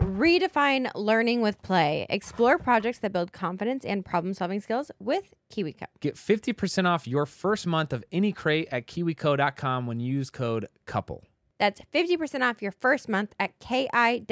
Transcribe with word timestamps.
Redefine 0.00 0.90
learning 0.94 1.42
with 1.42 1.60
play. 1.62 2.06
Explore 2.08 2.58
projects 2.58 2.98
that 3.00 3.12
build 3.12 3.32
confidence 3.32 3.84
and 3.84 4.02
problem 4.04 4.32
solving 4.32 4.60
skills 4.60 4.90
with 4.98 5.34
KiwiCo. 5.52 5.84
Get 6.00 6.16
50% 6.16 6.86
off 6.86 7.06
your 7.06 7.26
first 7.26 7.66
month 7.66 7.92
of 7.92 8.02
any 8.10 8.32
crate 8.32 8.68
at 8.72 8.86
kiwico.com 8.86 9.86
when 9.86 10.00
you 10.00 10.14
use 10.14 10.30
code 10.30 10.68
COUPLE. 10.86 11.24
That's 11.58 11.82
50% 11.92 12.40
off 12.40 12.62
your 12.62 12.72
first 12.72 13.10
month 13.10 13.34
at 13.38 13.58
kiwico.com. 13.60 14.24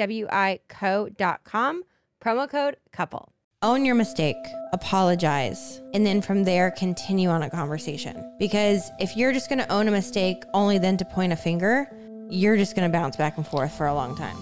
Promo 2.19 2.49
code 2.49 2.77
COUPLE. 2.91 3.31
Own 3.61 3.85
your 3.85 3.95
mistake, 3.95 4.37
apologize, 4.71 5.81
and 5.93 6.05
then 6.05 6.21
from 6.21 6.45
there 6.45 6.71
continue 6.71 7.29
on 7.29 7.43
a 7.43 7.49
conversation. 7.49 8.35
Because 8.39 8.89
if 8.99 9.15
you're 9.17 9.33
just 9.33 9.49
going 9.49 9.59
to 9.59 9.71
own 9.71 9.87
a 9.87 9.91
mistake 9.91 10.43
only 10.53 10.79
then 10.79 10.97
to 10.97 11.05
point 11.05 11.33
a 11.33 11.35
finger, 11.35 11.87
you're 12.29 12.57
just 12.57 12.75
going 12.75 12.89
to 12.89 12.97
bounce 12.97 13.17
back 13.17 13.37
and 13.37 13.45
forth 13.45 13.73
for 13.73 13.85
a 13.85 13.93
long 13.93 14.15
time. 14.15 14.37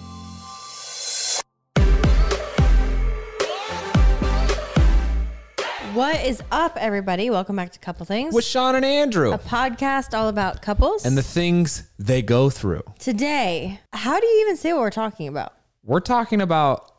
What 5.97 6.23
is 6.23 6.43
up, 6.51 6.77
everybody? 6.79 7.31
Welcome 7.31 7.55
back 7.55 7.71
to 7.71 7.79
Couple 7.79 8.05
Things, 8.05 8.31
With 8.31 8.45
Shawn 8.45 8.75
and 8.75 8.85
Andrew 8.85 9.31
a 9.31 9.39
podcast 9.39 10.15
all 10.15 10.27
about 10.29 10.61
couples. 10.61 11.07
and 11.07 11.17
the 11.17 11.23
things 11.23 11.89
they 11.97 12.21
go 12.21 12.51
through. 12.51 12.83
Today, 12.99 13.79
how 13.93 14.19
do 14.19 14.27
you 14.27 14.41
even 14.41 14.57
say 14.57 14.73
what 14.73 14.81
we're 14.81 14.91
talking 14.91 15.27
about? 15.27 15.53
We're 15.83 16.01
talking 16.01 16.39
about 16.39 16.91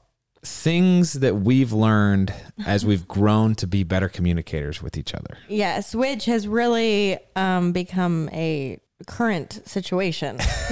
things 0.43 1.13
that 1.13 1.37
we've 1.37 1.73
learned 1.73 2.35
as 2.67 2.85
we've 2.85 3.07
grown 3.19 3.55
to 3.55 3.69
be 3.69 3.85
better 3.85 4.09
communicators 4.09 4.83
with 4.83 4.99
each 4.99 5.15
other. 5.15 5.39
Yes, 5.47 5.95
which 5.95 6.25
has 6.25 6.49
really 6.49 7.19
um, 7.37 7.71
become 7.71 8.29
a 8.33 8.81
current 9.07 9.63
situation. 9.65 10.39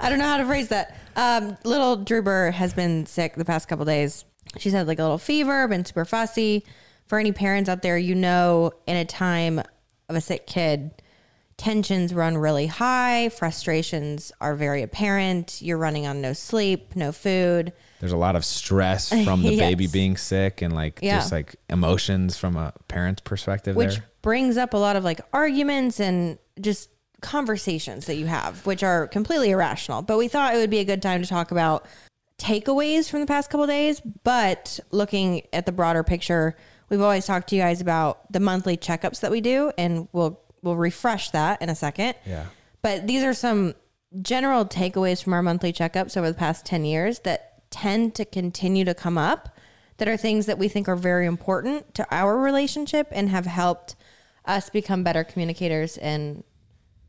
I 0.00 0.08
don't 0.08 0.18
know 0.18 0.24
how 0.24 0.38
to 0.38 0.46
phrase 0.46 0.66
that. 0.70 0.96
Um, 1.14 1.56
little 1.62 1.96
Droober 1.96 2.52
has 2.54 2.74
been 2.74 3.06
sick 3.06 3.36
the 3.36 3.44
past 3.44 3.68
couple 3.68 3.84
days. 3.84 4.24
She's 4.58 4.72
had 4.72 4.88
like 4.88 4.98
a 4.98 5.02
little 5.02 5.18
fever, 5.18 5.68
been 5.68 5.84
super 5.84 6.04
fussy. 6.04 6.64
For 7.06 7.18
any 7.18 7.32
parents 7.32 7.68
out 7.70 7.82
there, 7.82 7.96
you 7.98 8.14
know, 8.14 8.72
in 8.86 8.96
a 8.96 9.04
time 9.04 9.60
of 10.08 10.16
a 10.16 10.20
sick 10.20 10.46
kid, 10.46 10.90
tensions 11.56 12.12
run 12.12 12.36
really 12.36 12.66
high, 12.66 13.28
frustrations 13.30 14.32
are 14.40 14.54
very 14.54 14.82
apparent. 14.82 15.62
You're 15.62 15.78
running 15.78 16.06
on 16.06 16.20
no 16.20 16.32
sleep, 16.32 16.96
no 16.96 17.12
food. 17.12 17.72
There's 18.00 18.12
a 18.12 18.16
lot 18.16 18.36
of 18.36 18.44
stress 18.44 19.08
from 19.24 19.42
the 19.42 19.52
Yes. 19.54 19.58
baby 19.60 19.86
being 19.86 20.16
sick 20.16 20.62
and 20.62 20.74
like 20.74 20.98
Yeah. 21.00 21.18
just 21.18 21.32
like 21.32 21.56
emotions 21.70 22.36
from 22.36 22.56
a 22.56 22.72
parent's 22.88 23.22
perspective 23.22 23.74
which 23.76 23.94
there. 23.94 24.04
brings 24.22 24.56
up 24.56 24.74
a 24.74 24.76
lot 24.76 24.96
of 24.96 25.04
like 25.04 25.20
arguments 25.32 25.98
and 26.00 26.38
just 26.60 26.90
conversations 27.22 28.04
that 28.06 28.16
you 28.16 28.26
have 28.26 28.66
which 28.66 28.82
are 28.82 29.06
completely 29.08 29.50
irrational 29.50 30.02
but 30.02 30.18
we 30.18 30.28
thought 30.28 30.52
it 30.54 30.58
would 30.58 30.68
be 30.70 30.78
a 30.80 30.84
good 30.84 31.00
time 31.00 31.22
to 31.22 31.26
talk 31.28 31.50
about 31.50 31.86
takeaways 32.38 33.08
from 33.08 33.20
the 33.20 33.26
past 33.26 33.48
couple 33.48 33.66
days 33.66 34.02
but 34.22 34.78
looking 34.90 35.40
at 35.54 35.64
the 35.64 35.72
broader 35.72 36.02
picture 36.04 36.54
we've 36.88 37.00
always 37.00 37.26
talked 37.26 37.48
to 37.48 37.56
you 37.56 37.62
guys 37.62 37.80
about 37.80 38.30
the 38.32 38.40
monthly 38.40 38.76
checkups 38.76 39.20
that 39.20 39.30
we 39.30 39.40
do 39.40 39.70
and 39.78 40.08
we'll 40.12 40.40
we'll 40.62 40.76
refresh 40.76 41.30
that 41.30 41.60
in 41.62 41.68
a 41.68 41.74
second 41.74 42.14
Yeah. 42.24 42.46
but 42.82 43.06
these 43.06 43.22
are 43.22 43.34
some 43.34 43.74
general 44.22 44.64
takeaways 44.64 45.22
from 45.22 45.32
our 45.32 45.42
monthly 45.42 45.72
checkups 45.72 46.16
over 46.16 46.28
the 46.28 46.36
past 46.36 46.64
10 46.66 46.84
years 46.84 47.20
that 47.20 47.70
tend 47.70 48.14
to 48.14 48.24
continue 48.24 48.84
to 48.84 48.94
come 48.94 49.18
up 49.18 49.48
that 49.98 50.08
are 50.08 50.16
things 50.16 50.46
that 50.46 50.58
we 50.58 50.68
think 50.68 50.88
are 50.88 50.96
very 50.96 51.26
important 51.26 51.94
to 51.94 52.06
our 52.10 52.38
relationship 52.38 53.08
and 53.10 53.28
have 53.30 53.46
helped 53.46 53.96
us 54.44 54.70
become 54.70 55.02
better 55.02 55.24
communicators 55.24 55.96
and 55.98 56.44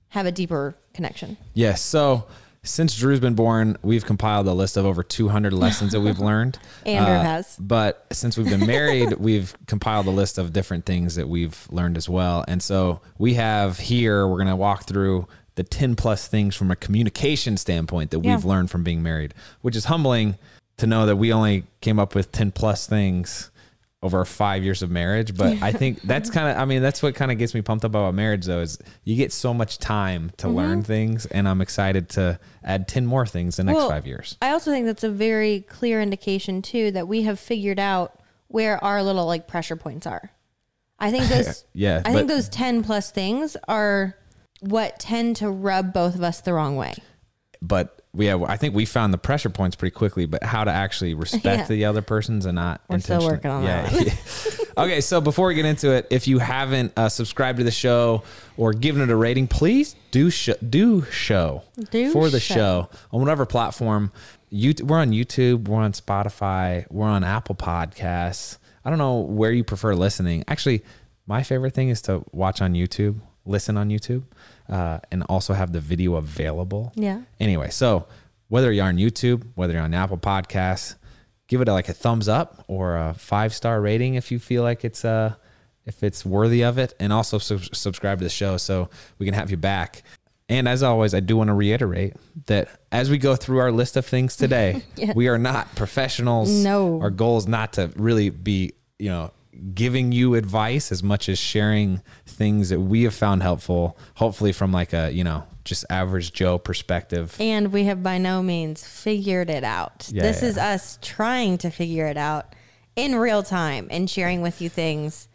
have 0.10 0.26
a 0.26 0.32
deeper 0.32 0.76
connection. 0.94 1.38
Yes. 1.54 1.82
So 1.82 2.26
since 2.68 2.96
Drew's 2.98 3.20
been 3.20 3.34
born, 3.36 3.78
we've 3.82 4.06
compiled 4.06 4.48
a 4.48 4.54
list 4.54 4.78
of 4.78 4.86
over 4.86 5.04
200 5.04 5.54
lessons 5.66 5.92
that 5.94 6.02
we've 6.02 6.20
learned. 6.20 6.60
Andrew 6.86 7.14
Uh, 7.16 7.24
has. 7.24 7.56
But 7.60 8.06
since 8.12 8.38
we've 8.38 8.50
been 8.50 8.66
married, 8.68 9.14
we've 9.20 9.56
compiled 9.68 10.06
a 10.08 10.12
list 10.12 10.38
of 10.38 10.54
different 10.54 10.86
things 10.86 11.16
that 11.16 11.28
we've 11.30 11.68
learned 11.72 11.98
as 11.98 12.08
well. 12.10 12.44
And 12.48 12.62
so 12.62 13.02
we 13.18 13.36
have 13.36 13.80
here, 13.80 14.28
we're 14.28 14.38
going 14.38 14.48
to 14.48 14.56
walk 14.56 14.84
through 14.84 15.28
the 15.56 15.64
10 15.64 15.96
plus 15.96 16.28
things 16.28 16.56
from 16.56 16.70
a 16.70 16.76
communication 16.76 17.58
standpoint 17.58 18.12
that 18.12 18.24
Yeah. 18.24 18.36
we've 18.36 18.46
learned 18.46 18.70
from 18.70 18.84
being 18.84 19.02
married, 19.02 19.34
which 19.62 19.76
is 19.76 19.86
humbling 19.86 20.38
to 20.78 20.86
know 20.86 21.06
that 21.08 21.16
we 21.16 21.34
only 21.34 21.64
came 21.82 21.98
up 22.00 22.14
with 22.14 22.32
10 22.32 22.52
plus 22.52 22.86
things 22.86 23.50
over 24.04 24.24
five 24.26 24.64
years 24.64 24.84
of 24.84 24.92
marriage. 24.92 25.36
But 25.36 25.62
I 25.62 25.72
think 25.72 26.02
that's 26.04 26.30
kind 26.30 26.50
of, 26.50 26.58
I 26.58 26.66
mean, 26.66 26.82
that's 26.82 27.02
what 27.02 27.16
kind 27.16 27.32
of 27.32 27.38
gets 27.38 27.54
me 27.54 27.62
pumped 27.62 27.84
up 27.84 27.92
about 27.92 28.14
marriage 28.14 28.46
though, 28.46 28.62
is 28.62 28.78
you 29.04 29.16
get 29.16 29.32
so 29.32 29.54
much 29.54 29.80
time 29.80 30.32
to 30.38 30.48
mm-hmm. 30.48 30.56
learn 30.56 30.84
things. 30.84 31.26
And 31.26 31.48
I'm 31.48 31.62
excited 31.62 32.10
to 32.10 32.40
add 32.64 32.88
10 32.88 33.06
more 33.06 33.26
things 33.26 33.58
the 33.58 33.64
next 33.64 33.78
Well, 33.78 33.90
five 33.90 34.06
years. 34.06 34.38
I 34.42 34.52
also 34.52 34.72
think 34.72 34.86
that's 34.86 35.04
a 35.04 35.10
very 35.10 35.62
clear 35.62 36.02
indication 36.02 36.62
too 36.62 36.92
that 36.92 37.08
we 37.08 37.24
have 37.24 37.40
figured 37.40 37.80
out 37.80 38.20
where 38.48 38.84
our 38.84 39.04
little 39.04 39.26
like 39.26 39.48
pressure 39.48 39.76
points 39.76 40.06
are. 40.06 40.32
I 41.00 41.12
think 41.12 41.26
those 41.30 41.66
Yeah, 41.74 42.02
I 42.06 42.14
think 42.14 42.28
those 42.28 42.50
10 42.50 42.84
plus 42.84 43.12
things 43.12 43.58
are 43.68 44.16
what 44.60 45.00
tend 45.00 45.38
to 45.38 45.50
rub 45.50 45.94
both 45.94 46.16
of 46.16 46.24
us 46.24 46.42
the 46.42 46.54
wrong 46.54 46.76
way. 46.76 46.96
but 47.62 47.97
we 48.18 48.26
have, 48.26 48.42
I 48.44 48.58
think 48.58 48.76
we 48.76 48.84
found 48.86 49.14
the 49.14 49.18
pressure 49.18 49.50
points 49.50 49.76
pretty 49.76 49.94
quickly, 49.96 50.26
but 50.26 50.44
how 50.44 50.64
to 50.64 50.72
actually 50.72 51.14
respect 51.14 51.46
Yeah. 51.46 51.66
the 51.68 51.86
other 51.86 52.02
person's 52.02 52.46
and 52.46 52.56
not 52.56 52.82
We're 52.90 53.00
still 53.00 53.22
working 53.26 53.52
on 53.52 53.64
yeah, 53.64 53.88
that 53.88 54.60
okay. 54.78 55.02
So 55.02 55.22
before 55.22 55.48
we 55.48 55.56
get 55.56 55.66
into 55.66 55.92
it, 55.92 56.08
if 56.10 56.28
you 56.28 56.40
haven't 56.40 56.92
uh, 56.98 57.10
subscribed 57.10 57.60
to 57.60 57.64
the 57.64 57.72
show 57.72 58.24
or 58.58 58.74
given 58.74 59.02
it 59.02 59.10
a 59.10 59.16
rating, 59.16 59.48
please 59.48 59.96
do 60.12 60.30
sh- 60.30 60.50
do 60.68 61.04
show 61.04 61.64
Do 61.92 62.12
for 62.12 62.30
the 62.30 62.40
show. 62.40 62.54
show 62.56 62.90
on 63.14 63.22
whatever 63.22 63.46
platform. 63.46 64.12
You, 64.50 64.74
we're 64.84 65.00
on 65.00 65.12
YouTube, 65.12 65.68
we're 65.68 65.82
on 65.82 65.92
Spotify, 65.94 66.86
we're 66.90 67.06
on 67.08 67.24
Apple 67.24 67.56
Podcasts. 67.56 68.58
I 68.84 68.90
don't 68.90 68.98
know 69.00 69.18
where 69.20 69.52
you 69.52 69.64
prefer 69.64 69.94
listening. 69.94 70.44
Actually, 70.48 70.84
my 71.26 71.44
favorite 71.44 71.74
thing 71.74 71.90
is 71.90 72.02
to 72.04 72.24
watch 72.32 72.62
on 72.62 72.74
YouTube, 72.74 73.20
listen 73.46 73.78
on 73.78 73.90
YouTube, 73.90 74.24
uh, 74.70 75.00
and 75.12 75.24
also 75.30 75.54
have 75.54 75.72
the 75.72 75.80
video 75.80 76.16
available. 76.16 76.92
Yeah. 76.96 77.22
Anyway, 77.40 77.70
so 77.70 78.08
whether 78.50 78.72
you're 78.72 78.86
on 78.86 78.98
YouTube, 78.98 79.44
whether 79.56 79.74
you're 79.74 79.82
on 79.82 79.94
Apple 79.94 80.18
Podcasts, 80.18 80.96
give 81.48 81.62
it 81.62 81.68
a, 81.68 81.74
like 81.74 81.90
a 81.90 81.94
thumbs 81.94 82.28
up 82.28 82.64
or 82.68 82.96
a 82.98 83.14
five 83.14 83.54
star 83.54 83.80
rating 83.82 84.16
if 84.16 84.32
you 84.32 84.40
feel 84.40 84.64
like 84.64 84.84
it's 84.86 85.04
uh 85.06 85.34
if 85.86 86.04
it's 86.04 86.26
worthy 86.26 86.64
of 86.66 86.78
it, 86.78 86.94
and 87.00 87.14
also 87.14 87.38
sub- 87.38 87.74
subscribe 87.74 88.18
to 88.20 88.26
the 88.26 88.30
show 88.30 88.58
so 88.58 88.90
we 89.20 89.26
can 89.26 89.34
have 89.34 89.50
you 89.50 89.56
back. 89.58 90.04
And 90.50 90.68
as 90.68 90.84
always, 90.84 91.14
I 91.14 91.20
do 91.22 91.38
want 91.38 91.48
to 91.50 91.54
reiterate 91.54 92.14
that 92.48 92.68
as 92.92 93.10
we 93.10 93.18
go 93.18 93.36
through 93.38 93.60
our 93.60 93.72
list 93.72 93.96
of 93.98 94.06
things 94.06 94.36
today, 94.36 94.84
Yes. 94.98 95.16
we 95.16 95.30
are 95.30 95.38
not 95.38 95.74
professionals. 95.76 96.50
No. 96.52 97.00
Our 97.02 97.10
goal 97.10 97.38
is 97.38 97.48
not 97.48 97.74
to 97.74 97.92
really 97.96 98.30
be, 98.30 98.74
you 99.00 99.10
know, 99.10 99.32
giving 99.74 100.12
you 100.12 100.36
advice 100.36 100.92
as 100.92 101.02
much 101.04 101.30
as 101.30 101.38
sharing 101.40 102.02
things 102.26 102.70
that 102.70 102.80
we 102.80 103.04
have 103.04 103.14
found 103.14 103.42
helpful, 103.44 103.98
hopefully 104.16 104.52
from 104.52 104.72
like 104.72 104.94
a, 104.94 105.12
you 105.12 105.24
know, 105.24 105.44
just 105.64 105.84
average 105.90 106.32
Joe 106.34 106.58
perspective. 106.58 107.36
And 107.40 107.74
we 107.74 107.84
have 107.86 108.02
by 108.02 108.18
no 108.18 108.42
means 108.42 108.86
figured 108.88 109.50
it 109.50 109.64
out. 109.64 110.10
Yeah, 110.12 110.24
this 110.24 110.42
yeah. 110.42 110.50
is 110.50 110.58
us 110.58 111.00
trying 111.02 111.58
to 111.60 111.70
figure 111.70 112.06
it 112.08 112.18
out 112.18 112.56
in 112.96 113.16
real 113.16 113.44
time 113.44 113.88
and 113.92 114.10
sharing 114.10 114.42
with 114.42 114.62
you 114.62 114.70
things 114.70 115.28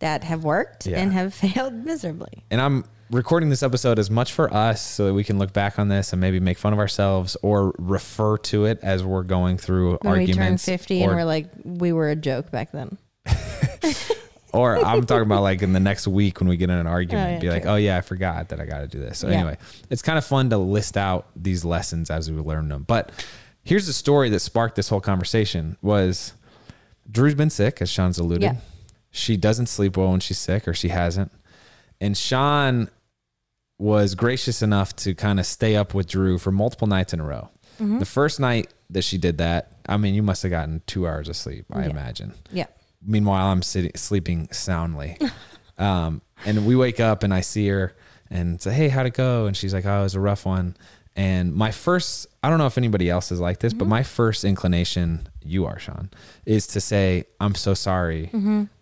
that 0.00 0.24
have 0.24 0.44
worked 0.44 0.86
Yeah. 0.86 0.98
and 1.00 1.12
have 1.12 1.32
failed 1.44 1.72
miserably. 1.72 2.44
And 2.50 2.60
I'm 2.60 2.84
recording 3.10 3.48
this 3.48 3.62
episode 3.62 4.00
as 4.00 4.10
much 4.10 4.32
for 4.32 4.52
us 4.52 4.84
so 4.84 5.06
that 5.06 5.14
we 5.14 5.22
can 5.22 5.38
look 5.38 5.52
back 5.52 5.78
on 5.78 5.86
this 5.88 6.12
and 6.12 6.20
maybe 6.20 6.40
make 6.40 6.58
fun 6.58 6.72
of 6.72 6.78
ourselves 6.80 7.36
or 7.40 7.72
refer 7.78 8.36
to 8.38 8.64
it 8.64 8.80
as 8.82 9.04
we're 9.04 9.22
going 9.22 9.56
through 9.56 9.98
When 10.02 10.12
we 10.14 10.18
arguments. 10.26 10.66
turn 10.66 10.76
50 10.78 11.00
or, 11.02 11.04
and 11.10 11.16
we're 11.16 11.24
like, 11.24 11.46
we 11.64 11.92
were 11.92 12.10
a 12.10 12.16
joke 12.16 12.50
back 12.50 12.72
then. 12.72 12.98
or 14.52 14.76
I'm 14.84 15.04
talking 15.04 15.22
about 15.26 15.42
like 15.42 15.62
in 15.62 15.72
the 15.72 15.80
next 15.80 16.06
week 16.06 16.40
when 16.40 16.48
we 16.48 16.56
get 16.56 16.70
in 16.70 16.76
an 16.76 16.86
argument, 16.86 17.28
Oh, 17.28 17.32
yeah, 17.34 17.38
be 17.40 17.50
like, 17.50 17.62
true. 17.62 17.72
oh 17.72 17.76
yeah, 17.76 17.96
I 17.96 18.00
forgot 18.00 18.48
that 18.50 18.60
I 18.60 18.64
got 18.66 18.78
to 18.80 18.86
do 18.86 18.98
this. 19.00 19.18
So 19.18 19.28
Yeah. 19.28 19.34
anyway, 19.38 19.58
it's 19.90 20.02
kind 20.02 20.18
of 20.18 20.24
fun 20.24 20.50
to 20.50 20.58
list 20.58 20.96
out 20.96 21.26
these 21.36 21.64
lessons 21.64 22.10
as 22.10 22.30
we 22.30 22.40
learn 22.40 22.68
them. 22.68 22.84
But 22.86 23.10
here's 23.62 23.86
the 23.86 23.92
story 23.92 24.30
that 24.30 24.40
sparked 24.40 24.76
this 24.76 24.88
whole 24.88 25.00
conversation 25.00 25.76
was 25.82 26.32
Drew's 27.10 27.34
been 27.34 27.50
sick, 27.50 27.80
as 27.82 27.90
Shawn's 27.90 28.18
alluded. 28.18 28.42
Yeah. 28.42 28.56
She 29.10 29.36
doesn't 29.36 29.66
sleep 29.66 29.96
well 29.96 30.10
when 30.10 30.20
she's 30.20 30.38
sick, 30.38 30.66
or 30.68 30.74
she 30.74 30.88
hasn't. 30.88 31.32
And 32.00 32.16
Shawn 32.16 32.90
was 33.78 34.14
gracious 34.14 34.62
enough 34.62 34.96
to 34.96 35.14
kind 35.14 35.38
of 35.38 35.46
stay 35.46 35.76
up 35.76 35.94
with 35.94 36.06
Drew 36.08 36.38
for 36.38 36.50
multiple 36.50 36.86
nights 36.86 37.12
in 37.12 37.20
a 37.20 37.24
row. 37.24 37.50
Mm-hmm. 37.80 37.98
The 37.98 38.04
first 38.06 38.40
night 38.40 38.72
that 38.90 39.02
she 39.02 39.18
did 39.18 39.38
that, 39.38 39.72
I 39.88 39.96
mean, 39.98 40.14
you 40.14 40.22
must 40.22 40.42
have 40.42 40.50
gotten 40.50 40.82
two 40.86 41.06
hours 41.06 41.28
of 41.28 41.36
sleep, 41.36 41.66
I 41.72 41.82
Yeah. 41.84 41.90
imagine. 41.90 42.32
Yeah. 42.50 42.66
Meanwhile, 43.06 43.46
I'm 43.46 43.62
sitting 43.62 43.92
sleeping 43.94 44.48
soundly. 44.52 45.16
um, 45.78 46.20
and 46.44 46.66
we 46.66 46.76
wake 46.76 47.00
up 47.00 47.22
and 47.22 47.32
I 47.32 47.40
see 47.40 47.68
her 47.68 47.94
and 48.30 48.60
say, 48.60 48.72
Hey, 48.72 48.88
how'd 48.88 49.06
it 49.06 49.14
go? 49.14 49.46
And 49.46 49.56
she's 49.56 49.72
like, 49.72 49.86
Oh, 49.86 50.00
it 50.00 50.02
was 50.04 50.14
a 50.14 50.20
rough 50.20 50.44
one. 50.44 50.76
And 51.18 51.54
my 51.54 51.70
first, 51.70 52.26
I 52.42 52.50
don't 52.50 52.58
know 52.58 52.66
if 52.66 52.76
anybody 52.76 53.08
else 53.08 53.32
is 53.32 53.40
like 53.40 53.60
this, 53.60 53.72
but 53.72 53.88
my 53.88 54.02
first 54.02 54.44
inclination, 54.44 55.28
you 55.42 55.64
are, 55.64 55.78
Shawn, 55.78 56.10
is 56.44 56.66
to 56.68 56.80
say, 56.80 57.24
I'm 57.40 57.54
so 57.54 57.72
sorry. 57.72 58.28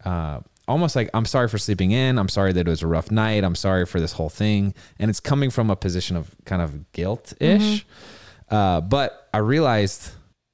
Uh, 0.05 0.41
almost 0.67 0.97
like, 0.97 1.11
I'm 1.15 1.27
sorry 1.27 1.47
for 1.47 1.59
sleeping 1.59 1.93
in. 1.93 2.19
I'm 2.19 2.29
sorry 2.29 2.53
that 2.53 2.67
it 2.67 2.69
was 2.71 2.83
a 2.83 2.89
rough 2.89 3.13
night. 3.13 3.45
I'm 3.45 3.55
sorry 3.55 3.87
for 3.87 4.01
this 4.01 4.13
whole 4.13 4.31
thing. 4.31 4.75
And 4.99 5.11
it's 5.11 5.21
coming 5.21 5.51
from 5.51 5.71
a 5.71 5.77
position 5.77 6.17
of 6.17 6.35
kind 6.45 6.61
of 6.61 6.91
guilt 6.91 7.35
ish. 7.41 7.87
Uh, 8.51 8.81
but 8.81 9.29
I 9.33 9.39
realized 9.39 10.11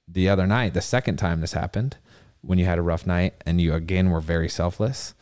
the 0.06 0.28
other 0.28 0.46
night, 0.46 0.74
the 0.74 0.82
second 0.82 1.16
time 1.16 1.40
this 1.40 1.54
happened, 1.54 1.96
when 2.42 2.58
you 2.58 2.64
had 2.64 2.78
a 2.78 2.82
rough 2.82 3.06
night 3.06 3.34
and 3.46 3.60
you 3.60 3.74
again 3.74 4.10
were 4.10 4.20
very 4.20 4.48
selfless. 4.48 5.14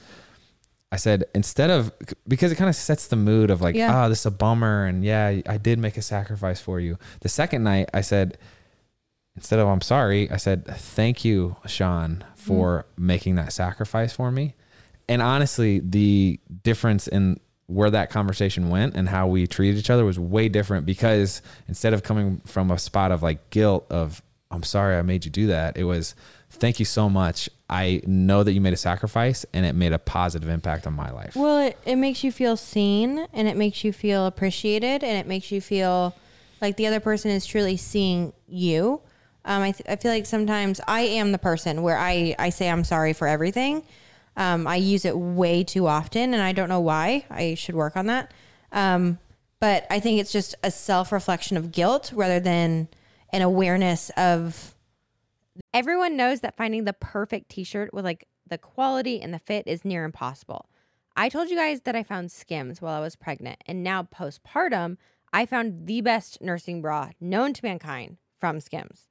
I 0.90 0.96
said 0.96 1.24
instead 1.34 1.70
of 1.70 1.92
because 2.26 2.50
it 2.50 2.56
kind 2.56 2.70
of 2.70 2.76
sets 2.76 3.08
the 3.08 3.16
mood 3.16 3.50
of 3.50 3.60
like, 3.60 3.74
Yeah. 3.74 4.04
oh, 4.04 4.08
this 4.08 4.20
is 4.20 4.26
a 4.26 4.30
bummer, 4.30 4.86
and 4.86 5.04
yeah, 5.04 5.40
I 5.46 5.58
did 5.58 5.78
make 5.78 5.96
a 5.96 6.02
sacrifice 6.02 6.60
for 6.60 6.80
you. 6.80 6.98
The 7.20 7.28
second 7.28 7.62
night, 7.62 7.90
I 7.92 8.00
said 8.00 8.38
instead 9.36 9.58
of 9.58 9.68
I'm 9.68 9.82
sorry, 9.82 10.30
I 10.30 10.36
said 10.36 10.66
thank 10.66 11.24
you, 11.24 11.56
Shawn, 11.66 12.24
for 12.34 12.86
mm. 12.98 13.02
making 13.04 13.34
that 13.36 13.52
sacrifice 13.52 14.12
for 14.14 14.30
me. 14.30 14.54
And 15.08 15.22
honestly, 15.22 15.80
the 15.80 16.40
difference 16.62 17.06
in 17.06 17.38
where 17.66 17.90
that 17.90 18.08
conversation 18.08 18.70
went 18.70 18.94
and 18.94 19.08
how 19.08 19.26
we 19.26 19.46
treated 19.46 19.78
each 19.78 19.90
other 19.90 20.04
was 20.04 20.18
way 20.18 20.48
different 20.48 20.86
because 20.86 21.42
instead 21.68 21.92
of 21.92 22.02
coming 22.02 22.40
from 22.46 22.70
a 22.70 22.78
spot 22.78 23.12
of 23.12 23.22
like 23.22 23.50
guilt 23.50 23.86
of 23.90 24.22
I'm 24.50 24.62
sorry 24.62 24.96
I 24.96 25.02
made 25.02 25.26
you 25.26 25.30
do 25.30 25.48
that, 25.48 25.76
it 25.76 25.84
was 25.84 26.14
thank 26.50 26.78
you 26.78 26.84
so 26.84 27.08
much. 27.08 27.48
I 27.70 28.00
know 28.06 28.42
that 28.42 28.52
you 28.52 28.60
made 28.60 28.72
a 28.72 28.78
sacrifice 28.78 29.44
and 29.52 29.66
it 29.66 29.74
made 29.74 29.92
a 29.92 29.98
positive 29.98 30.48
impact 30.48 30.86
on 30.86 30.94
my 30.94 31.10
life. 31.10 31.36
Well, 31.36 31.58
it, 31.66 31.78
it 31.84 31.96
makes 31.96 32.24
you 32.24 32.32
feel 32.32 32.56
seen 32.56 33.26
and 33.32 33.46
it 33.46 33.56
makes 33.56 33.84
you 33.84 33.92
feel 33.92 34.26
appreciated 34.26 35.04
and 35.04 35.18
it 35.18 35.26
makes 35.26 35.52
you 35.52 35.60
feel 35.60 36.14
like 36.60 36.76
the 36.76 36.86
other 36.86 37.00
person 37.00 37.30
is 37.30 37.46
truly 37.46 37.76
seeing 37.76 38.32
you. 38.48 39.00
Um, 39.44 39.62
I, 39.62 39.72
th- 39.72 39.88
I 39.88 39.96
feel 39.96 40.10
like 40.10 40.26
sometimes 40.26 40.80
I 40.88 41.00
am 41.00 41.32
the 41.32 41.38
person 41.38 41.82
where 41.82 41.98
I, 41.98 42.34
I 42.38 42.50
say 42.50 42.70
I'm 42.70 42.84
sorry 42.84 43.12
for 43.12 43.28
everything. 43.28 43.84
Um, 44.36 44.66
I 44.66 44.76
use 44.76 45.04
it 45.04 45.16
way 45.16 45.64
too 45.64 45.86
often 45.86 46.32
and 46.32 46.42
I 46.42 46.52
don't 46.52 46.68
know 46.68 46.80
why. 46.80 47.26
I 47.30 47.54
should 47.54 47.74
work 47.74 47.96
on 47.96 48.06
that. 48.06 48.32
Um, 48.72 49.18
but 49.60 49.86
I 49.90 50.00
think 50.00 50.20
it's 50.20 50.32
just 50.32 50.54
a 50.62 50.70
self 50.70 51.12
reflection 51.12 51.56
of 51.56 51.72
guilt 51.72 52.12
rather 52.14 52.40
than 52.40 52.88
an 53.32 53.42
awareness 53.42 54.10
of 54.10 54.74
Everyone 55.74 56.16
knows 56.16 56.40
that 56.40 56.56
finding 56.56 56.84
the 56.84 56.92
perfect 56.92 57.50
t 57.50 57.64
shirt 57.64 57.92
with 57.92 58.04
like 58.04 58.26
the 58.48 58.58
quality 58.58 59.20
and 59.20 59.32
the 59.32 59.38
fit 59.38 59.66
is 59.66 59.84
near 59.84 60.04
impossible. 60.04 60.68
I 61.16 61.28
told 61.28 61.50
you 61.50 61.56
guys 61.56 61.80
that 61.82 61.96
I 61.96 62.02
found 62.02 62.30
Skims 62.30 62.80
while 62.80 62.94
I 62.94 63.00
was 63.00 63.16
pregnant, 63.16 63.62
and 63.66 63.82
now 63.82 64.04
postpartum, 64.04 64.96
I 65.32 65.46
found 65.46 65.86
the 65.86 66.00
best 66.00 66.40
nursing 66.40 66.80
bra 66.80 67.10
known 67.20 67.52
to 67.54 67.64
mankind 67.64 68.18
from 68.38 68.60
Skims. 68.60 69.08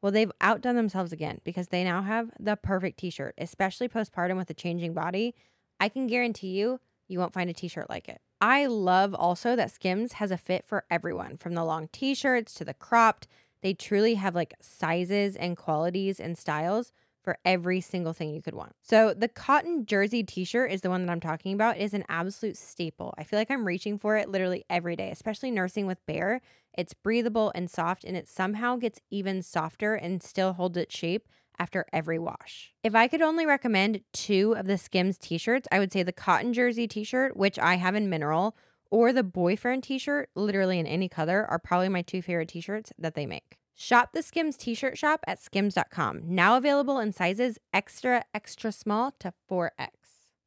Well, 0.00 0.12
they've 0.12 0.30
outdone 0.40 0.76
themselves 0.76 1.12
again 1.12 1.40
because 1.42 1.68
they 1.68 1.82
now 1.82 2.02
have 2.02 2.30
the 2.38 2.56
perfect 2.56 2.98
t 2.98 3.10
shirt, 3.10 3.34
especially 3.36 3.88
postpartum 3.88 4.36
with 4.36 4.48
a 4.50 4.54
changing 4.54 4.94
body. 4.94 5.34
I 5.80 5.88
can 5.88 6.06
guarantee 6.06 6.58
you, 6.58 6.80
you 7.08 7.18
won't 7.18 7.34
find 7.34 7.50
a 7.50 7.54
t 7.54 7.68
shirt 7.68 7.90
like 7.90 8.08
it. 8.08 8.20
I 8.40 8.66
love 8.66 9.14
also 9.14 9.56
that 9.56 9.72
Skims 9.72 10.14
has 10.14 10.30
a 10.30 10.38
fit 10.38 10.64
for 10.64 10.84
everyone 10.90 11.36
from 11.36 11.54
the 11.54 11.64
long 11.64 11.88
t 11.88 12.14
shirts 12.14 12.54
to 12.54 12.64
the 12.64 12.74
cropped. 12.74 13.26
They 13.62 13.74
truly 13.74 14.14
have 14.14 14.34
like 14.34 14.54
sizes 14.60 15.36
and 15.36 15.56
qualities 15.56 16.20
and 16.20 16.36
styles 16.36 16.92
for 17.22 17.38
every 17.44 17.80
single 17.80 18.12
thing 18.12 18.30
you 18.30 18.40
could 18.40 18.54
want. 18.54 18.74
So 18.82 19.12
the 19.12 19.28
cotton 19.28 19.84
jersey 19.84 20.22
t-shirt 20.22 20.70
is 20.70 20.80
the 20.80 20.88
one 20.88 21.04
that 21.04 21.12
I'm 21.12 21.20
talking 21.20 21.52
about 21.52 21.76
It 21.76 21.82
is 21.82 21.92
an 21.92 22.04
absolute 22.08 22.56
staple. 22.56 23.12
I 23.18 23.24
feel 23.24 23.38
like 23.38 23.50
I'm 23.50 23.66
reaching 23.66 23.98
for 23.98 24.16
it 24.16 24.30
literally 24.30 24.64
every 24.70 24.96
day, 24.96 25.10
especially 25.10 25.50
nursing 25.50 25.86
with 25.86 26.04
Bear. 26.06 26.40
It's 26.76 26.94
breathable 26.94 27.52
and 27.54 27.70
soft 27.70 28.04
and 28.04 28.16
it 28.16 28.28
somehow 28.28 28.76
gets 28.76 29.00
even 29.10 29.42
softer 29.42 29.94
and 29.94 30.22
still 30.22 30.54
holds 30.54 30.76
its 30.78 30.96
shape 30.96 31.28
after 31.58 31.84
every 31.92 32.18
wash. 32.18 32.72
If 32.84 32.94
I 32.94 33.08
could 33.08 33.20
only 33.20 33.44
recommend 33.44 34.00
two 34.12 34.54
of 34.56 34.66
the 34.66 34.78
Skims 34.78 35.18
t-shirts, 35.18 35.66
I 35.72 35.80
would 35.80 35.92
say 35.92 36.02
the 36.02 36.12
cotton 36.12 36.52
jersey 36.52 36.86
t-shirt, 36.86 37.36
which 37.36 37.58
I 37.58 37.74
have 37.74 37.96
in 37.96 38.08
mineral, 38.08 38.56
or 38.90 39.12
the 39.12 39.22
boyfriend 39.22 39.82
t-shirt, 39.82 40.30
literally 40.34 40.78
in 40.78 40.86
any 40.86 41.08
color, 41.08 41.46
are 41.48 41.58
probably 41.58 41.88
my 41.88 42.02
two 42.02 42.22
favorite 42.22 42.48
t-shirts 42.48 42.92
that 42.98 43.14
they 43.14 43.26
make. 43.26 43.58
Shop 43.74 44.10
the 44.12 44.22
Skims 44.22 44.56
t-shirt 44.56 44.98
shop 44.98 45.20
at 45.26 45.40
skims.com. 45.40 46.22
Now 46.24 46.56
available 46.56 46.98
in 46.98 47.12
sizes 47.12 47.58
extra 47.72 48.24
extra 48.34 48.72
small 48.72 49.12
to 49.20 49.32
4X. 49.48 49.90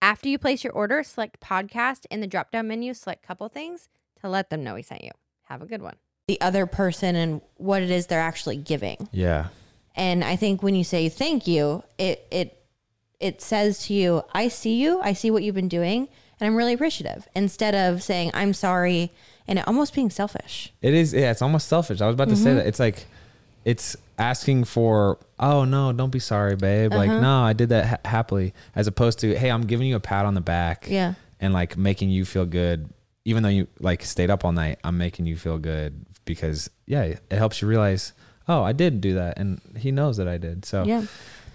After 0.01 0.27
you 0.27 0.37
place 0.37 0.63
your 0.63 0.73
order, 0.73 1.03
select 1.03 1.39
podcast 1.39 2.05
in 2.11 2.19
the 2.19 2.27
drop-down 2.27 2.67
menu, 2.67 2.93
select 2.93 3.23
couple 3.23 3.47
things 3.47 3.87
to 4.21 4.27
let 4.27 4.49
them 4.49 4.63
know 4.63 4.73
we 4.73 4.81
sent 4.81 5.03
you. 5.03 5.11
Have 5.43 5.61
a 5.61 5.65
good 5.65 5.81
one. 5.81 5.95
The 6.27 6.41
other 6.41 6.65
person 6.65 7.15
and 7.15 7.41
what 7.55 7.81
it 7.81 7.89
is 7.89 8.07
they're 8.07 8.19
actually 8.19 8.57
giving. 8.57 9.07
Yeah. 9.11 9.47
And 9.95 10.23
I 10.23 10.35
think 10.35 10.63
when 10.63 10.75
you 10.75 10.83
say 10.83 11.09
thank 11.09 11.47
you, 11.47 11.83
it 11.97 12.25
it 12.31 12.57
it 13.19 13.41
says 13.41 13.85
to 13.85 13.93
you, 13.93 14.23
I 14.33 14.47
see 14.47 14.81
you, 14.81 14.99
I 15.01 15.13
see 15.13 15.29
what 15.31 15.43
you've 15.43 15.55
been 15.55 15.67
doing, 15.67 16.09
and 16.41 16.47
I'm 16.47 16.55
really 16.57 16.73
appreciative. 16.73 17.27
Instead 17.35 17.73
of 17.75 18.03
saying 18.03 18.31
I'm 18.33 18.53
sorry 18.53 19.11
and 19.47 19.59
it 19.59 19.67
almost 19.67 19.93
being 19.95 20.09
selfish. 20.09 20.73
It 20.81 20.93
is. 20.93 21.13
Yeah, 21.13 21.31
it's 21.31 21.41
almost 21.41 21.67
selfish. 21.67 22.01
I 22.01 22.07
was 22.07 22.15
about 22.15 22.27
to 22.29 22.35
Mm-hmm. 22.35 22.43
say 22.43 22.53
that. 22.55 22.67
It's 22.67 22.79
like, 22.79 23.05
it's 23.63 23.95
asking 24.17 24.63
for, 24.65 25.17
oh 25.39 25.65
no, 25.65 25.91
don't 25.93 26.09
be 26.11 26.19
sorry, 26.19 26.55
babe. 26.55 26.91
Like, 26.93 27.09
Uh-huh. 27.09 27.19
no, 27.21 27.41
I 27.43 27.53
did 27.53 27.69
that 27.69 27.85
ha- 27.85 28.09
happily, 28.09 28.53
as 28.75 28.87
opposed 28.87 29.19
to, 29.19 29.35
hey, 29.37 29.49
I'm 29.51 29.61
giving 29.63 29.87
you 29.87 29.95
a 29.95 29.99
pat 29.99 30.25
on 30.25 30.33
the 30.33 30.41
back. 30.41 30.87
Yeah. 30.89 31.13
And 31.39 31.53
like 31.53 31.77
making 31.77 32.09
you 32.11 32.23
feel 32.25 32.45
good, 32.45 32.89
even 33.25 33.43
though 33.43 33.49
you 33.49 33.67
like 33.79 34.03
stayed 34.03 34.29
up 34.29 34.45
all 34.45 34.51
night. 34.51 34.79
I'm 34.83 34.97
making 34.97 35.25
you 35.25 35.37
feel 35.37 35.57
good 35.57 36.05
because 36.25 36.69
yeah, 36.85 37.03
it 37.03 37.19
helps 37.31 37.61
you 37.61 37.67
realize, 37.67 38.13
oh, 38.47 38.61
I 38.63 38.73
did 38.73 39.01
do 39.01 39.15
that, 39.15 39.37
and 39.39 39.59
he 39.77 39.91
knows 39.91 40.17
that 40.17 40.27
I 40.27 40.37
did. 40.37 40.65
So 40.65 40.83
Yeah. 40.85 41.05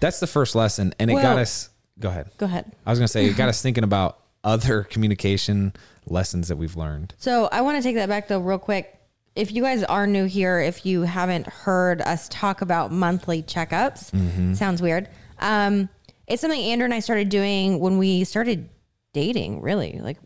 that's 0.01 0.19
the 0.19 0.27
first 0.27 0.55
lesson, 0.55 0.93
and 0.99 1.09
it 1.09 1.15
got 1.15 1.37
us. 1.39 1.69
Go 1.99 2.09
ahead. 2.09 2.29
Go 2.37 2.45
ahead. 2.45 2.71
I 2.85 2.89
was 2.89 2.99
gonna 2.99 3.07
say 3.07 3.25
it 3.25 3.35
got 3.37 3.49
us 3.49 3.61
thinking 3.61 3.83
about 3.85 4.19
other 4.47 4.83
communication 4.93 5.73
lessons 6.07 6.47
that 6.47 6.55
we've 6.57 6.75
learned. 6.77 7.13
So 7.17 7.47
I 7.51 7.61
want 7.61 7.77
to 7.77 7.83
take 7.83 7.95
that 7.95 8.09
back 8.09 8.27
though, 8.29 8.39
real 8.39 8.57
quick. 8.57 8.93
If 9.35 9.51
you 9.51 9.61
guys 9.61 9.83
are 9.83 10.07
new 10.07 10.25
here, 10.25 10.59
if 10.59 10.83
you 10.83 11.01
haven't 11.03 11.45
heard 11.47 12.01
us 12.01 12.27
talk 12.29 12.61
about 12.61 12.91
monthly 12.91 13.43
checkups, 13.43 14.09
Mm-hmm. 14.11 14.55
sounds 14.55 14.81
weird. 14.81 15.09
Um, 15.37 15.89
it's 16.25 16.41
something 16.41 16.59
Andrew 16.59 16.85
and 16.85 16.93
I 16.93 16.99
started 17.01 17.29
doing 17.29 17.79
when 17.79 17.99
we 17.99 18.23
started 18.23 18.69
dating. 19.13 19.61
Really, 19.61 19.99
like 20.01 20.17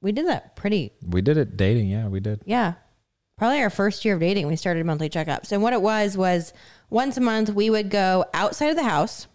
we 0.00 0.10
did 0.12 0.26
that 0.26 0.56
pretty, 0.56 0.90
We 1.06 1.22
did 1.22 1.36
it 1.36 1.56
dating. 1.56 1.88
Yeah, 1.88 2.08
we 2.08 2.18
did. 2.20 2.40
yeah, 2.46 2.74
probably 3.36 3.60
our 3.60 3.70
first 3.70 4.04
year 4.04 4.14
of 4.14 4.20
dating, 4.20 4.48
we 4.48 4.56
started 4.56 4.84
monthly 4.86 5.08
checkups. 5.08 5.52
And 5.52 5.62
what 5.62 5.72
it 5.72 5.80
was 5.82 6.16
was 6.16 6.52
once 6.90 7.16
a 7.16 7.20
month 7.20 7.50
we 7.50 7.70
would 7.70 7.90
go 7.90 8.24
outside 8.34 8.70
of 8.70 8.76
the 8.76 8.82
house, 8.82 9.28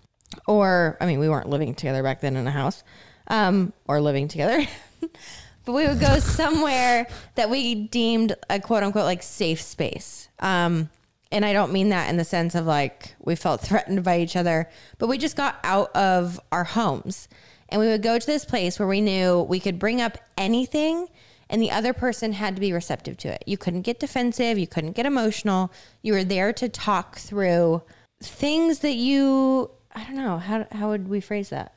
or 0.47 0.97
I 0.99 1.05
mean, 1.05 1.19
we 1.19 1.29
weren't 1.29 1.49
living 1.49 1.73
together 1.75 2.03
back 2.03 2.19
then 2.21 2.35
in 2.35 2.45
a 2.45 2.51
house, 2.51 2.83
um, 3.27 3.73
or 3.87 4.01
living 4.01 4.27
together. 4.27 4.65
but 5.65 5.73
we 5.73 5.87
would 5.87 5.99
go 5.99 6.19
somewhere 6.19 7.07
that 7.35 7.49
we 7.49 7.75
deemed 7.75 8.35
a 8.49 8.59
quote 8.59 8.83
unquote 8.83 9.05
like 9.05 9.23
safe 9.23 9.61
space. 9.61 10.27
Um, 10.39 10.89
and 11.31 11.43
I 11.43 11.53
don't 11.53 11.73
mean 11.73 11.89
that 11.89 12.09
in 12.09 12.17
the 12.17 12.25
sense 12.25 12.53
of 12.53 12.65
like 12.65 13.15
we 13.19 13.35
felt 13.35 13.61
threatened 13.61 14.03
by 14.03 14.19
each 14.19 14.35
other, 14.35 14.69
but 14.97 15.07
we 15.07 15.17
just 15.17 15.35
got 15.35 15.59
out 15.63 15.95
of 15.95 16.39
our 16.51 16.63
homes 16.63 17.27
and 17.69 17.81
we 17.81 17.87
would 17.87 18.03
go 18.03 18.19
to 18.19 18.25
this 18.25 18.45
place 18.45 18.77
where 18.77 18.87
we 18.87 19.01
knew 19.01 19.41
we 19.41 19.59
could 19.59 19.79
bring 19.79 19.99
up 19.99 20.17
anything 20.37 21.07
and 21.49 21.61
the 21.61 21.71
other 21.71 21.93
person 21.93 22.33
had 22.33 22.55
to 22.55 22.61
be 22.61 22.71
receptive 22.71 23.17
to 23.17 23.29
it. 23.29 23.43
You 23.45 23.57
couldn't 23.57 23.81
get 23.81 23.99
defensive, 23.99 24.57
you 24.57 24.67
couldn't 24.67 24.93
get 24.93 25.05
emotional. 25.05 25.71
You 26.01 26.13
were 26.13 26.23
there 26.23 26.53
to 26.53 26.69
talk 26.69 27.17
through 27.17 27.83
things 28.21 28.79
that 28.79 28.95
you 28.95 29.71
I 29.95 30.03
don't 30.05 30.15
know, 30.15 30.37
how 30.37 30.67
how 30.71 30.89
would 30.89 31.07
we 31.07 31.19
phrase 31.19 31.49
that? 31.49 31.73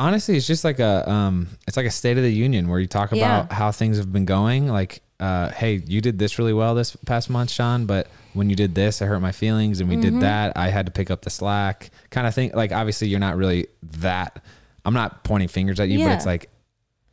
Honestly 0.00 0.36
it's 0.36 0.46
just 0.46 0.64
like 0.64 0.78
a 0.80 1.08
um 1.10 1.48
it's 1.68 1.76
like 1.76 1.84
a 1.86 1.90
state 1.90 2.16
of 2.16 2.22
the 2.24 2.32
union 2.32 2.68
where 2.68 2.80
you 2.80 2.86
talk 2.86 3.12
Yeah. 3.12 3.40
about 3.40 3.52
how 3.52 3.70
things 3.70 3.98
have 3.98 4.10
been 4.12 4.24
going 4.24 4.66
like 4.66 5.02
uh 5.20 5.50
hey 5.50 5.82
you 5.86 6.00
did 6.00 6.18
this 6.18 6.38
really 6.38 6.54
well 6.54 6.74
this 6.74 6.96
past 7.04 7.28
month 7.28 7.50
shawn 7.50 7.84
but 7.84 8.08
when 8.32 8.48
you 8.48 8.56
did 8.56 8.74
this 8.74 9.02
i 9.02 9.04
hurt 9.04 9.20
my 9.20 9.32
feelings 9.32 9.78
and 9.80 9.88
we 9.90 9.96
Mm-hmm. 9.96 10.02
did 10.14 10.20
that 10.22 10.56
i 10.56 10.68
had 10.70 10.86
to 10.86 10.92
pick 10.92 11.10
up 11.10 11.20
the 11.20 11.28
slack 11.30 11.90
kind 12.10 12.26
of 12.26 12.34
thing 12.34 12.50
like 12.54 12.72
obviously 12.72 13.08
you're 13.08 13.20
not 13.20 13.36
really 13.36 13.66
that 13.82 14.42
i'm 14.86 14.94
not 14.94 15.22
pointing 15.22 15.48
fingers 15.48 15.78
at 15.78 15.88
you 15.90 15.98
but 16.02 16.12
it's 16.12 16.24
like 16.24 16.48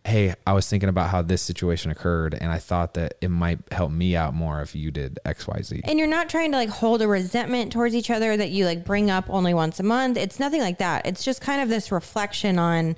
hey 0.08 0.34
i 0.48 0.54
was 0.54 0.68
thinking 0.70 0.88
about 0.90 1.10
how 1.10 1.22
this 1.22 1.42
situation 1.42 1.92
occurred 1.92 2.34
and 2.34 2.50
i 2.50 2.58
thought 2.58 2.94
that 2.94 3.16
it 3.20 3.30
might 3.30 3.60
help 3.72 3.92
me 3.92 4.16
out 4.16 4.34
more 4.34 4.62
if 4.62 4.74
you 4.74 4.90
did 4.90 5.20
xyz 5.26 5.82
And 5.84 6.00
you're 6.00 6.08
not 6.08 6.30
trying 6.30 6.52
to 6.52 6.58
like 6.58 6.70
hold 6.70 7.02
a 7.02 7.08
resentment 7.08 7.74
towards 7.74 7.94
each 7.94 8.10
other 8.10 8.38
that 8.38 8.50
you 8.50 8.66
like 8.66 8.86
bring 8.86 9.12
up 9.12 9.26
only 9.30 9.54
once 9.54 9.80
a 9.80 9.84
month. 9.84 10.18
It's 10.18 10.40
nothing 10.40 10.62
like 10.62 10.78
that. 10.80 11.06
It's 11.06 11.24
just 11.26 11.42
kind 11.42 11.62
of 11.62 11.68
this 11.70 11.92
reflection 11.92 12.58
on, 12.58 12.96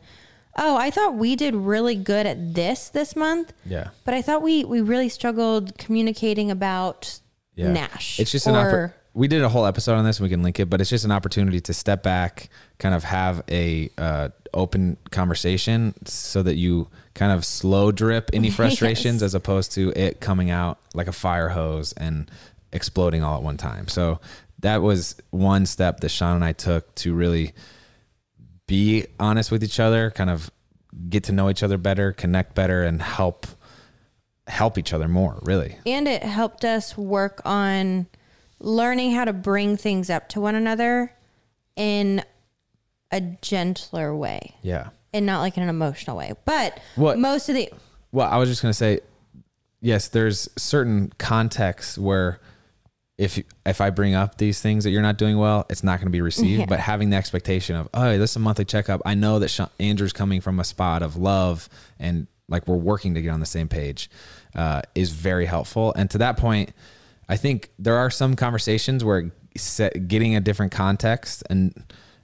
oh, 0.58 0.78
I 0.78 0.92
thought 0.92 1.16
we 1.16 1.36
did 1.36 1.56
really 1.56 1.96
good 1.96 2.26
at 2.28 2.54
this 2.54 2.90
this 2.90 3.16
month, 3.16 3.54
yeah 3.66 3.90
but 4.06 4.14
I 4.14 4.22
thought 4.22 4.42
we 4.44 4.64
we 4.64 4.80
really 4.82 5.10
struggled 5.10 5.78
communicating 5.80 6.52
about 6.52 7.20
Yeah. 7.56 7.72
Nash. 7.72 8.20
It's 8.20 8.32
just 8.32 8.46
an 8.48 8.56
or, 8.56 8.72
oppor- 8.72 8.94
we 9.14 9.28
did 9.28 9.42
a 9.42 9.50
whole 9.50 9.66
episode 9.66 9.96
on 9.96 10.06
this 10.06 10.20
and 10.20 10.24
we 10.26 10.30
can 10.30 10.44
link 10.44 10.60
it, 10.60 10.70
but 10.70 10.80
it's 10.80 10.90
just 10.90 11.06
an 11.06 11.12
opportunity 11.12 11.60
to 11.62 11.74
step 11.74 12.04
back, 12.04 12.50
kind 12.78 12.94
of 12.94 13.04
have 13.04 13.42
a 13.50 13.90
uh, 13.98 14.30
open 14.54 14.98
conversation 15.12 15.94
so 16.06 16.44
that 16.44 16.56
you 16.56 16.88
kind 17.16 17.32
of 17.32 17.44
slow 17.46 17.92
drip 17.92 18.30
any 18.34 18.50
frustrations 18.60 19.22
as 19.24 19.34
opposed 19.36 19.72
to 19.74 19.92
it 19.96 20.20
coming 20.20 20.50
out 20.50 20.80
like 20.94 21.08
a 21.08 21.12
fire 21.12 21.50
hose 21.50 21.94
and 21.94 22.30
exploding 22.72 23.24
all 23.24 23.38
at 23.38 23.44
one 23.44 23.58
time. 23.58 23.88
So 23.88 24.20
that 24.60 24.82
was 24.82 25.16
one 25.32 25.66
step 25.66 26.02
that 26.02 26.10
Shawn 26.10 26.36
and 26.36 26.46
I 26.46 26.54
took 26.54 26.94
to 26.96 27.14
really 27.14 27.54
be 28.68 29.06
honest 29.20 29.52
with 29.52 29.64
each 29.64 29.80
other, 29.80 30.12
kind 30.12 30.30
of 30.30 30.52
get 31.10 31.24
to 31.26 31.32
know 31.32 31.50
each 31.50 31.64
other 31.64 31.78
better, 31.78 32.12
connect 32.14 32.56
better 32.56 32.84
and 32.84 33.02
help 33.02 33.48
help 34.48 34.78
each 34.80 34.94
other 34.94 35.08
more, 35.08 35.40
really. 35.44 35.78
and 35.86 36.08
it 36.08 36.24
helped 36.24 36.66
us 36.66 36.98
work 36.98 37.40
on 37.46 38.08
learning 38.60 39.12
how 39.12 39.24
to 39.24 39.32
bring 39.32 39.78
things 39.78 40.10
up 40.10 40.28
to 40.28 40.42
one 40.42 40.56
another 40.56 41.14
in 41.76 42.24
a 43.12 43.22
gentler 43.22 44.16
way 44.16 44.56
Yeah. 44.64 44.90
And 45.14 45.26
not 45.26 45.40
like 45.40 45.58
in 45.58 45.64
an 45.64 45.70
emotional 45.70 46.18
way. 46.18 46.34
But 46.46 46.80
What- 46.96 47.18
most 47.18 47.50
of 47.50 47.56
the 47.56 47.72
Well, 48.12 48.30
I 48.30 48.38
was 48.38 48.50
just 48.50 48.62
going 48.62 48.72
to 48.72 48.78
say, 48.78 49.00
yes, 49.82 50.08
there's 50.08 50.50
certain 50.58 51.12
contexts 51.18 51.98
where 51.98 52.40
if 53.18 53.42
if 53.66 53.82
I 53.82 53.90
bring 53.90 54.16
up 54.16 54.38
these 54.38 54.62
things 54.62 54.86
that 54.86 54.92
you're 54.92 55.02
not 55.02 55.18
doing 55.18 55.38
well, 55.38 55.66
it's 55.70 55.84
not 55.84 55.98
going 56.00 56.08
to 56.08 56.12
be 56.12 56.22
received. 56.22 56.62
Yeah. 56.62 56.66
But 56.68 56.80
having 56.80 57.10
the 57.10 57.18
expectation 57.18 57.76
of, 57.76 57.90
oh, 57.94 58.18
this 58.18 58.32
is 58.32 58.36
a 58.38 58.40
monthly 58.40 58.66
checkup. 58.66 59.02
I 59.06 59.14
know 59.14 59.40
that 59.40 59.50
Shawn, 59.50 59.70
Andrew's 59.80 60.14
coming 60.14 60.40
from 60.42 60.60
a 60.60 60.64
spot 60.64 61.04
of 61.04 61.18
love 61.18 61.68
and 62.00 62.28
like 62.48 62.68
we're 62.68 62.78
working 62.78 63.14
to 63.16 63.22
get 63.22 63.30
on 63.30 63.40
the 63.42 63.46
same 63.46 63.68
page 63.68 64.10
uh, 64.56 64.82
is 64.96 65.12
very 65.12 65.46
helpful. 65.46 65.94
And 65.96 66.10
to 66.12 66.18
that 66.20 66.38
point, 66.38 66.72
I 67.28 67.36
think 67.38 67.70
there 67.78 67.98
are 67.98 68.10
some 68.10 68.36
conversations 68.36 69.04
where 69.04 69.32
set, 69.56 70.08
getting 70.08 70.36
a 70.36 70.40
different 70.42 70.72
context 70.72 71.44
and 71.50 71.74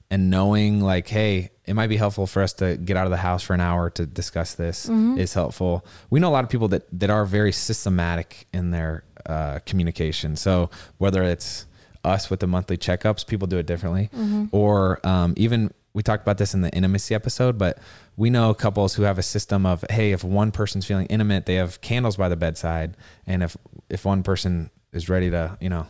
and 0.09 0.29
knowing 0.29 0.79
like, 0.81 1.07
hey, 1.07 1.51
it 1.67 1.73
might 1.73 1.87
be 1.87 1.97
helpful 1.97 2.27
for 2.27 2.41
us 2.41 2.53
to 2.53 2.77
get 2.77 2.95
out 2.97 3.05
of 3.05 3.11
the 3.11 3.17
house 3.17 3.43
for 3.43 3.53
an 3.53 3.61
hour 3.61 3.89
to 3.91 4.05
discuss 4.05 4.53
this 4.55 4.87
is 5.17 5.33
helpful. 5.33 5.85
We 6.09 6.19
know 6.19 6.29
a 6.29 6.35
lot 6.37 6.43
of 6.43 6.49
people 6.49 6.67
that 6.69 6.83
that 6.99 7.09
are 7.09 7.25
very 7.25 7.51
systematic 7.51 8.47
in 8.53 8.71
their 8.71 9.03
uh, 9.25 9.59
communication. 9.65 10.35
So 10.35 10.69
whether 10.97 11.23
it's 11.23 11.65
us 12.03 12.29
with 12.29 12.39
the 12.39 12.47
monthly 12.47 12.77
checkups, 12.77 13.25
people 13.25 13.47
do 13.47 13.57
it 13.57 13.65
differently, 13.65 14.09
or 14.51 15.05
um, 15.05 15.33
even 15.37 15.71
we 15.93 16.03
talked 16.03 16.23
about 16.23 16.37
this 16.37 16.53
in 16.53 16.61
the 16.61 16.69
intimacy 16.71 17.15
episode, 17.15 17.57
but 17.57 17.79
we 18.17 18.29
know 18.29 18.53
couples 18.53 18.95
who 18.95 19.03
have 19.03 19.17
a 19.17 19.23
system 19.23 19.65
of 19.65 19.83
hey, 19.89 20.11
if 20.11 20.23
one 20.23 20.51
person's 20.51 20.85
feeling 20.85 21.07
intimate, 21.07 21.45
they 21.45 21.55
have 21.55 21.81
candles 21.81 22.17
by 22.17 22.29
the 22.29 22.35
bedside, 22.35 22.95
and 23.25 23.41
if 23.41 23.57
if 23.89 24.05
one 24.05 24.21
person 24.21 24.69
is 24.93 25.09
ready 25.09 25.29
to 25.31 25.57
you 25.59 25.69
know 25.69 25.87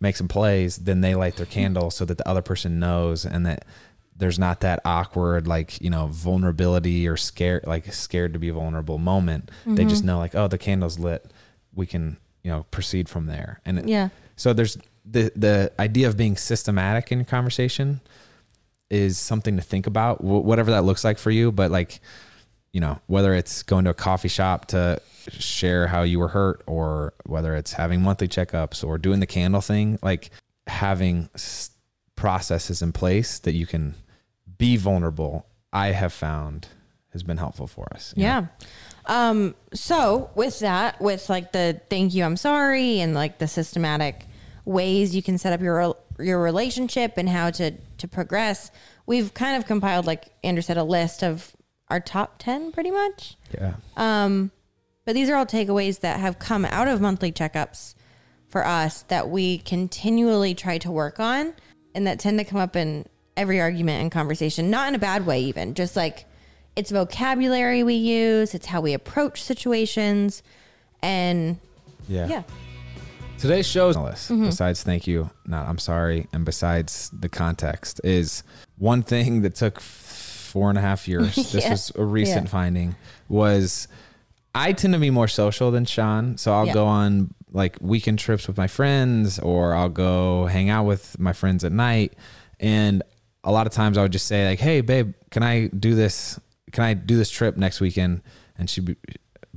make 0.00 0.16
some 0.16 0.28
plays, 0.28 0.78
then 0.78 1.02
they 1.02 1.14
light 1.14 1.36
their 1.36 1.46
candle 1.46 1.90
so 1.90 2.06
that 2.06 2.16
the 2.16 2.26
other 2.26 2.40
person 2.40 2.78
knows 2.78 3.26
and 3.26 3.44
that 3.44 3.66
there's 4.20 4.38
not 4.38 4.60
that 4.60 4.80
awkward 4.84 5.46
like 5.48 5.80
you 5.80 5.90
know 5.90 6.06
vulnerability 6.06 7.08
or 7.08 7.16
scared 7.16 7.66
like 7.66 7.92
scared 7.92 8.32
to 8.34 8.38
be 8.38 8.50
vulnerable 8.50 8.98
moment. 8.98 9.50
They 9.66 9.84
just 9.84 10.02
mm-hmm. 10.02 10.06
know 10.06 10.18
like 10.18 10.34
oh 10.34 10.46
the 10.48 10.58
candle's 10.58 10.98
lit, 10.98 11.32
we 11.74 11.86
can 11.86 12.16
you 12.44 12.50
know 12.50 12.64
proceed 12.70 13.08
from 13.08 13.26
there. 13.26 13.60
And 13.64 13.80
it, 13.80 13.88
Yeah. 13.88 14.10
so 14.36 14.52
there's 14.52 14.78
the 15.04 15.32
the 15.34 15.72
idea 15.78 16.06
of 16.08 16.16
being 16.16 16.36
systematic 16.36 17.10
in 17.10 17.18
your 17.18 17.24
conversation 17.24 18.00
is 18.90 19.18
something 19.18 19.56
to 19.56 19.62
think 19.62 19.86
about, 19.86 20.18
wh- 20.18 20.44
whatever 20.44 20.72
that 20.72 20.82
looks 20.84 21.04
like 21.04 21.16
for 21.16 21.30
you. 21.30 21.52
But 21.52 21.70
like, 21.70 22.00
you 22.72 22.80
know, 22.80 22.98
whether 23.06 23.34
it's 23.34 23.62
going 23.62 23.84
to 23.84 23.90
a 23.90 23.94
coffee 23.94 24.28
shop 24.28 24.66
to 24.66 25.00
share 25.38 25.86
how 25.86 26.02
you 26.02 26.18
were 26.18 26.28
hurt, 26.28 26.62
or 26.66 27.14
whether 27.24 27.54
it's 27.56 27.72
having 27.72 28.02
monthly 28.02 28.28
checkups 28.28 28.84
or 28.84 28.98
doing 28.98 29.20
the 29.20 29.26
candle 29.26 29.60
thing, 29.60 29.98
like 30.02 30.30
having 30.66 31.28
s- 31.34 31.70
processes 32.16 32.82
in 32.82 32.92
place 32.92 33.38
that 33.40 33.52
you 33.52 33.66
can 33.66 33.94
be 34.60 34.76
vulnerable, 34.76 35.46
I 35.72 35.88
have 35.88 36.12
found 36.12 36.68
has 37.12 37.22
been 37.24 37.38
helpful 37.38 37.66
for 37.66 37.88
us. 37.92 38.14
you 38.16 38.22
know? 38.22 38.48
Yeah. 39.08 39.28
Um, 39.30 39.56
so 39.74 40.30
with 40.34 40.60
that, 40.60 41.00
with 41.00 41.28
like 41.28 41.50
the 41.50 41.80
thank 41.88 42.14
you, 42.14 42.22
I'm 42.22 42.36
sorry, 42.36 43.00
and 43.00 43.14
like 43.14 43.38
the 43.38 43.48
systematic 43.48 44.26
ways 44.64 45.16
you 45.16 45.22
can 45.22 45.38
set 45.38 45.52
up 45.52 45.60
your 45.60 45.96
your 46.18 46.40
relationship 46.40 47.14
and 47.16 47.28
how 47.28 47.50
to 47.50 47.72
to 47.72 48.06
progress, 48.06 48.70
we've 49.06 49.34
kind 49.34 49.56
of 49.56 49.66
compiled, 49.66 50.06
like 50.06 50.28
Andrew 50.44 50.62
said, 50.62 50.76
a 50.76 50.84
list 50.84 51.24
of 51.24 51.56
our 51.88 51.98
top 51.98 52.36
ten, 52.38 52.70
pretty 52.70 52.90
much. 52.90 53.36
Yeah. 53.52 53.74
Um, 53.96 54.52
but 55.06 55.14
these 55.14 55.30
are 55.30 55.36
all 55.36 55.46
takeaways 55.46 56.00
that 56.00 56.20
have 56.20 56.38
come 56.38 56.64
out 56.66 56.86
of 56.86 57.00
monthly 57.00 57.32
checkups 57.32 57.94
for 58.46 58.64
us 58.64 59.02
that 59.04 59.30
we 59.30 59.58
continually 59.58 60.54
try 60.54 60.76
to 60.78 60.90
work 60.90 61.18
on 61.18 61.54
and 61.94 62.06
that 62.06 62.20
tend 62.20 62.38
to 62.38 62.44
come 62.44 62.60
up 62.60 62.76
in 62.76 63.06
every 63.36 63.60
argument 63.60 64.02
and 64.02 64.10
conversation, 64.12 64.70
not 64.70 64.88
in 64.88 64.94
a 64.94 64.98
bad 64.98 65.26
way, 65.26 65.40
even 65.40 65.74
just 65.74 65.96
like 65.96 66.26
it's 66.76 66.90
vocabulary 66.90 67.82
we 67.82 67.94
use, 67.94 68.54
it's 68.54 68.66
how 68.66 68.80
we 68.80 68.92
approach 68.94 69.42
situations. 69.42 70.42
And 71.02 71.58
Yeah. 72.08 72.26
yeah, 72.26 72.42
Today's 73.38 73.66
show's 73.66 73.96
list, 73.96 74.30
Mm-hmm. 74.30 74.46
besides 74.46 74.82
thank 74.82 75.06
you, 75.06 75.30
not 75.46 75.66
I'm 75.68 75.78
sorry, 75.78 76.26
and 76.32 76.44
besides 76.44 77.10
the 77.18 77.28
context, 77.28 78.00
is 78.04 78.42
one 78.76 79.02
thing 79.02 79.40
that 79.42 79.54
took 79.54 79.80
four 79.80 80.68
and 80.68 80.76
a 80.78 80.82
half 80.82 81.08
years. 81.08 81.34
This 81.52 81.68
was 81.70 81.92
a 81.96 82.04
recent 82.04 82.46
Yeah. 82.46 82.50
finding. 82.50 82.96
Was 83.28 83.88
I 84.54 84.72
tend 84.72 84.92
to 84.94 85.00
be 85.00 85.10
more 85.10 85.28
social 85.28 85.70
than 85.70 85.84
Shawn, 85.86 86.36
so 86.36 86.52
I'll 86.52 86.66
Yeah. 86.66 86.74
go 86.74 86.86
on 86.86 87.32
like 87.52 87.78
weekend 87.80 88.18
trips 88.18 88.46
with 88.46 88.56
my 88.58 88.66
friends, 88.66 89.38
or 89.38 89.74
I'll 89.74 89.88
go 89.88 90.46
hang 90.46 90.68
out 90.68 90.84
with 90.84 91.18
my 91.18 91.32
friends 91.32 91.64
at 91.64 91.72
night, 91.72 92.12
and 92.58 93.02
a 93.44 93.52
lot 93.52 93.66
of 93.66 93.72
times 93.72 93.96
I 93.98 94.02
would 94.02 94.12
just 94.12 94.26
say 94.26 94.48
like, 94.48 94.60
"Hey, 94.60 94.80
babe, 94.80 95.14
can 95.30 95.42
I 95.42 95.66
do 95.68 95.94
this? 95.94 96.38
Can 96.72 96.84
I 96.84 96.94
do 96.94 97.16
this 97.16 97.30
trip 97.30 97.56
next 97.56 97.80
weekend?" 97.80 98.22
And 98.56 98.68
she'd 98.68 98.84
be, 98.84 98.96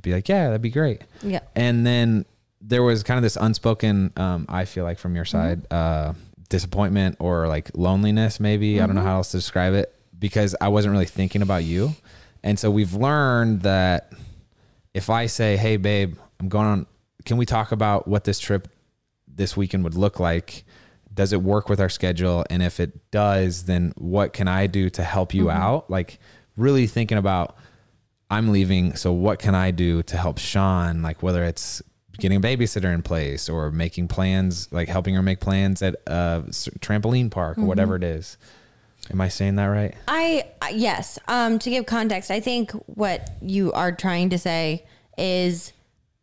be 0.02 0.14
like, 0.14 0.30
"Yeah, 0.30 0.46
that'd 0.46 0.62
be 0.62 0.70
great." 0.70 1.02
yeah, 1.22 1.42
and 1.56 1.86
then 1.86 2.26
there 2.64 2.82
was 2.82 3.04
kind 3.04 3.18
of 3.18 3.24
this 3.24 3.36
unspoken 3.36 4.12
um, 4.18 4.46
i 4.50 4.66
feel 4.66 4.84
like 4.84 4.98
from 4.98 5.16
your 5.16 5.26
side 5.26 5.72
uh, 5.72 6.14
disappointment 6.50 7.18
or 7.20 7.48
like 7.48 7.70
loneliness 7.76 8.40
maybe 8.40 8.82
i 8.82 8.86
don't 8.86 8.96
know 8.96 9.02
how 9.02 9.16
else 9.16 9.32
to 9.32 9.38
describe 9.38 9.74
it 9.74 9.94
because 10.18 10.56
i 10.62 10.68
wasn't 10.68 10.92
really 10.92 11.06
thinking 11.06 11.42
about 11.42 11.64
you 11.64 11.94
and 12.44 12.58
so 12.58 12.72
we've 12.72 12.94
learned 12.94 13.62
that 13.62 14.12
if 14.94 15.10
i 15.10 15.26
say 15.26 15.58
hey 15.58 15.78
babe 15.78 16.16
i'm 16.40 16.48
going 16.50 16.66
on 16.66 16.86
can 17.26 17.38
we 17.38 17.46
talk 17.46 17.72
about 17.72 18.08
what 18.08 18.24
this 18.24 18.40
trip 18.40 18.68
this 19.28 19.58
weekend 19.58 19.84
would 19.84 19.96
look 19.96 20.20
like 20.20 20.64
does 21.14 21.34
it 21.34 21.42
work 21.42 21.70
with 21.70 21.80
our 21.80 21.90
schedule 21.90 22.46
and 22.50 22.64
if 22.64 22.80
it 22.80 23.12
does 23.12 23.64
then 23.64 23.94
what 23.98 24.34
can 24.34 24.48
i 24.48 24.68
do 24.68 24.90
to 24.90 25.04
help 25.04 25.34
you 25.34 25.50
out 25.50 25.90
like 25.90 26.20
really 26.56 26.88
thinking 26.88 27.18
about 27.18 27.58
I'm 28.34 28.50
leaving. 28.50 28.96
So 28.96 29.12
what 29.12 29.38
can 29.38 29.54
I 29.54 29.72
do 29.72 30.02
to 30.04 30.18
help 30.18 30.40
Shawn? 30.40 31.04
Like 31.04 31.22
whether 31.22 31.44
it's 31.44 31.84
getting 32.18 32.38
a 32.38 32.42
babysitter 32.42 32.94
in 32.94 33.04
place 33.04 33.48
or 33.48 33.72
making 33.72 34.08
plans, 34.08 34.72
like 34.72 34.88
helping 34.88 35.14
her 35.16 35.22
make 35.22 35.40
plans 35.40 35.82
at 35.82 35.96
a 36.08 36.44
trampoline 36.80 37.30
park 37.30 37.58
or 37.58 37.66
whatever 37.66 37.96
it 37.96 38.04
is. 38.04 38.38
Am 39.12 39.22
I 39.22 39.28
saying 39.28 39.56
that 39.58 39.66
right? 39.66 39.94
I 40.08 40.50
yes. 40.72 41.20
Um, 41.28 41.60
to 41.60 41.70
give 41.70 41.86
context, 41.86 42.32
I 42.32 42.40
think 42.40 42.72
what 42.88 43.30
you 43.42 43.72
are 43.74 43.92
trying 43.92 44.30
to 44.30 44.38
say 44.38 44.86
is 45.18 45.74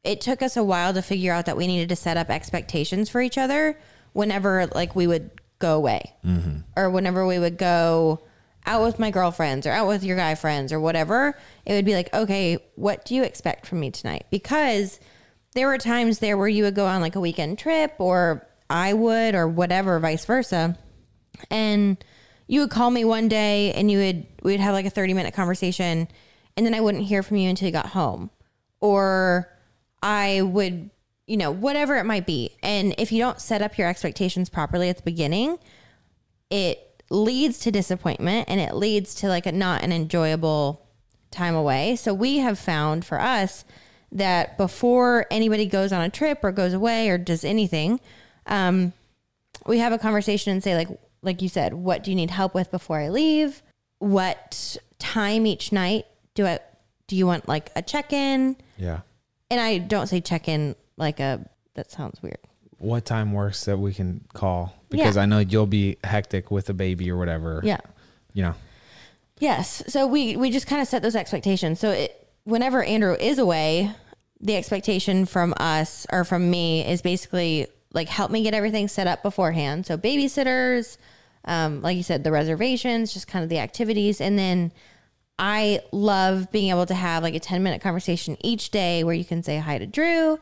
it 0.02 0.20
took 0.20 0.42
us 0.42 0.56
a 0.56 0.64
while 0.64 0.94
to 0.94 1.02
figure 1.02 1.32
out 1.32 1.46
that 1.46 1.56
we 1.56 1.66
needed 1.66 1.90
to 1.90 1.96
set 1.96 2.16
up 2.16 2.30
expectations 2.30 3.08
for 3.10 3.20
each 3.20 3.36
other 3.36 3.78
whenever 4.12 4.66
like 4.74 4.94
we 4.96 5.06
would 5.06 5.30
go 5.58 5.76
away. 5.76 6.12
Mm-hmm. 6.24 6.58
Or 6.76 6.90
whenever 6.90 7.26
we 7.26 7.38
would 7.38 7.58
go 7.58 8.20
out 8.66 8.82
with 8.82 8.98
my 8.98 9.10
girlfriends 9.10 9.66
or 9.66 9.70
out 9.70 9.88
with 9.88 10.04
your 10.04 10.16
guy 10.16 10.34
friends 10.34 10.70
or 10.70 10.78
whatever 10.78 11.34
it 11.64 11.72
would 11.72 11.86
be 11.86 11.94
like 11.94 12.12
okay 12.12 12.58
what 12.74 13.06
do 13.06 13.14
you 13.14 13.22
expect 13.22 13.66
from 13.66 13.80
me 13.80 13.90
tonight? 13.90 14.26
Because 14.30 15.00
there 15.54 15.66
were 15.66 15.78
times 15.78 16.18
there 16.18 16.36
where 16.36 16.48
you 16.48 16.64
would 16.64 16.74
go 16.74 16.86
on 16.86 17.00
like 17.00 17.16
a 17.16 17.20
weekend 17.20 17.58
trip 17.58 17.94
or 17.98 18.46
i 18.68 18.92
would 18.92 19.34
or 19.34 19.48
whatever 19.48 19.98
vice 19.98 20.24
versa. 20.24 20.78
And 21.50 22.02
you 22.46 22.60
would 22.60 22.70
call 22.70 22.90
me 22.90 23.04
one 23.04 23.28
day 23.28 23.72
and 23.72 23.90
you 23.90 23.98
would 23.98 24.26
we'd 24.42 24.60
have 24.60 24.74
like 24.74 24.86
a 24.86 24.90
30 24.90 25.14
minute 25.14 25.34
conversation 25.34 26.08
and 26.56 26.66
then 26.66 26.74
I 26.74 26.80
wouldn't 26.80 27.04
hear 27.04 27.22
from 27.22 27.38
you 27.38 27.48
until 27.48 27.66
you 27.66 27.72
got 27.72 27.86
home. 27.86 28.30
Or 28.80 29.48
I 30.02 30.42
would 30.42 30.90
you 31.30 31.36
know 31.36 31.50
whatever 31.50 31.96
it 31.96 32.04
might 32.04 32.26
be. 32.26 32.56
And 32.62 32.94
if 32.98 33.12
you 33.12 33.20
don't 33.20 33.40
set 33.40 33.62
up 33.62 33.78
your 33.78 33.88
expectations 33.88 34.48
properly 34.48 34.88
at 34.88 34.96
the 34.96 35.02
beginning 35.02 35.58
it 36.50 37.04
leads 37.10 37.58
to 37.60 37.70
disappointment 37.70 38.48
and 38.48 38.60
it 38.60 38.74
leads 38.74 39.14
to 39.16 39.28
like 39.28 39.46
a 39.46 39.52
not 39.52 39.82
an 39.82 39.92
enjoyable 39.92 40.86
time 41.30 41.54
away. 41.54 41.96
So 41.96 42.12
we 42.12 42.38
have 42.38 42.58
found 42.58 43.04
for 43.04 43.20
us 43.20 43.64
that 44.12 44.58
before 44.58 45.26
anybody 45.30 45.66
goes 45.66 45.92
on 45.92 46.02
a 46.02 46.10
trip 46.10 46.40
or 46.42 46.50
goes 46.50 46.72
away 46.72 47.08
or 47.08 47.18
does 47.18 47.44
anything 47.44 48.00
um, 48.46 48.92
we 49.66 49.78
have 49.78 49.92
a 49.92 49.98
conversation 49.98 50.52
and 50.52 50.64
say 50.64 50.74
like 50.74 50.88
like 51.22 51.40
you 51.42 51.48
said 51.48 51.74
what 51.74 52.02
do 52.02 52.10
you 52.10 52.16
need 52.16 52.30
help 52.30 52.54
with 52.54 52.70
before 52.70 52.98
i 52.98 53.08
leave? 53.08 53.62
What 53.98 54.78
time 54.98 55.46
each 55.46 55.70
night 55.72 56.06
do 56.34 56.46
i 56.46 56.58
do 57.06 57.14
you 57.14 57.26
want 57.26 57.48
like 57.48 57.70
a 57.76 57.82
check-in? 57.82 58.56
Yeah. 58.76 59.00
and 59.50 59.60
i 59.60 59.78
don't 59.78 60.08
say 60.08 60.20
check-in 60.20 60.74
like 61.00 61.18
a 61.18 61.44
that 61.74 61.90
sounds 61.90 62.22
weird. 62.22 62.38
What 62.78 63.04
time 63.04 63.32
works 63.32 63.64
that 63.64 63.78
we 63.78 63.92
can 63.92 64.24
call? 64.32 64.74
Because 64.88 65.16
I 65.16 65.26
know 65.26 65.38
you'll 65.38 65.66
be 65.66 65.96
hectic 66.04 66.50
with 66.50 66.68
a 66.70 66.74
baby 66.74 67.10
or 67.10 67.16
whatever. 67.16 67.60
yeah. 67.64 67.80
You 68.32 68.42
know. 68.44 68.54
yes. 69.38 69.82
So 69.88 70.06
we 70.06 70.36
we 70.36 70.50
just 70.50 70.68
kind 70.68 70.80
of 70.80 70.86
set 70.86 71.02
those 71.02 71.16
expectations. 71.16 71.80
So 71.80 71.90
it 71.90 72.28
whenever 72.44 72.82
andrew 72.82 73.14
is 73.14 73.38
away 73.38 73.90
the 74.40 74.56
expectation 74.56 75.26
from 75.26 75.52
us 75.58 76.06
or 76.10 76.24
from 76.24 76.50
me 76.50 76.86
is 76.86 77.02
basically 77.02 77.66
like 77.92 78.08
help 78.08 78.30
me 78.30 78.42
get 78.42 78.54
everything 78.54 78.88
set 78.88 79.06
up 79.06 79.22
beforehand. 79.22 79.84
So 79.84 79.98
babysitters 79.98 80.96
um, 81.44 81.82
like 81.82 81.96
you 81.96 82.02
said 82.02 82.22
the 82.24 82.32
reservations 82.32 83.12
just 83.12 83.26
kind 83.26 83.42
of 83.42 83.48
the 83.48 83.58
activities. 83.58 84.20
And 84.20 84.38
then 84.38 84.72
I 85.38 85.80
love 85.90 86.52
being 86.52 86.70
able 86.70 86.86
to 86.86 86.94
have 86.94 87.22
like 87.22 87.34
a 87.34 87.40
10 87.40 87.62
minute 87.62 87.80
conversation 87.80 88.36
each 88.40 88.70
day 88.70 89.04
where 89.04 89.14
you 89.14 89.24
can 89.24 89.42
say 89.42 89.58
hi 89.58 89.78
to 89.78 89.86
Drew, 89.86 90.38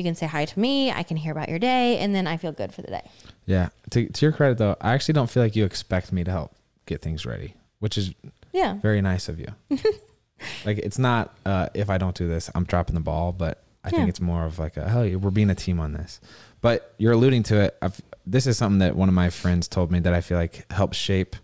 you 0.00 0.04
can 0.04 0.14
say 0.14 0.26
hi 0.26 0.46
to 0.46 0.58
me, 0.58 0.90
I 0.90 1.02
can 1.02 1.18
hear 1.18 1.30
about 1.32 1.50
your 1.50 1.58
day, 1.58 1.98
and 1.98 2.14
then 2.14 2.26
I 2.26 2.38
feel 2.38 2.52
good 2.52 2.72
for 2.72 2.80
the 2.80 2.88
day. 2.88 3.02
Yeah. 3.44 3.68
To, 3.90 4.06
to 4.08 4.24
your 4.26 4.32
credit 4.32 4.56
though, 4.58 4.76
I 4.80 4.94
actually 4.94 5.12
don't 5.14 5.28
feel 5.28 5.42
like 5.42 5.54
you 5.54 5.64
expect 5.66 6.10
me 6.12 6.24
to 6.24 6.30
help 6.30 6.54
get 6.86 7.02
things 7.02 7.26
ready, 7.26 7.54
which 7.80 7.98
is 7.98 8.14
Yeah. 8.52 8.74
very 8.80 9.02
nice 9.02 9.28
of 9.28 9.38
you. 9.38 9.48
like 10.64 10.78
it's 10.78 10.98
not 10.98 11.34
uh, 11.44 11.68
if 11.74 11.90
I 11.90 11.98
don't 11.98 12.16
do 12.16 12.26
this, 12.28 12.50
I'm 12.54 12.64
dropping 12.64 12.94
the 12.94 13.00
ball, 13.02 13.32
but 13.32 13.62
I 13.84 13.90
think 13.90 14.08
it's 14.08 14.20
more 14.20 14.44
of 14.44 14.58
like 14.58 14.76
a 14.76 14.88
hell, 14.88 15.04
yeah, 15.06 15.16
we're 15.16 15.30
being 15.30 15.50
a 15.50 15.54
team 15.54 15.80
on 15.80 15.92
this. 15.92 16.20
But 16.60 16.94
you're 16.98 17.12
alluding 17.12 17.42
to 17.44 17.60
it. 17.60 17.76
I've, 17.82 18.00
this 18.26 18.46
is 18.46 18.56
something 18.58 18.78
that 18.80 18.94
one 18.96 19.08
of 19.08 19.14
my 19.14 19.30
friends 19.30 19.68
told 19.68 19.90
me 19.90 20.00
that 20.00 20.12
I 20.14 20.20
feel 20.20 20.36
like 20.38 20.70
helps 20.72 20.96
shape 20.98 21.36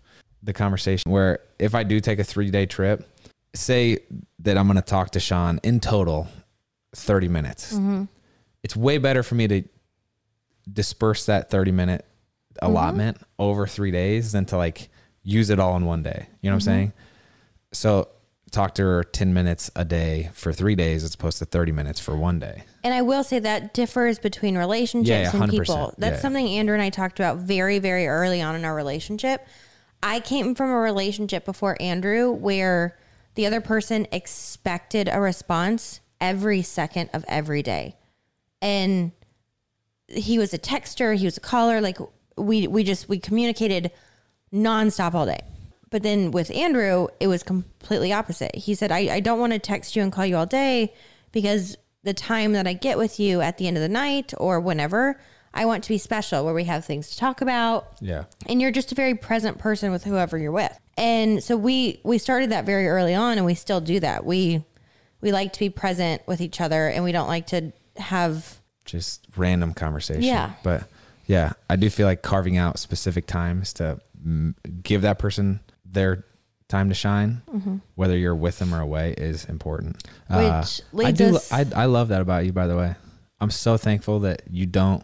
the 0.43 0.53
conversation. 0.53 1.11
Where 1.11 1.39
if 1.59 1.73
I 1.75 1.83
do 1.83 1.99
take 1.99 2.19
a 2.19 2.23
three 2.23 2.51
day 2.51 2.65
trip, 2.67 3.07
say 3.55 3.99
that 4.39 4.57
I'm 4.57 4.67
going 4.67 4.75
to 4.75 4.81
talk 4.83 5.11
to 5.11 5.19
Shawn 5.19 5.59
in 5.63 5.79
total 5.79 6.27
30 6.95 7.27
minutes. 7.27 7.73
It's 8.67 8.75
way 8.75 8.97
better 8.97 9.23
for 9.23 9.35
me 9.35 9.47
to 9.47 9.63
disperse 10.69 11.27
that 11.27 11.49
30 11.49 11.71
minute 11.71 12.05
allotment 12.61 13.15
mm-hmm. 13.15 13.25
over 13.39 13.65
three 13.65 13.91
days 13.91 14.33
than 14.33 14.43
to 14.47 14.57
like 14.57 14.89
use 15.23 15.49
it 15.49 15.57
all 15.57 15.77
in 15.77 15.85
one 15.85 16.03
day. 16.03 16.27
You 16.41 16.49
know 16.49 16.57
what 16.57 16.67
I'm 16.67 16.73
mm-hmm. 16.73 16.79
saying? 16.79 16.93
So 17.71 18.09
talk 18.51 18.75
to 18.75 18.81
her 18.81 19.05
10 19.05 19.33
minutes 19.33 19.71
a 19.73 19.85
day 19.85 20.31
for 20.33 20.51
three 20.51 20.75
days 20.75 21.05
as 21.05 21.13
opposed 21.13 21.37
to 21.37 21.45
30 21.45 21.71
minutes 21.71 22.01
for 22.01 22.17
one 22.17 22.39
day. 22.39 22.65
And 22.83 22.93
I 22.93 23.03
will 23.03 23.23
say 23.23 23.39
that 23.39 23.73
differs 23.73 24.19
between 24.19 24.57
relationships 24.57 25.09
Yeah, 25.09 25.31
yeah, 25.33 25.43
and 25.43 25.49
people. 25.49 25.93
That's 25.97 26.17
Yeah. 26.17 26.21
something 26.21 26.45
Andrew 26.45 26.73
and 26.73 26.83
I 26.83 26.89
talked 26.89 27.21
about 27.21 27.37
very, 27.37 27.79
very 27.79 28.05
early 28.05 28.41
on 28.41 28.53
in 28.53 28.65
our 28.65 28.75
relationship. 28.75 29.47
I 30.03 30.19
came 30.19 30.55
from 30.55 30.71
a 30.71 30.77
relationship 30.77 31.45
before 31.45 31.81
Andrew 31.81 32.33
where 32.33 32.97
the 33.35 33.45
other 33.45 33.61
person 33.61 34.07
expected 34.11 35.07
a 35.09 35.21
response 35.21 36.01
every 36.19 36.61
second 36.63 37.09
of 37.13 37.23
every 37.29 37.63
day. 37.63 37.95
And 38.67 39.11
he 40.07 40.37
was 40.37 40.53
a 40.53 40.57
texter, 40.59 41.15
he 41.15 41.25
was 41.25 41.37
a 41.37 41.41
caller, 41.41 41.79
like 41.81 41.97
we 42.37 42.67
we 42.67 42.83
just 42.83 43.07
we 43.09 43.17
communicated 43.19 43.91
nonstop 44.53 45.13
all 45.13 45.25
day. 45.25 45.39
But 45.89 46.03
then 46.03 46.31
with 46.31 46.51
Andrew, 46.51 47.07
it 47.19 47.27
was 47.27 47.43
completely 47.43 48.11
opposite. 48.11 48.53
He 48.55 48.75
said, 48.75 48.91
I, 48.91 48.99
I 49.15 49.19
don't 49.21 49.39
want 49.39 49.53
to 49.53 49.59
text 49.59 49.95
you 49.95 50.03
and 50.03 50.11
call 50.11 50.25
you 50.25 50.35
all 50.35 50.45
day 50.45 50.93
because 51.31 51.77
the 52.03 52.13
time 52.13 52.51
that 52.53 52.67
I 52.67 52.73
get 52.73 52.97
with 52.97 53.19
you 53.19 53.39
at 53.41 53.57
the 53.57 53.67
end 53.67 53.77
of 53.77 53.81
the 53.81 53.89
night 53.89 54.33
or 54.37 54.59
whenever, 54.59 55.19
I 55.53 55.63
want 55.65 55.83
to 55.85 55.89
be 55.89 55.97
special 55.97 56.43
where 56.43 56.53
we 56.53 56.65
have 56.65 56.83
things 56.83 57.09
to 57.11 57.17
talk 57.17 57.39
about 57.41 57.87
Yeah. 58.01 58.25
and 58.47 58.61
you're 58.61 58.71
just 58.71 58.91
a 58.91 58.95
very 58.95 59.15
present 59.15 59.59
person 59.59 59.91
with 59.91 60.03
whoever 60.03 60.37
you're 60.37 60.51
with. 60.51 60.77
And 60.97 61.41
so 61.43 61.55
we 61.55 62.01
we 62.03 62.17
started 62.17 62.49
that 62.51 62.65
very 62.65 62.87
early 62.87 63.15
on 63.15 63.37
and 63.37 63.45
we 63.45 63.55
still 63.55 63.79
do 63.81 63.99
that. 64.01 64.25
We 64.25 64.63
we 65.21 65.31
like 65.31 65.53
to 65.53 65.59
be 65.59 65.69
present 65.69 66.21
with 66.27 66.41
each 66.41 66.59
other 66.59 66.89
and 66.89 67.03
we 67.03 67.11
don't 67.13 67.27
like 67.29 67.47
to 67.47 67.71
have 67.99 68.57
Just 68.85 69.25
random 69.35 69.73
conversation. 69.73 70.23
Yeah. 70.23 70.53
But 70.63 70.83
yeah, 71.25 71.53
I 71.69 71.75
do 71.75 71.89
feel 71.89 72.07
like 72.07 72.21
carving 72.21 72.57
out 72.57 72.79
specific 72.79 73.27
times 73.27 73.73
to 73.73 73.99
give 74.83 75.01
that 75.03 75.19
person 75.19 75.59
their 75.85 76.25
time 76.69 76.89
to 76.89 76.95
shine, 76.95 77.41
whether 77.95 78.17
you're 78.17 78.35
with 78.35 78.59
them 78.59 78.73
or 78.73 78.81
away, 78.81 79.13
is 79.17 79.45
important. 79.45 80.03
Uh, 80.29 80.65
Which 80.91 81.05
I 81.07 81.11
do. 81.11 81.35
us- 81.37 81.51
I, 81.51 81.65
I 81.75 81.85
love 81.85 82.09
that 82.09 82.21
about 82.21 82.45
you, 82.45 82.51
by 82.51 82.67
the 82.67 82.75
way. 82.75 82.95
I'm 83.39 83.51
so 83.51 83.77
thankful 83.77 84.19
that 84.21 84.41
you 84.49 84.65
don't. 84.65 85.03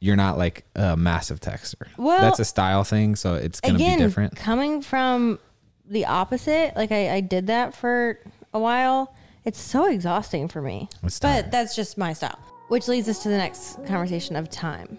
You're 0.00 0.16
not 0.16 0.36
like 0.38 0.64
a 0.74 0.96
massive 0.96 1.40
texter. 1.40 1.86
Well, 1.96 2.20
that's 2.20 2.40
a 2.40 2.44
style 2.44 2.84
thing, 2.84 3.14
so 3.16 3.34
it's 3.34 3.60
gonna 3.60 3.76
again 3.76 3.98
be 3.98 4.04
different. 4.04 4.34
coming 4.36 4.80
from 4.82 5.38
the 5.86 6.06
opposite, 6.06 6.74
like 6.76 6.90
I, 6.90 7.14
I 7.16 7.20
did 7.20 7.46
that 7.48 7.74
for 7.76 8.18
a 8.54 8.58
while. 8.58 9.14
It's 9.44 9.60
so 9.60 9.90
exhausting 9.90 10.48
for 10.48 10.62
me. 10.62 10.88
It's 11.02 11.18
but 11.18 11.28
tiring. 11.28 11.50
that's 11.50 11.74
just 11.74 11.98
my 11.98 12.12
style. 12.12 12.38
Which 12.68 12.86
leads 12.88 13.08
us 13.08 13.22
to 13.24 13.28
the 13.28 13.36
next 13.36 13.84
conversation 13.86 14.36
of 14.36 14.48
time. 14.48 14.98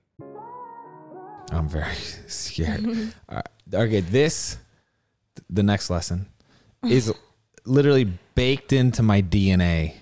I'm 1.51 1.67
very 1.69 1.93
scared. 2.27 2.85
Right. 3.29 3.45
Okay, 3.73 4.01
this, 4.01 4.57
the 5.49 5.63
next 5.63 5.89
lesson, 5.89 6.27
is 6.83 7.13
literally 7.65 8.05
baked 8.35 8.73
into 8.73 9.03
my 9.03 9.21
DNA. 9.21 9.93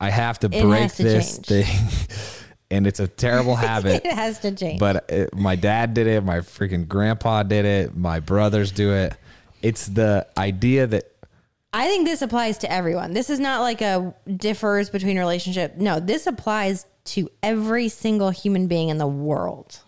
I 0.00 0.10
have 0.10 0.38
to 0.40 0.48
It 0.52 0.62
break 0.62 0.92
to 0.94 1.02
this 1.02 1.38
change. 1.38 1.66
thing. 1.66 2.46
and 2.70 2.86
it's 2.86 3.00
a 3.00 3.08
terrible 3.08 3.54
habit. 3.56 4.04
it 4.04 4.12
has 4.12 4.38
to 4.40 4.52
change. 4.52 4.78
but 4.80 5.10
it, 5.10 5.34
my 5.34 5.56
dad 5.56 5.94
did 5.94 6.06
it. 6.06 6.22
My 6.24 6.38
freaking 6.38 6.86
grandpa 6.88 7.42
did 7.42 7.64
it. 7.64 7.96
My 7.96 8.20
brothers 8.20 8.70
do 8.72 8.92
it. 8.92 9.14
It's 9.62 9.86
the 9.86 10.26
idea 10.36 10.86
that 10.86 11.04
I 11.72 11.86
think 11.88 12.06
this 12.06 12.22
applies 12.22 12.58
to 12.58 12.72
everyone. 12.72 13.12
This 13.12 13.28
is 13.30 13.38
not 13.40 13.60
like 13.60 13.82
a 13.82 14.14
differs 14.36 14.88
between 14.90 15.18
relationship. 15.18 15.76
No, 15.76 16.00
this 16.00 16.26
applies 16.26 16.86
to 17.06 17.28
every 17.42 17.88
single 17.88 18.30
human 18.30 18.66
being 18.66 18.88
in 18.88 18.98
the 18.98 19.06
world. 19.06 19.80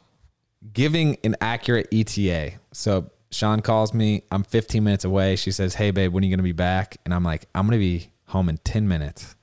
Giving 0.73 1.17
an 1.25 1.37
accurate 1.41 1.89
ETA. 1.93 2.53
So 2.73 3.11
Shawn 3.31 3.61
calls 3.61 3.93
me. 3.95 4.23
I'm 4.31 4.43
15 4.43 4.83
minutes 4.83 5.05
away. 5.05 5.37
She 5.37 5.51
says, 5.51 5.75
"Hey, 5.75 5.91
babe, 5.91 6.13
when 6.13 6.23
are 6.23 6.27
you 6.27 6.35
gonna 6.35 6.43
be 6.43 6.53
back?" 6.53 6.97
And 7.05 7.13
I'm 7.15 7.25
like, 7.25 7.47
"I'm 7.55 7.67
gonna 7.67 7.79
be 7.79 8.11
home 8.27 8.49
in 8.49 8.59
10 8.59 8.89
minutes." 8.89 9.35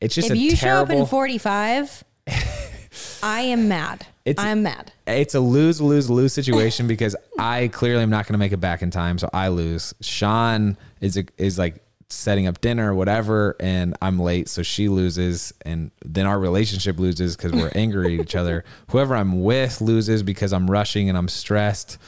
It's 0.00 0.14
just 0.14 0.28
if 0.30 0.34
a 0.34 0.38
you 0.38 0.54
show 0.56 0.82
up 0.82 0.90
in 0.90 1.06
45, 1.06 2.04
I 3.22 3.40
am 3.42 3.68
mad. 3.68 4.06
It's- 4.24 4.44
I'm 4.44 4.62
mad. 4.62 4.92
it's 5.06 5.34
a 5.34 5.40
lose 5.40 5.80
lose 5.80 6.08
lose 6.10 6.32
situation 6.32 6.86
because 6.86 7.16
I 7.38 7.68
clearly 7.68 8.02
am 8.02 8.10
not 8.10 8.26
going 8.26 8.34
to 8.34 8.38
make 8.38 8.52
it 8.52 8.58
back 8.60 8.82
in 8.82 8.90
time, 8.90 9.18
so 9.18 9.28
I 9.32 9.48
lose. 9.48 9.94
Shawn 10.00 10.76
is 11.00 11.20
is 11.36 11.58
like 11.58 11.82
setting 12.10 12.46
up 12.46 12.60
dinner 12.60 12.92
or 12.92 12.94
whatever, 12.94 13.54
and 13.60 13.96
I'm 14.00 14.18
late, 14.18 14.48
so 14.48 14.62
she 14.62 14.88
loses, 14.88 15.52
and 15.62 15.90
then 16.04 16.26
our 16.26 16.38
relationship 16.38 16.98
loses 16.98 17.36
because 17.36 17.52
we're 17.52 17.70
angry 17.74 18.14
at 18.18 18.20
each 18.24 18.34
other. 18.34 18.64
Whoever 18.90 19.14
I'm 19.14 19.42
with 19.42 19.80
loses 19.80 20.22
because 20.22 20.52
I'm 20.52 20.70
rushing 20.70 21.08
and 21.08 21.18
I'm 21.18 21.28
stressed. 21.28 21.98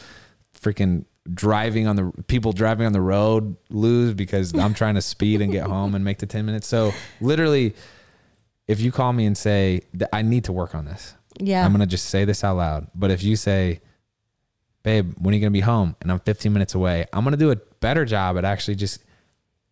Freaking 0.58 1.04
driving 1.32 1.86
on 1.86 1.96
the 1.96 2.10
people 2.28 2.52
driving 2.52 2.86
on 2.86 2.92
the 2.92 3.00
road 3.00 3.56
lose 3.68 4.14
because 4.14 4.54
I'm 4.54 4.72
trying 4.74 4.94
to 4.94 5.02
speed 5.02 5.42
and 5.42 5.52
get 5.52 5.66
home 5.66 5.94
and 5.94 6.02
make 6.04 6.18
the 6.18 6.26
10 6.26 6.46
minutes. 6.46 6.66
So 6.66 6.92
literally, 7.20 7.74
if 8.66 8.80
you 8.80 8.90
call 8.90 9.12
me 9.12 9.26
and 9.26 9.36
say 9.36 9.82
I 10.12 10.22
need 10.22 10.44
to 10.44 10.52
work 10.52 10.74
on 10.74 10.86
this, 10.86 11.14
Yeah. 11.38 11.64
I'm 11.64 11.72
gonna 11.72 11.86
just 11.86 12.06
say 12.06 12.24
this 12.24 12.42
out 12.42 12.56
loud. 12.56 12.86
But 12.94 13.10
if 13.10 13.22
you 13.22 13.36
say, 13.36 13.80
"Babe, 14.82 15.12
when 15.18 15.32
are 15.32 15.36
you 15.36 15.40
gonna 15.42 15.50
be 15.50 15.60
home?" 15.60 15.94
and 16.00 16.10
I'm 16.10 16.20
15 16.20 16.52
minutes 16.52 16.74
away, 16.74 17.04
I'm 17.12 17.22
gonna 17.24 17.36
do 17.36 17.50
a 17.50 17.56
better 17.80 18.04
job 18.04 18.36
at 18.38 18.44
actually 18.44 18.74
just 18.76 19.04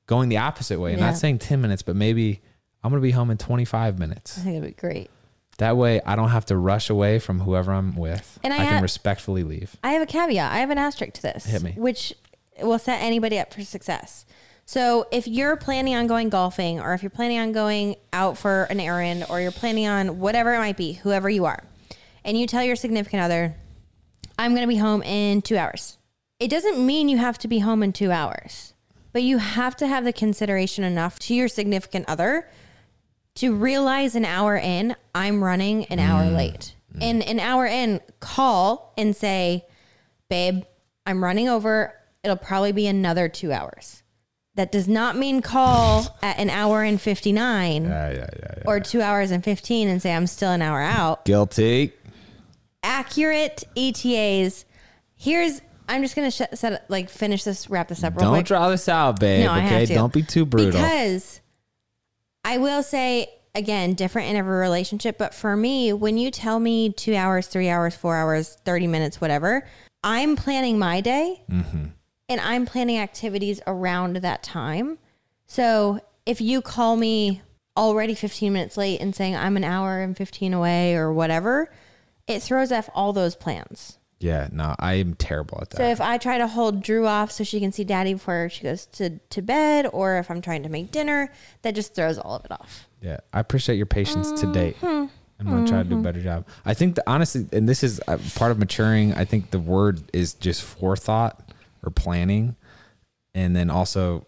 going 0.08 0.28
the 0.28 0.38
opposite 0.38 0.80
way. 0.80 0.94
Yeah. 0.94 1.00
Not 1.00 1.16
saying 1.16 1.38
10 1.38 1.60
minutes, 1.60 1.82
but 1.82 1.94
maybe 1.94 2.40
I'm 2.82 2.90
gonna 2.90 3.00
be 3.00 3.12
home 3.12 3.30
in 3.30 3.38
25 3.38 4.00
minutes. 4.00 4.36
I 4.38 4.40
think 4.42 4.56
it'd 4.56 4.76
be 4.76 4.80
great. 4.80 5.10
That 5.58 5.76
way, 5.76 6.00
I 6.04 6.16
don't 6.16 6.30
have 6.30 6.46
to 6.46 6.56
rush 6.56 6.88
away 6.88 7.18
from 7.18 7.40
whoever 7.40 7.72
I'm 7.72 7.96
with. 7.96 8.38
And 8.42 8.52
I 8.52 8.62
I, 8.62 8.66
can 8.66 8.82
respectfully 8.82 9.44
leave. 9.44 9.76
I 9.82 9.92
have 9.92 10.02
a 10.02 10.06
caveat. 10.06 10.52
I 10.52 10.58
have 10.58 10.70
an 10.70 10.78
asterisk 10.78 11.14
to 11.14 11.22
this. 11.22 11.44
Hit 11.44 11.62
me. 11.62 11.74
Which 11.76 12.14
will 12.60 12.78
set 12.78 13.02
anybody 13.02 13.38
up 13.38 13.52
for 13.52 13.62
success. 13.62 14.24
So 14.64 15.06
if 15.10 15.26
you're 15.26 15.56
planning 15.56 15.94
on 15.94 16.06
going 16.06 16.28
golfing 16.28 16.80
or 16.80 16.92
if 16.92 17.02
you're 17.02 17.10
planning 17.10 17.38
on 17.38 17.52
going 17.52 17.96
out 18.12 18.36
for 18.36 18.64
an 18.64 18.78
errand 18.80 19.24
or 19.28 19.40
you're 19.40 19.50
planning 19.50 19.86
on 19.86 20.18
whatever 20.20 20.54
it 20.54 20.58
might 20.58 20.76
be, 20.76 20.92
whoever 20.92 21.28
you 21.28 21.44
are, 21.46 21.64
and 22.22 22.38
you 22.38 22.46
tell 22.46 22.62
your 22.62 22.76
significant 22.76 23.22
other, 23.22 23.56
I'm 24.38 24.52
going 24.52 24.62
to 24.62 24.68
be 24.68 24.76
home 24.76 25.02
in 25.02 25.42
two 25.42 25.56
hours. 25.56 25.98
It 26.38 26.48
doesn't 26.50 26.84
mean 26.84 27.08
you 27.08 27.16
have 27.16 27.38
to 27.38 27.48
be 27.48 27.60
home 27.60 27.82
in 27.82 27.92
two 27.92 28.12
hours, 28.12 28.74
but 29.12 29.22
you 29.22 29.38
have 29.38 29.76
to 29.76 29.86
have 29.86 30.04
the 30.04 30.12
consideration 30.12 30.84
enough 30.84 31.18
to 31.20 31.34
your 31.34 31.48
significant 31.48 32.04
other 32.08 32.48
to 33.38 33.54
realize 33.54 34.16
an 34.16 34.24
hour 34.24 34.56
in, 34.56 34.96
I'm 35.14 35.44
running 35.44 35.84
an 35.86 36.00
hour 36.00 36.24
mm. 36.24 36.36
late. 36.36 36.74
Mm. 36.96 37.02
And 37.02 37.22
an 37.22 37.40
hour 37.40 37.66
in, 37.66 38.00
call 38.18 38.92
and 38.98 39.14
say, 39.14 39.64
babe, 40.28 40.64
I'm 41.06 41.22
running 41.22 41.48
over. 41.48 41.94
It'll 42.24 42.36
probably 42.36 42.72
be 42.72 42.88
another 42.88 43.28
two 43.28 43.52
hours. 43.52 44.02
That 44.56 44.72
does 44.72 44.88
not 44.88 45.16
mean 45.16 45.40
call 45.40 46.18
at 46.22 46.36
an 46.40 46.50
hour 46.50 46.82
and 46.82 47.00
59 47.00 47.84
Yeah, 47.84 48.10
yeah, 48.10 48.16
yeah. 48.16 48.26
yeah. 48.56 48.62
or 48.66 48.80
two 48.80 49.00
hours 49.00 49.30
and 49.30 49.44
15 49.44 49.88
and 49.88 50.02
say, 50.02 50.12
I'm 50.12 50.26
still 50.26 50.50
an 50.50 50.60
hour 50.60 50.80
out. 50.80 51.24
Guilty. 51.24 51.92
Accurate 52.82 53.62
ETAs. 53.76 54.64
Here's, 55.14 55.62
I'm 55.88 56.02
just 56.02 56.14
going 56.14 56.30
to 56.30 56.44
sh- 56.44 56.58
set 56.58 56.88
like 56.90 57.08
finish 57.08 57.44
this, 57.44 57.70
wrap 57.70 57.88
this 57.88 58.04
up 58.04 58.12
real 58.14 58.18
quick. 58.18 58.24
Don't 58.24 58.34
quick. 58.34 58.46
draw 58.46 58.68
this 58.68 58.88
out, 58.88 59.18
babe. 59.20 59.44
No, 59.46 59.52
I 59.52 59.60
have 59.60 59.88
to. 59.88 59.94
don't 59.94 60.12
be 60.12 60.22
too 60.22 60.44
brutal. 60.44 60.72
Because 60.72 61.40
I 62.44 62.58
will 62.58 62.82
say 62.82 63.28
again, 63.54 63.94
different 63.94 64.28
in 64.28 64.36
every 64.36 64.58
relationship. 64.58 65.18
But 65.18 65.34
for 65.34 65.56
me, 65.56 65.92
when 65.92 66.16
you 66.18 66.30
tell 66.30 66.60
me 66.60 66.92
two 66.92 67.14
hours, 67.16 67.46
three 67.48 67.68
hours, 67.68 67.96
four 67.96 68.14
hours, 68.16 68.56
30 68.64 68.86
minutes, 68.86 69.20
whatever, 69.20 69.66
I'm 70.04 70.36
planning 70.36 70.78
my 70.78 71.00
day 71.00 71.42
Mm-hmm. 71.50 71.86
and 72.28 72.40
I'm 72.40 72.66
planning 72.66 72.98
activities 72.98 73.60
around 73.66 74.16
that 74.16 74.42
time. 74.44 74.98
So 75.46 76.00
if 76.26 76.40
you 76.40 76.60
call 76.62 76.96
me 76.96 77.42
already 77.76 78.14
15 78.14 78.52
minutes 78.52 78.76
late 78.76 79.00
and 79.00 79.14
saying 79.16 79.34
I'm 79.34 79.56
an 79.56 79.64
hour 79.64 80.00
and 80.02 80.16
15 80.16 80.52
away 80.54 80.94
or 80.94 81.12
whatever, 81.12 81.72
it 82.26 82.42
throws 82.42 82.70
off 82.70 82.88
all 82.94 83.12
those 83.12 83.34
plans. 83.34 83.98
Yeah, 84.20 84.48
no, 84.50 84.74
I 84.78 84.94
am 84.94 85.14
terrible 85.14 85.58
at 85.60 85.70
that. 85.70 85.76
So 85.76 85.84
if 85.84 86.00
I 86.00 86.18
try 86.18 86.38
to 86.38 86.48
hold 86.48 86.82
Drew 86.82 87.06
off 87.06 87.30
so 87.30 87.44
she 87.44 87.60
can 87.60 87.70
see 87.70 87.84
daddy 87.84 88.14
before 88.14 88.48
she 88.48 88.64
goes 88.64 88.86
to, 88.86 89.18
to 89.18 89.42
bed, 89.42 89.88
or 89.92 90.18
if 90.18 90.30
I'm 90.30 90.40
trying 90.40 90.64
to 90.64 90.68
make 90.68 90.90
dinner, 90.90 91.32
that 91.62 91.74
just 91.74 91.94
throws 91.94 92.18
all 92.18 92.36
of 92.36 92.44
it 92.44 92.50
off. 92.50 92.86
Yeah, 93.00 93.18
I 93.32 93.40
appreciate 93.40 93.76
your 93.76 93.86
patience 93.86 94.40
to 94.40 94.52
date. 94.52 94.80
Mm-hmm. 94.80 95.14
I'm 95.40 95.46
gonna 95.46 95.68
try 95.68 95.84
to 95.84 95.88
do 95.88 95.98
a 95.98 96.02
better 96.02 96.20
job. 96.20 96.46
I 96.66 96.74
think 96.74 96.96
that 96.96 97.04
honestly, 97.06 97.46
and 97.52 97.68
this 97.68 97.84
is 97.84 98.00
uh, 98.08 98.18
part 98.34 98.50
of 98.50 98.58
maturing. 98.58 99.14
I 99.14 99.24
think 99.24 99.52
the 99.52 99.60
word 99.60 100.02
is 100.12 100.34
just 100.34 100.62
forethought 100.62 101.52
or 101.84 101.90
planning, 101.90 102.56
and 103.34 103.54
then 103.54 103.70
also 103.70 104.26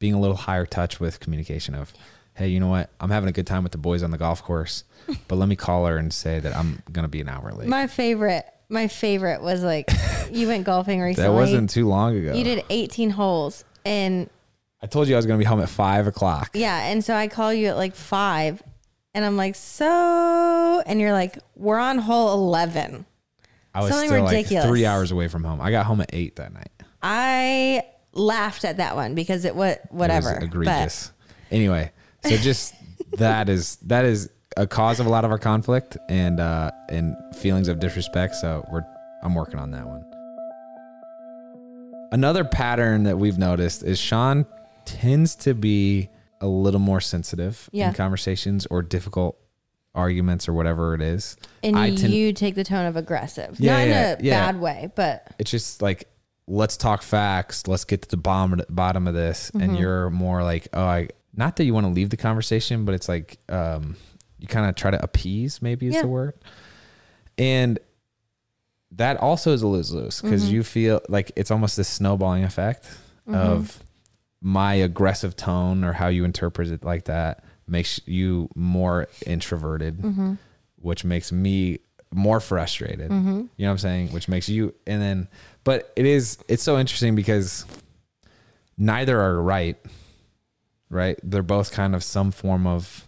being 0.00 0.14
a 0.14 0.20
little 0.20 0.36
higher 0.36 0.66
touch 0.66 0.98
with 0.98 1.20
communication. 1.20 1.76
Of, 1.76 1.92
hey, 2.34 2.48
you 2.48 2.58
know 2.58 2.66
what? 2.66 2.90
I'm 2.98 3.10
having 3.10 3.28
a 3.28 3.32
good 3.32 3.46
time 3.46 3.62
with 3.62 3.70
the 3.70 3.78
boys 3.78 4.02
on 4.02 4.10
the 4.10 4.18
golf 4.18 4.42
course, 4.42 4.82
but 5.28 5.36
let 5.36 5.48
me 5.48 5.54
call 5.54 5.86
her 5.86 5.96
and 5.96 6.12
say 6.12 6.40
that 6.40 6.56
I'm 6.56 6.82
gonna 6.90 7.06
be 7.06 7.20
an 7.20 7.28
hour 7.28 7.52
late. 7.52 7.68
My 7.68 7.86
favorite, 7.86 8.44
my 8.68 8.88
favorite 8.88 9.40
was 9.42 9.62
like 9.62 9.90
you 10.30 10.48
went 10.48 10.64
golfing 10.64 11.00
recently. 11.02 11.28
that 11.28 11.34
wasn't 11.34 11.70
too 11.70 11.86
long 11.88 12.16
ago. 12.16 12.34
You 12.34 12.44
did 12.44 12.64
18 12.70 13.10
holes, 13.10 13.64
and 13.84 14.28
I 14.82 14.86
told 14.86 15.08
you 15.08 15.14
I 15.14 15.18
was 15.18 15.26
gonna 15.26 15.38
be 15.38 15.44
home 15.44 15.60
at 15.60 15.68
five 15.68 16.06
o'clock. 16.06 16.50
yeah, 16.54 16.86
and 16.88 17.04
so 17.04 17.14
I 17.14 17.28
call 17.28 17.52
you 17.52 17.68
at 17.68 17.76
like 17.76 17.94
five, 17.94 18.62
and 19.14 19.24
I'm 19.24 19.36
like, 19.36 19.54
so, 19.54 20.82
and 20.86 21.00
you're 21.00 21.12
like, 21.12 21.38
we're 21.56 21.78
on 21.78 21.98
hole 21.98 22.32
11. 22.34 23.04
I 23.74 23.80
was 23.80 23.90
Something 23.90 24.08
still 24.08 24.24
ridiculous. 24.24 24.64
like 24.64 24.70
three 24.70 24.86
hours 24.86 25.12
away 25.12 25.28
from 25.28 25.44
home. 25.44 25.60
I 25.60 25.70
got 25.70 25.86
home 25.86 26.00
at 26.00 26.10
eight 26.12 26.36
that 26.36 26.52
night. 26.52 26.70
I 27.02 27.84
laughed 28.12 28.64
at 28.64 28.78
that 28.78 28.96
one 28.96 29.14
because 29.14 29.44
it 29.44 29.54
was 29.54 29.76
whatever. 29.90 30.30
It 30.32 30.40
was 30.40 30.44
egregious. 30.44 31.12
Anyway, 31.50 31.92
so 32.24 32.36
just 32.36 32.74
that 33.18 33.48
is 33.48 33.76
that 33.82 34.04
is 34.04 34.30
a 34.58 34.66
cause 34.66 35.00
of 35.00 35.06
a 35.06 35.08
lot 35.08 35.24
of 35.24 35.30
our 35.30 35.38
conflict 35.38 35.96
and 36.08 36.40
uh 36.40 36.70
and 36.90 37.16
feelings 37.34 37.68
of 37.68 37.78
disrespect. 37.78 38.34
So 38.34 38.66
we're 38.70 38.82
I'm 39.22 39.34
working 39.34 39.58
on 39.58 39.70
that 39.70 39.86
one. 39.86 40.04
Another 42.10 42.44
pattern 42.44 43.04
that 43.04 43.18
we've 43.18 43.38
noticed 43.38 43.82
is 43.82 43.98
Shawn 43.98 44.46
tends 44.84 45.34
to 45.36 45.54
be 45.54 46.08
a 46.40 46.46
little 46.46 46.80
more 46.80 47.00
sensitive 47.00 47.68
Yeah. 47.72 47.88
in 47.88 47.94
conversations 47.94 48.66
or 48.66 48.82
difficult 48.82 49.36
arguments 49.94 50.48
or 50.48 50.52
whatever 50.54 50.94
it 50.94 51.02
is. 51.02 51.36
And 51.62 51.76
I 51.76 51.86
you 51.86 52.32
take 52.32 52.54
the 52.54 52.64
tone 52.64 52.86
of 52.86 52.96
aggressive, 52.96 53.56
Yeah, 53.58 53.78
not 53.78 53.88
yeah, 53.88 54.12
in 54.14 54.20
a 54.20 54.52
bad 54.52 54.60
way, 54.60 54.90
but 54.94 55.26
It's 55.38 55.50
just 55.50 55.82
like 55.82 56.08
let's 56.46 56.76
talk 56.78 57.02
facts. 57.02 57.66
Let's 57.66 57.84
get 57.84 58.02
to 58.02 58.08
the 58.08 58.16
bottom 58.16 58.60
bottom 58.70 59.06
of 59.06 59.14
this. 59.14 59.50
Mm-hmm. 59.50 59.60
And 59.60 59.78
you're 59.78 60.10
more 60.10 60.42
like, 60.42 60.68
oh, 60.72 60.82
I 60.82 61.08
not 61.34 61.56
that 61.56 61.64
you 61.64 61.74
want 61.74 61.84
to 61.86 61.92
leave 61.92 62.10
the 62.10 62.16
conversation, 62.16 62.84
but 62.84 62.94
it's 62.94 63.08
like 63.08 63.38
um, 63.48 63.96
you 64.38 64.46
kind 64.48 64.68
of 64.68 64.74
try 64.74 64.90
to 64.90 65.02
appease. 65.02 65.60
Maybe 65.62 65.86
is 65.88 65.94
Yeah. 65.94 66.02
the 66.02 66.08
word. 66.08 66.34
And 67.36 67.78
that 68.92 69.16
also 69.18 69.52
is 69.52 69.62
a 69.62 69.66
lose 69.66 69.92
lose 69.92 70.20
because 70.22 70.44
Mm-hmm. 70.44 70.54
you 70.54 70.62
feel 70.62 71.00
like 71.08 71.30
it's 71.36 71.50
almost 71.50 71.76
this 71.76 71.88
snowballing 71.88 72.44
effect 72.44 72.88
of 73.26 73.82
my 74.40 74.74
aggressive 74.74 75.36
tone 75.36 75.84
or 75.84 75.92
how 75.92 76.08
you 76.08 76.24
interpret 76.24 76.68
it 76.68 76.82
like 76.84 77.04
that 77.04 77.44
makes 77.66 78.00
you 78.06 78.48
more 78.54 79.06
introverted, 79.26 79.98
Mm-hmm. 79.98 80.34
which 80.76 81.04
makes 81.04 81.30
me 81.32 81.80
more 82.10 82.40
frustrated. 82.40 83.10
You 83.10 83.16
know 83.18 83.48
what 83.58 83.68
I'm 83.68 83.78
saying? 83.78 84.08
Which 84.12 84.28
makes 84.28 84.48
you, 84.48 84.74
and 84.86 85.02
then, 85.02 85.28
but 85.64 85.92
it 85.94 86.06
is, 86.06 86.38
it's 86.48 86.62
so 86.62 86.78
interesting 86.78 87.14
because 87.14 87.66
neither 88.78 89.20
are 89.20 89.42
right, 89.42 89.76
right? 90.88 91.18
They're 91.22 91.42
both 91.42 91.70
kind 91.72 91.94
of 91.94 92.02
some 92.02 92.30
form 92.30 92.66
of 92.66 93.07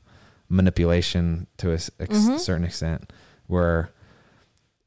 manipulation 0.51 1.47
to 1.57 1.71
a 1.71 1.75
ex- 1.75 1.91
mm-hmm. 1.99 2.37
certain 2.37 2.65
extent 2.65 3.11
where 3.47 3.91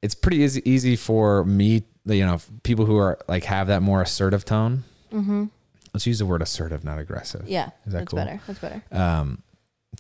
it's 0.02 0.13
pretty 0.13 0.38
easy, 0.38 0.62
easy 0.69 0.95
for 0.95 1.43
me, 1.45 1.84
you 2.06 2.26
know, 2.26 2.39
people 2.63 2.86
who 2.86 2.97
are 2.97 3.17
like 3.28 3.45
have 3.45 3.67
that 3.67 3.82
more 3.82 4.02
assertive 4.02 4.45
tone. 4.45 4.84
Mm-hmm. 5.12 5.45
Let's 5.93 6.06
use 6.06 6.19
the 6.19 6.26
word 6.26 6.41
assertive, 6.41 6.84
not 6.84 6.99
aggressive. 6.99 7.47
yeah, 7.47 7.67
Is 7.86 7.93
that 7.93 7.99
that's 7.99 8.10
cool? 8.10 8.17
better. 8.17 8.41
That's 8.45 8.60
better. 8.60 8.84
Um, 8.91 9.41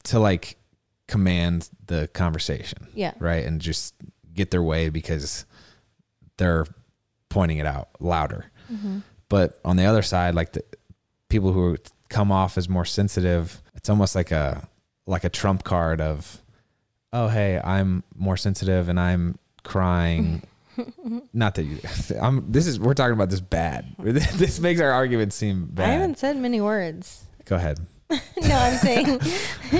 to 0.05 0.19
like 0.19 0.57
command 1.07 1.69
the 1.85 2.07
conversation, 2.09 2.87
Yeah. 2.93 3.13
right, 3.19 3.45
and 3.45 3.61
just 3.61 3.93
get 4.33 4.51
their 4.51 4.63
way 4.63 4.89
because 4.89 5.45
they're 6.37 6.65
pointing 7.29 7.59
it 7.59 7.65
out 7.65 7.89
louder. 7.99 8.51
Mm-hmm. 8.71 8.99
But 9.29 9.59
on 9.63 9.77
the 9.77 9.85
other 9.85 10.01
side, 10.01 10.35
like 10.35 10.53
the 10.53 10.63
people 11.29 11.53
who 11.53 11.77
come 12.09 12.31
off 12.31 12.57
as 12.57 12.67
more 12.67 12.85
sensitive, 12.85 13.61
it's 13.75 13.89
almost 13.89 14.15
like 14.15 14.31
a 14.31 14.67
like 15.05 15.23
a 15.23 15.29
trump 15.29 15.63
card 15.63 16.01
of 16.01 16.41
oh 17.13 17.27
hey, 17.27 17.61
I'm 17.63 18.03
more 18.15 18.35
sensitive 18.35 18.89
and 18.89 18.99
I'm 18.99 19.37
crying. 19.63 20.43
Not 21.33 21.55
that 21.55 21.63
you. 21.63 21.79
I'm. 22.21 22.51
This 22.51 22.67
is. 22.67 22.79
We're 22.79 22.95
talking 22.95 23.13
about 23.13 23.29
this 23.29 23.41
bad. 23.41 23.95
This 24.03 24.59
makes 24.59 24.81
our 24.81 24.91
argument 24.91 25.31
seem 25.31 25.67
bad. 25.67 25.89
I 25.89 25.93
haven't 25.93 26.17
said 26.17 26.35
many 26.37 26.59
words. 26.59 27.23
Go 27.45 27.55
ahead. 27.55 27.79
no, 28.09 28.19
I'm 28.55 28.77
saying 28.77 29.19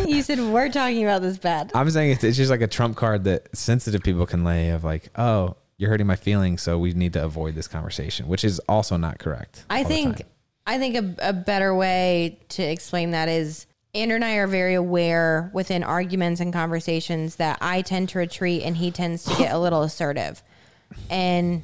you 0.08 0.24
said 0.24 0.40
we're 0.40 0.70
talking 0.70 1.04
about 1.04 1.22
this 1.22 1.38
bad. 1.38 1.72
I'm 1.76 1.90
saying 1.90 2.12
it's, 2.12 2.24
it's 2.24 2.38
just 2.38 2.50
like 2.50 2.62
a 2.62 2.68
trump 2.68 2.96
card 2.96 3.26
that 3.26 3.56
sensitive 3.56 4.02
people 4.02 4.26
can 4.26 4.44
lay 4.44 4.70
of 4.70 4.84
like, 4.84 5.10
oh, 5.18 5.56
you're 5.78 5.90
hurting 5.90 6.08
my 6.08 6.16
feelings, 6.16 6.62
so 6.62 6.80
we 6.80 6.94
need 6.94 7.14
to 7.14 7.24
avoid 7.24 7.54
this 7.54 7.68
conversation, 7.68 8.28
which 8.28 8.44
is 8.44 8.60
also 8.68 8.98
not 8.98 9.20
correct. 9.20 9.66
I 9.70 9.84
think. 9.84 10.22
I 10.66 10.78
think 10.78 10.96
a, 10.96 11.30
a 11.30 11.34
better 11.34 11.76
way 11.76 12.40
to 12.50 12.64
explain 12.64 13.12
that 13.12 13.28
is 13.28 13.66
Andrew 13.96 14.16
and 14.16 14.26
I 14.26 14.36
are 14.36 14.48
very 14.48 14.74
aware 14.74 15.52
within 15.54 15.84
arguments 15.84 16.42
and 16.42 16.52
conversations 16.52 17.36
that 17.36 17.60
I 17.62 17.82
tend 17.84 18.10
to 18.10 18.18
retreat 18.20 18.64
and 18.64 18.76
he 18.78 18.90
tends 18.90 19.24
to 19.26 19.36
get 19.36 19.54
a 19.54 19.60
little 19.60 19.84
assertive. 19.84 20.42
And 21.10 21.62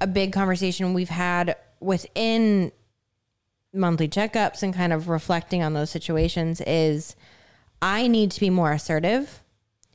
a 0.00 0.06
big 0.06 0.32
conversation 0.32 0.94
we've 0.94 1.08
had 1.10 1.56
within 1.80 2.72
monthly 3.74 4.08
checkups 4.08 4.62
and 4.62 4.74
kind 4.74 4.92
of 4.92 5.08
reflecting 5.08 5.62
on 5.62 5.74
those 5.74 5.90
situations 5.90 6.60
is 6.62 7.16
I 7.80 8.06
need 8.06 8.30
to 8.32 8.40
be 8.40 8.50
more 8.50 8.72
assertive 8.72 9.42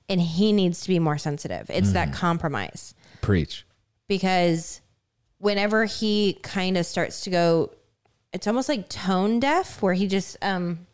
and 0.10 0.22
he 0.22 0.52
needs 0.52 0.82
to 0.82 0.88
be 0.88 1.00
more 1.00 1.18
sensitive. 1.18 1.70
It's 1.70 1.92
that 1.94 2.14
compromise 2.14 2.94
preach. 3.22 3.66
because 4.08 4.82
whenever 5.40 5.86
he 5.86 6.40
kind 6.44 6.78
of 6.78 6.86
starts 6.86 7.22
to 7.22 7.30
go 7.30 7.72
it's 8.34 8.48
almost 8.48 8.70
like 8.70 8.90
tone 8.90 9.40
deaf 9.40 9.82
where 9.82 9.94
he 9.94 10.08
just 10.08 10.38
um 10.42 10.87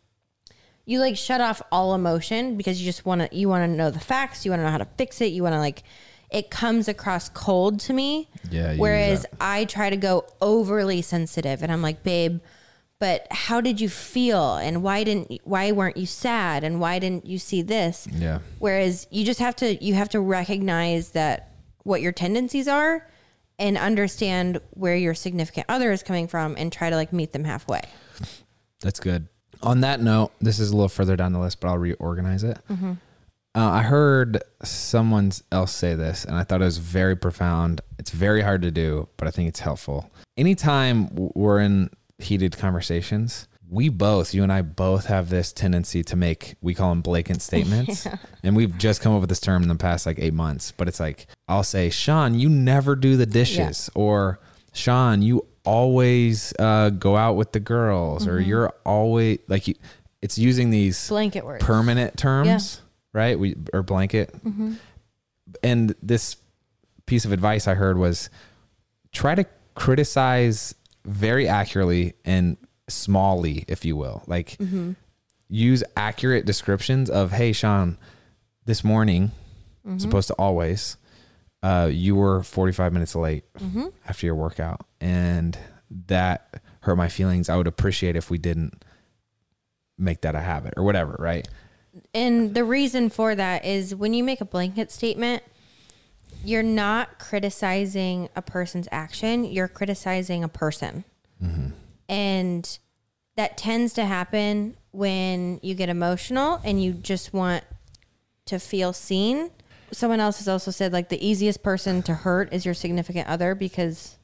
you 0.86 1.00
like 1.00 1.16
shut 1.16 1.40
off 1.40 1.62
all 1.72 1.94
emotion 1.94 2.56
because 2.56 2.80
you 2.80 2.84
just 2.84 3.04
want 3.06 3.20
to 3.22 3.36
you 3.36 3.48
want 3.48 3.62
to 3.70 3.76
know 3.76 3.90
the 3.90 4.00
facts 4.00 4.44
you 4.44 4.50
want 4.50 4.60
to 4.60 4.64
know 4.64 4.70
how 4.70 4.78
to 4.78 4.88
fix 4.96 5.20
it 5.20 5.26
you 5.26 5.42
want 5.42 5.54
to 5.54 5.58
like 5.58 5.82
it 6.30 6.50
comes 6.50 6.88
across 6.88 7.28
cold 7.28 7.78
to 7.80 7.92
me 7.92 8.28
Yeah, 8.50 8.74
whereas 8.76 9.24
i 9.40 9.64
try 9.64 9.88
to 9.90 9.96
go 9.96 10.26
overly 10.40 11.00
sensitive 11.02 11.62
and 11.62 11.70
i'm 11.72 11.80
like 11.82 12.02
babe 12.02 12.40
but 13.00 13.26
how 13.30 13.60
did 13.60 13.80
you 13.80 13.88
feel 13.88 14.56
and 14.56 14.82
why 14.82 15.04
didn't 15.04 15.40
why 15.44 15.72
weren't 15.72 15.96
you 15.96 16.06
sad 16.06 16.64
and 16.64 16.80
why 16.80 16.98
didn't 16.98 17.26
you 17.26 17.38
see 17.38 17.60
this 17.62 18.06
Yeah. 18.12 18.38
Whereas 18.58 19.06
you 19.10 19.24
just 19.24 19.40
have 19.40 19.56
to 19.56 19.82
you 19.84 19.94
have 19.94 20.08
to 20.10 20.20
recognize 20.20 21.10
that 21.10 21.50
what 21.82 22.00
your 22.00 22.12
tendencies 22.12 22.66
are 22.68 23.06
and 23.58 23.76
understand 23.76 24.60
where 24.70 24.96
your 24.96 25.14
significant 25.14 25.66
other 25.68 25.92
is 25.92 26.02
coming 26.02 26.26
from 26.28 26.54
and 26.56 26.72
try 26.72 26.88
to 26.90 26.96
like 26.96 27.12
meet 27.12 27.32
them 27.32 27.44
halfway. 27.44 27.82
That's 28.80 29.00
good. 29.00 29.28
On 29.64 29.80
that 29.80 30.00
note, 30.00 30.30
this 30.40 30.58
is 30.58 30.70
a 30.70 30.76
little 30.76 30.88
further 30.88 31.16
down 31.16 31.32
the 31.32 31.38
list, 31.40 31.60
but 31.60 31.68
I'll 31.68 31.78
reorganize 31.78 32.44
it. 32.44 32.58
Uh, 33.56 33.70
I 33.70 33.82
heard 33.82 34.42
someone 34.64 35.30
else 35.52 35.72
say 35.72 35.94
this, 35.94 36.24
and 36.24 36.36
I 36.36 36.42
thought 36.42 36.60
it 36.60 36.64
was 36.64 36.78
very 36.78 37.16
profound. 37.16 37.80
It's 37.98 38.10
very 38.10 38.42
hard 38.42 38.62
to 38.62 38.70
do, 38.70 39.08
but 39.16 39.28
I 39.28 39.30
think 39.30 39.48
it's 39.48 39.60
helpful. 39.60 40.10
Anytime 40.36 41.08
we're 41.12 41.60
in 41.60 41.90
heated 42.18 42.56
conversations, 42.58 43.46
we 43.70 43.88
both, 43.88 44.34
you 44.34 44.42
and 44.42 44.52
I 44.52 44.62
both 44.62 45.06
have 45.06 45.30
this 45.30 45.52
tendency 45.52 46.02
to 46.04 46.16
make, 46.16 46.56
we 46.60 46.74
call 46.74 46.90
them 46.90 47.00
blatant 47.00 47.42
statements. 47.50 48.06
And 48.42 48.56
we've 48.56 48.76
just 48.76 49.00
come 49.00 49.14
up 49.14 49.20
with 49.20 49.28
this 49.28 49.40
term 49.40 49.62
in 49.62 49.68
the 49.68 49.76
past 49.76 50.04
like 50.04 50.18
eight 50.18 50.34
months, 50.34 50.72
but 50.72 50.88
it's 50.88 51.00
like, 51.00 51.26
I'll 51.48 51.62
say, 51.62 51.90
Shawn, 51.90 52.34
you 52.38 52.48
never 52.48 52.96
do 52.96 53.16
the 53.16 53.26
dishes, 53.26 53.88
or 53.94 54.40
Shawn, 54.72 55.22
you 55.22 55.46
always 55.64 56.52
uh, 56.58 56.90
go 56.90 57.16
out 57.16 57.34
with 57.34 57.52
the 57.52 57.60
girls, 57.60 58.26
or 58.26 58.38
mm-hmm. 58.38 58.48
you're 58.48 58.72
always 58.84 59.38
like, 59.48 59.68
you, 59.68 59.74
it's 60.22 60.38
using 60.38 60.70
these 60.70 61.08
Blanket 61.08 61.44
words. 61.44 61.64
permanent 61.64 62.16
terms, 62.16 62.80
right? 63.12 63.38
We 63.38 63.56
or 63.72 63.82
blanket. 63.82 64.32
Mm-hmm. 64.44 64.74
And 65.62 65.94
this 66.02 66.36
piece 67.06 67.24
of 67.24 67.32
advice 67.32 67.68
I 67.68 67.74
heard 67.74 67.98
was 67.98 68.30
try 69.12 69.34
to 69.34 69.44
criticize 69.74 70.74
very 71.04 71.48
accurately 71.48 72.14
and 72.24 72.56
smallly, 72.90 73.64
if 73.68 73.84
you 73.84 73.96
will. 73.96 74.22
Like 74.26 74.56
mm-hmm. 74.58 74.92
use 75.48 75.84
accurate 75.96 76.46
descriptions 76.46 77.10
of, 77.10 77.32
hey, 77.32 77.52
Shawn, 77.52 77.98
this 78.64 78.82
morning, 78.82 79.30
supposed 79.98 80.28
to 80.28 80.34
always, 80.34 80.96
uh, 81.64 81.86
you 81.90 82.14
were 82.14 82.42
45 82.42 82.92
minutes 82.92 83.14
late 83.14 83.44
after 84.06 84.26
your 84.26 84.34
workout. 84.34 84.86
And 85.00 85.56
that 86.08 86.62
hurt 86.80 86.96
my 86.96 87.08
feelings. 87.08 87.48
I 87.48 87.56
would 87.56 87.66
appreciate 87.66 88.16
if 88.16 88.28
we 88.28 88.36
didn't 88.36 88.84
make 89.96 90.20
that 90.20 90.34
a 90.34 90.40
habit 90.40 90.74
or 90.76 90.82
whatever, 90.84 91.16
right? 91.18 91.48
And 92.12 92.54
the 92.54 92.64
reason 92.64 93.08
for 93.08 93.34
that 93.34 93.64
is 93.64 93.94
when 93.94 94.12
you 94.12 94.22
make 94.22 94.42
a 94.42 94.44
blanket 94.44 94.92
statement, 94.92 95.42
you're 96.44 96.62
not 96.62 97.18
criticizing 97.18 98.28
a 98.36 98.42
person's 98.42 98.88
action, 98.92 99.44
you're 99.44 99.68
criticizing 99.68 100.44
a 100.44 100.48
person. 100.48 101.04
And 102.10 102.78
that 103.36 103.56
tends 103.56 103.94
to 103.94 104.04
happen 104.04 104.76
when 104.90 105.60
you 105.62 105.74
get 105.74 105.88
emotional 105.88 106.60
and 106.62 106.82
you 106.82 106.92
just 106.92 107.32
want 107.32 107.64
to 108.46 108.58
feel 108.58 108.92
seen. 108.92 109.50
Someone 109.94 110.20
else 110.20 110.38
has 110.38 110.48
also 110.48 110.70
said 110.70 110.92
like 110.92 111.08
the 111.08 111.26
easiest 111.26 111.62
person 111.62 112.02
to 112.02 112.14
hurt 112.14 112.52
is 112.52 112.64
your 112.64 112.74
significant 112.74 113.28
other 113.28 113.54
because 113.54 114.16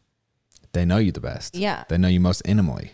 They 0.73 0.85
know 0.85 0.99
you 0.99 1.13
the 1.13 1.21
best. 1.21 1.55
Yeah. 1.57 1.85
They 1.89 1.99
know 1.99 2.09
you 2.09 2.21
most 2.21 2.43
intimately. 2.45 2.93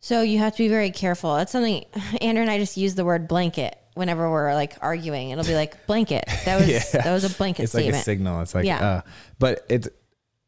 so 0.00 0.22
you 0.22 0.38
have 0.38 0.52
to 0.52 0.58
be 0.62 0.68
very 0.68 0.90
careful. 0.90 1.36
That's 1.36 1.52
something 1.52 1.84
Andrew 2.20 2.42
and 2.42 2.50
I 2.50 2.58
just 2.58 2.76
use 2.76 2.94
the 2.94 3.04
word 3.04 3.28
blanket 3.28 3.76
whenever 3.94 4.28
we're 4.30 4.54
like 4.54 4.76
arguing. 4.80 5.30
It'll 5.30 5.44
be 5.44 5.54
like 5.54 5.86
blanket. 5.86 6.24
That 6.46 6.58
was 6.60 6.68
Yeah. 6.94 7.02
that 7.02 7.12
was 7.12 7.24
a 7.24 7.30
blanket 7.36 7.64
It's 7.64 7.74
like 7.74 7.82
statement. 7.84 8.00
a 8.02 8.04
signal. 8.04 8.40
It's 8.42 8.54
like, 8.54 8.64
Yeah. 8.66 8.84
uh, 8.86 9.00
but 9.38 9.64
it's 9.68 9.88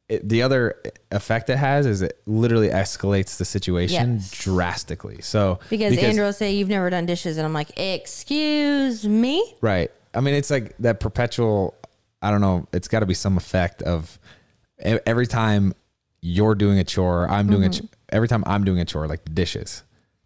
it, 0.08 0.28
the 0.28 0.42
other 0.42 0.80
effect 1.10 1.50
it 1.50 1.56
has 1.56 1.84
is 1.84 2.00
it 2.00 2.20
literally 2.26 2.68
escalates 2.68 3.38
the 3.38 3.44
situation 3.44 4.14
Yes. 4.14 4.30
drastically. 4.30 5.20
So 5.20 5.58
because, 5.68 5.98
Andrew 5.98 6.24
will 6.24 6.32
say 6.32 6.52
you've 6.54 6.68
never 6.68 6.88
done 6.90 7.06
dishes, 7.06 7.38
and 7.38 7.44
I'm 7.44 7.52
like, 7.52 7.76
excuse 7.76 9.04
me. 9.06 9.54
right? 9.60 9.90
I 10.16 10.20
mean, 10.20 10.35
it's 10.35 10.50
like 10.50 10.76
that 10.79 10.98
perpetual. 11.00 11.74
I 12.22 12.31
don't 12.31 12.40
know. 12.40 12.66
It's 12.72 12.88
got 12.88 13.00
to 13.00 13.07
be 13.07 13.14
some 13.14 13.37
effect 13.37 13.83
of 13.83 14.18
every 14.79 15.26
time 15.26 15.74
you're 16.20 16.55
doing 16.55 16.79
a 16.79 16.85
chore, 16.85 17.29
I'm 17.31 17.48
doing 17.48 17.70
Mm-hmm. 17.70 17.85
a 17.85 17.88
ch- 17.88 17.92
every 18.11 18.29
time 18.29 18.42
I'm 18.46 18.64
doing 18.64 18.81
a 18.81 18.85
chore, 18.85 19.07
like 19.07 19.24
the 19.24 19.31
dishes. 19.31 19.83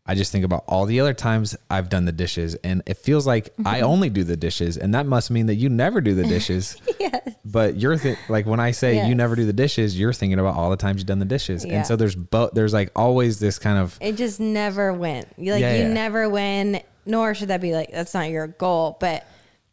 I 0.07 0.14
just 0.14 0.33
think 0.33 0.44
about 0.44 0.64
all 0.66 0.87
the 0.87 0.98
other 1.00 1.12
times 1.14 1.55
I've 1.68 1.88
done 1.88 2.05
the 2.05 2.12
dishes, 2.12 2.55
and 2.57 2.83
it 2.87 2.96
feels 2.96 3.26
like 3.26 3.46
Mm-hmm. 3.57 3.66
I 3.66 3.81
only 3.83 4.09
do 4.11 4.24
the 4.24 4.37
dishes, 4.37 4.76
and 4.76 4.94
that 4.94 5.07
must 5.07 5.31
mean 5.31 5.46
that 5.46 5.57
you 5.57 5.68
never 5.68 6.00
do 6.00 6.14
the 6.14 6.24
dishes. 6.37 6.76
yes. 6.98 7.35
But 7.44 7.76
you're 7.76 7.96
th- 7.98 8.18
like 8.29 8.46
when 8.46 8.61
I 8.61 8.70
say 8.70 9.07
you 9.09 9.14
never 9.14 9.37
do 9.37 9.44
the 9.46 9.53
dishes, 9.53 9.98
you're 9.98 10.12
thinking 10.12 10.38
about 10.38 10.55
all 10.55 10.70
the 10.70 10.76
times 10.76 10.98
you've 11.00 11.07
done 11.07 11.18
the 11.18 11.24
dishes, 11.24 11.64
Yeah. 11.64 11.74
and 11.79 11.87
so 11.87 11.96
there's 11.96 12.14
both. 12.16 12.53
There's 12.55 12.72
like 12.72 12.90
always 12.96 13.40
this 13.40 13.59
kind 13.59 13.79
of 13.79 13.98
It 14.00 14.16
just 14.16 14.40
never 14.40 14.92
went. 14.92 15.29
You 15.37 15.53
like 15.53 15.61
Yeah, 15.61 15.74
you 15.74 15.83
yeah. 15.83 15.92
never 15.92 16.29
win, 16.29 16.81
nor 17.07 17.35
should 17.35 17.48
that 17.48 17.61
be 17.61 17.72
like 17.72 17.90
that's 17.92 18.14
not 18.14 18.31
your 18.31 18.46
goal, 18.46 18.96
but 19.00 19.26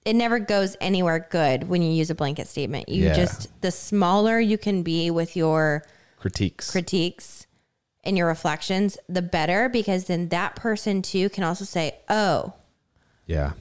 it 0.07 0.15
never 0.15 0.39
goes 0.39 0.77
anywhere 0.79 1.27
good 1.29 1.67
when 1.67 1.81
you 1.81 1.91
use 1.91 2.09
a 2.09 2.15
blanket 2.15 2.47
statement. 2.47 2.87
You 2.87 3.05
Yeah. 3.07 3.13
just 3.13 3.49
the 3.61 3.71
smaller 3.71 4.39
you 4.39 4.57
can 4.57 4.81
be 4.81 5.11
with 5.11 5.35
your 5.35 5.83
critiques. 6.17 6.71
critiques 6.71 7.45
and 8.05 8.17
your 8.17 8.27
reflections, 8.27 8.97
the 9.09 9.21
better 9.21 9.67
because 9.67 10.05
then 10.05 10.29
that 10.29 10.55
person 10.55 11.01
too 11.01 11.27
can 11.29 11.43
also 11.43 11.65
say, 11.65 11.95
"Oh, 12.07 12.53
yeah, 13.25 13.51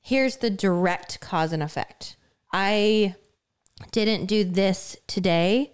here's 0.00 0.38
the 0.38 0.48
direct 0.48 1.20
cause 1.20 1.52
and 1.52 1.62
effect. 1.62 2.16
I 2.50 3.14
didn't 3.92 4.24
do 4.24 4.42
this 4.44 4.96
today 5.06 5.72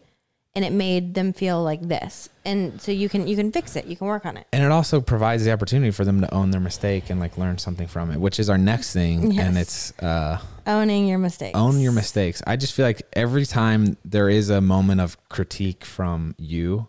and 0.56 0.64
it 0.64 0.72
made 0.72 1.14
them 1.14 1.32
feel 1.32 1.62
like 1.62 1.82
this." 1.82 2.28
And 2.44 2.80
so 2.80 2.90
you 2.90 3.08
can 3.08 3.28
you 3.28 3.36
can 3.36 3.52
fix 3.52 3.76
it. 3.76 3.84
You 3.86 3.96
can 3.96 4.08
work 4.08 4.26
on 4.26 4.36
it. 4.36 4.46
and 4.52 4.64
it 4.64 4.72
also 4.72 5.00
provides 5.00 5.44
the 5.44 5.52
opportunity 5.52 5.90
for 5.92 6.04
them 6.04 6.20
to 6.22 6.34
own 6.34 6.50
their 6.50 6.60
mistake 6.60 7.10
and 7.10 7.20
like 7.20 7.38
learn 7.38 7.58
something 7.58 7.86
from 7.86 8.10
it, 8.10 8.18
which 8.18 8.40
is 8.40 8.50
our 8.50 8.58
next 8.58 8.92
thing, 8.92 9.38
and 9.38 9.56
it's 9.56 9.92
uh, 10.02 10.40
Owning 10.66 11.06
your 11.06 11.18
mistakes. 11.18 11.56
own 11.56 11.78
your 11.80 11.92
mistakes. 11.92 12.42
I 12.46 12.56
just 12.56 12.72
feel 12.74 12.86
like 12.86 13.02
every 13.12 13.46
time 13.46 13.96
there 14.04 14.28
is 14.28 14.50
a 14.50 14.60
moment 14.60 15.00
of 15.00 15.16
critique 15.28 15.84
from 15.84 16.34
you, 16.38 16.88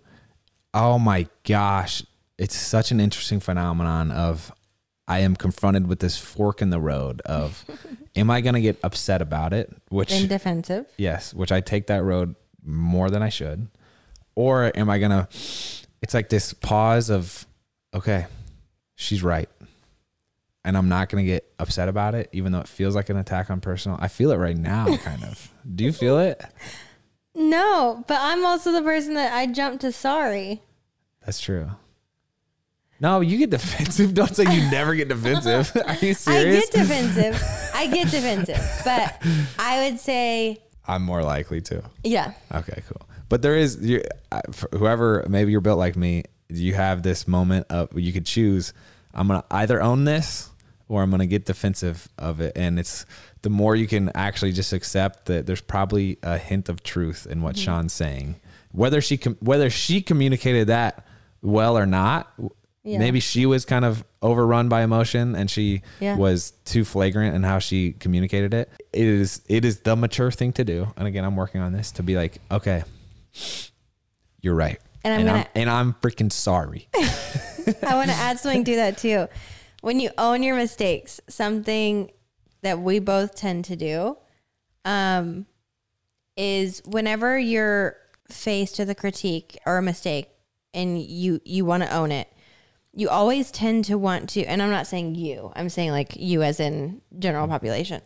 oh 0.74 0.98
my 0.98 1.28
gosh, 1.44 2.04
it's 2.38 2.56
such 2.56 2.92
an 2.92 3.00
interesting 3.00 3.40
phenomenon 3.40 4.12
of 4.12 4.52
I 5.08 5.20
am 5.20 5.36
confronted 5.36 5.88
with 5.88 6.00
this 6.00 6.18
fork 6.18 6.62
in 6.62 6.70
the 6.70 6.80
road 6.80 7.22
of 7.22 7.64
am 8.16 8.30
I 8.30 8.42
going 8.42 8.56
to 8.56 8.62
get 8.62 8.78
upset 8.84 9.22
about 9.22 9.54
it, 9.54 9.74
which 9.90 10.12
and 10.12 10.28
defensive. 10.30 10.86
yes, 10.98 11.34
which 11.34 11.52
I 11.52 11.62
take 11.62 11.88
that 11.88 12.04
road 12.04 12.36
more 12.68 13.10
than 13.10 13.24
I 13.24 13.30
should, 13.30 13.68
or 14.36 14.72
am 14.76 14.90
I 14.90 15.00
going 15.00 15.12
to 15.12 15.28
it's 16.02 16.14
like 16.14 16.30
this 16.30 16.54
pause 16.54 17.10
of 17.10 17.46
okay, 17.94 18.28
she's 18.96 19.24
right. 19.24 19.50
And 20.64 20.76
I'm 20.78 20.90
not 20.90 21.08
going 21.08 21.24
to 21.24 21.32
get 21.32 21.50
upset 21.60 21.88
about 21.88 22.14
it, 22.14 22.30
even 22.34 22.52
though 22.52 22.60
it 22.60 22.68
feels 22.68 22.94
like 22.94 23.10
an 23.10 23.16
attack 23.16 23.50
on 23.50 23.62
personal. 23.62 23.98
I 24.02 24.10
feel 24.10 24.32
it 24.32 24.36
right 24.36 24.58
now, 24.58 24.98
kind 25.04 25.24
of. 25.24 25.50
Do 25.76 25.86
you 25.86 25.94
feel 25.94 26.20
it? 26.20 26.44
No, 27.34 28.04
but 28.08 28.20
I'm 28.20 28.46
also 28.46 28.74
the 28.74 28.82
person 28.82 29.14
that 29.14 29.34
I 29.34 29.46
jump 29.46 29.80
to 29.82 29.92
sorry. 29.94 30.62
That's 31.26 31.40
true. 31.40 31.70
No, 33.00 33.22
you 33.22 33.38
get 33.38 33.50
defensive. 33.50 34.14
Don't 34.14 34.36
say 34.36 34.44
you 34.44 34.70
never 34.70 34.96
get 34.96 35.08
defensive. 35.08 35.72
Are 35.88 35.96
you 35.96 36.14
serious? 36.14 36.68
I 36.68 36.72
get 36.72 36.72
defensive. 36.72 37.72
I 37.74 37.88
get 37.88 38.12
defensive, 38.12 38.82
but 38.84 39.24
I 39.60 39.86
would 39.88 40.00
say, 40.00 40.64
I'm 40.88 41.04
more 41.04 41.22
likely 41.24 41.62
to. 41.62 41.84
yeah, 42.04 42.34
Okay, 42.54 42.82
cool. 42.88 43.08
But 43.30 43.42
there 43.42 43.58
is 43.58 43.78
you, 43.82 44.04
whoever 44.74 45.26
maybe 45.30 45.52
you're 45.52 45.62
built 45.62 45.78
like 45.80 45.96
me. 45.96 46.24
You 46.50 46.74
have 46.76 47.04
this 47.04 47.28
moment 47.28 47.68
of 47.70 47.98
you 48.00 48.14
could 48.14 48.26
choose. 48.26 48.74
I'm 49.14 49.28
gonna 49.28 49.44
either 49.52 49.82
own 49.82 50.06
this 50.06 50.50
or 50.88 51.04
I'm 51.04 51.12
gonna 51.12 51.26
get 51.28 51.46
defensive 51.46 52.08
of 52.18 52.40
it, 52.40 52.54
and 52.56 52.80
it's 52.80 53.06
the 53.42 53.50
more 53.50 53.76
you 53.76 53.86
can 53.88 54.10
actually 54.16 54.54
just 54.54 54.72
accept 54.72 55.26
that 55.26 55.46
there's 55.46 55.60
probably 55.62 56.18
a 56.24 56.38
hint 56.38 56.70
of 56.70 56.84
truth 56.84 57.28
in 57.30 57.42
what 57.42 57.56
Mm-hmm. 57.56 57.64
Shawn's 57.66 57.94
saying, 57.94 58.36
whether 58.72 59.02
she 59.02 59.18
com- 59.18 59.38
whether 59.42 59.70
she 59.70 60.02
communicated 60.02 60.68
that 60.68 61.06
well 61.42 61.78
or 61.78 61.86
not. 61.86 62.32
Yeah. 62.88 63.00
Maybe 63.00 63.20
she 63.20 63.46
was 63.46 63.66
kind 63.66 63.84
of 63.84 64.06
overrun 64.22 64.70
by 64.70 64.82
emotion 64.82 65.36
and 65.36 65.52
she 65.52 65.82
Yeah. 66.00 66.16
was 66.16 66.52
too 66.64 66.86
flagrant 66.86 67.36
in 67.36 67.44
how 67.44 67.60
she 67.60 67.92
communicated 67.92 68.54
it. 68.54 68.72
It 68.94 69.06
is 69.06 69.42
it 69.50 69.66
is 69.66 69.80
the 69.82 69.96
mature 69.98 70.32
thing 70.32 70.54
to 70.54 70.64
do. 70.64 70.88
And 70.96 71.06
again, 71.06 71.26
I'm 71.26 71.36
working 71.36 71.60
on 71.60 71.74
this 71.74 71.92
to 71.94 72.04
be 72.04 72.16
like, 72.16 72.40
okay, 72.50 72.84
you're 74.42 74.56
right. 74.56 74.80
And 75.04 75.14
I'm 75.14 75.20
and 75.20 75.28
gonna- 75.30 75.40
I'm, 75.40 75.48
and 75.56 75.70
I'm 75.70 75.94
freaking 76.02 76.32
sorry. 76.32 76.88
I 76.96 77.96
want 77.96 78.10
to 78.10 78.16
add 78.16 78.40
something 78.40 78.64
to 78.64 78.76
that 78.78 78.98
too. 78.98 79.28
When 79.82 80.00
you 80.00 80.10
own 80.18 80.42
your 80.42 80.56
mistakes, 80.56 81.20
something 81.28 82.10
that 82.62 82.80
we 82.80 83.00
both 83.00 83.36
tend 83.36 83.66
to 83.66 83.76
do 83.76 84.18
um, 84.86 85.46
is 86.38 86.82
whenever 86.86 87.38
you're 87.38 87.98
faced 88.30 88.80
with 88.80 88.90
a 88.90 88.96
critique 88.96 89.58
or 89.66 89.78
a 89.78 89.82
mistake 89.82 90.30
and 90.74 91.00
you 91.02 91.42
you 91.44 91.66
want 91.66 91.84
to 91.84 91.94
own 91.94 92.12
it, 92.12 92.28
you 92.98 93.10
always 93.10 93.52
tend 93.52 93.86
to 93.86 93.96
want 93.96 94.28
to 94.28 94.44
and 94.46 94.60
I'm 94.60 94.72
not 94.72 94.88
saying 94.88 95.14
you, 95.14 95.54
I'm 95.56 95.70
saying 95.70 95.92
like 95.92 96.16
you 96.16 96.42
as 96.42 96.60
in 96.60 97.00
general 97.20 97.46
mm. 97.46 97.52
population. 97.52 98.02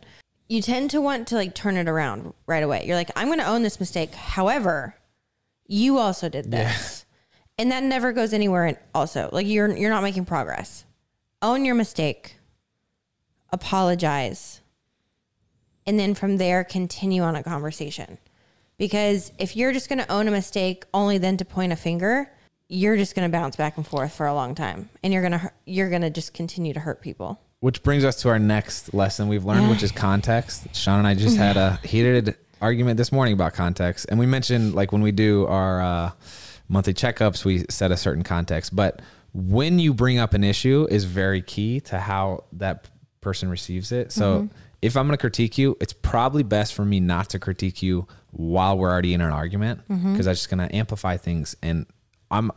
You 0.50 0.62
tend 0.62 0.92
to 0.92 1.00
want 1.00 1.30
to 1.30 1.36
like 1.36 1.56
turn 1.56 1.78
it 1.78 1.88
around 1.88 2.34
right 2.46 2.62
away. 2.62 2.84
You're 2.86 2.98
like, 2.98 3.10
I'm 3.16 3.28
going 3.28 3.40
to 3.40 3.48
own 3.48 3.64
this 3.64 3.80
mistake. 3.80 4.14
However, 4.14 4.98
you 5.66 5.98
also 5.98 6.28
did 6.28 6.52
this. 6.52 7.06
And 7.58 7.72
that 7.72 7.84
never 7.84 8.12
goes 8.12 8.34
anywhere 8.34 8.66
and 8.66 8.78
also. 8.94 9.30
Like 9.32 9.46
you're 9.46 9.74
you're 9.78 9.90
not 9.90 10.04
making 10.04 10.26
progress. 10.26 10.84
Own 11.42 11.64
your 11.64 11.76
mistake. 11.76 12.36
Apologize. 13.52 14.62
And 15.86 15.98
then 15.98 16.16
from 16.16 16.36
there 16.36 16.64
continue 16.66 17.22
on 17.22 17.36
a 17.36 17.44
conversation. 17.44 18.18
Because 18.78 19.32
if 19.38 19.56
you're 19.56 19.72
just 19.72 19.88
going 19.88 20.00
to 20.00 20.12
own 20.12 20.28
a 20.28 20.32
mistake 20.32 20.86
only 20.94 21.18
then 21.18 21.38
to 21.38 21.46
point 21.46 21.72
a 21.72 21.76
finger, 21.76 22.32
you're 22.72 22.96
just 22.96 23.16
going 23.16 23.30
to 23.30 23.38
bounce 23.38 23.58
back 23.58 23.76
and 23.76 23.86
forth 23.86 24.14
for 24.14 24.26
a 24.26 24.34
long 24.34 24.56
time 24.56 24.90
and 25.04 25.12
you're 25.12 25.22
going 25.22 25.38
to 25.38 25.52
you're 25.66 25.90
going 25.90 26.04
to 26.04 26.10
just 26.10 26.34
continue 26.34 26.74
to 26.74 26.80
hurt 26.80 27.02
people. 27.02 27.40
Which 27.60 27.84
brings 27.84 28.06
us 28.06 28.22
to 28.22 28.30
our 28.30 28.40
next 28.40 28.94
lesson 28.94 29.28
we've 29.28 29.44
learned, 29.44 29.70
which 29.70 29.84
is 29.84 29.92
context. 29.92 30.74
Shawn 30.74 31.00
and 31.00 31.08
I 31.08 31.14
just 31.14 31.38
had 31.38 31.58
a 31.58 31.80
heated 31.84 32.36
argument 32.62 32.98
this 32.98 33.12
morning 33.12 33.34
about 33.34 33.54
context. 33.54 34.06
And 34.10 34.18
we 34.18 34.26
mentioned 34.26 34.74
like 34.74 34.94
when 34.94 35.02
we 35.02 35.12
do 35.12 35.46
our 35.48 35.82
uh, 35.82 36.12
monthly 36.70 36.94
checkups, 36.94 37.44
we 37.44 37.66
set 37.70 37.92
a 37.92 37.98
certain 37.98 38.24
context. 38.24 38.74
But 38.74 39.02
when 39.34 39.78
you 39.78 39.94
bring 39.94 40.18
up 40.18 40.34
an 40.34 40.44
issue 40.44 40.88
is 40.90 41.04
very 41.04 41.42
key 41.42 41.82
to 41.82 42.00
how 42.00 42.46
that 42.54 42.90
person 43.20 43.50
receives 43.50 43.92
it. 43.92 44.14
So 44.14 44.48
if 44.82 44.96
I'm 44.96 45.08
going 45.08 45.18
to 45.18 45.22
critique 45.22 45.58
you, 45.58 45.78
it's 45.82 45.94
probably 45.94 46.44
best 46.44 46.74
for 46.74 46.86
me 46.86 47.02
not 47.02 47.30
to 47.32 47.40
critique 47.40 47.84
you 47.84 48.08
while 48.32 48.78
we're 48.78 48.90
already 48.90 49.14
in 49.14 49.20
an 49.22 49.32
argument 49.32 49.82
because 49.88 50.26
I'm 50.26 50.34
just 50.34 50.50
going 50.50 50.68
to 50.68 50.74
amplify 50.74 51.18
things. 51.18 51.56
And 51.62 51.86
I'm 52.32 52.52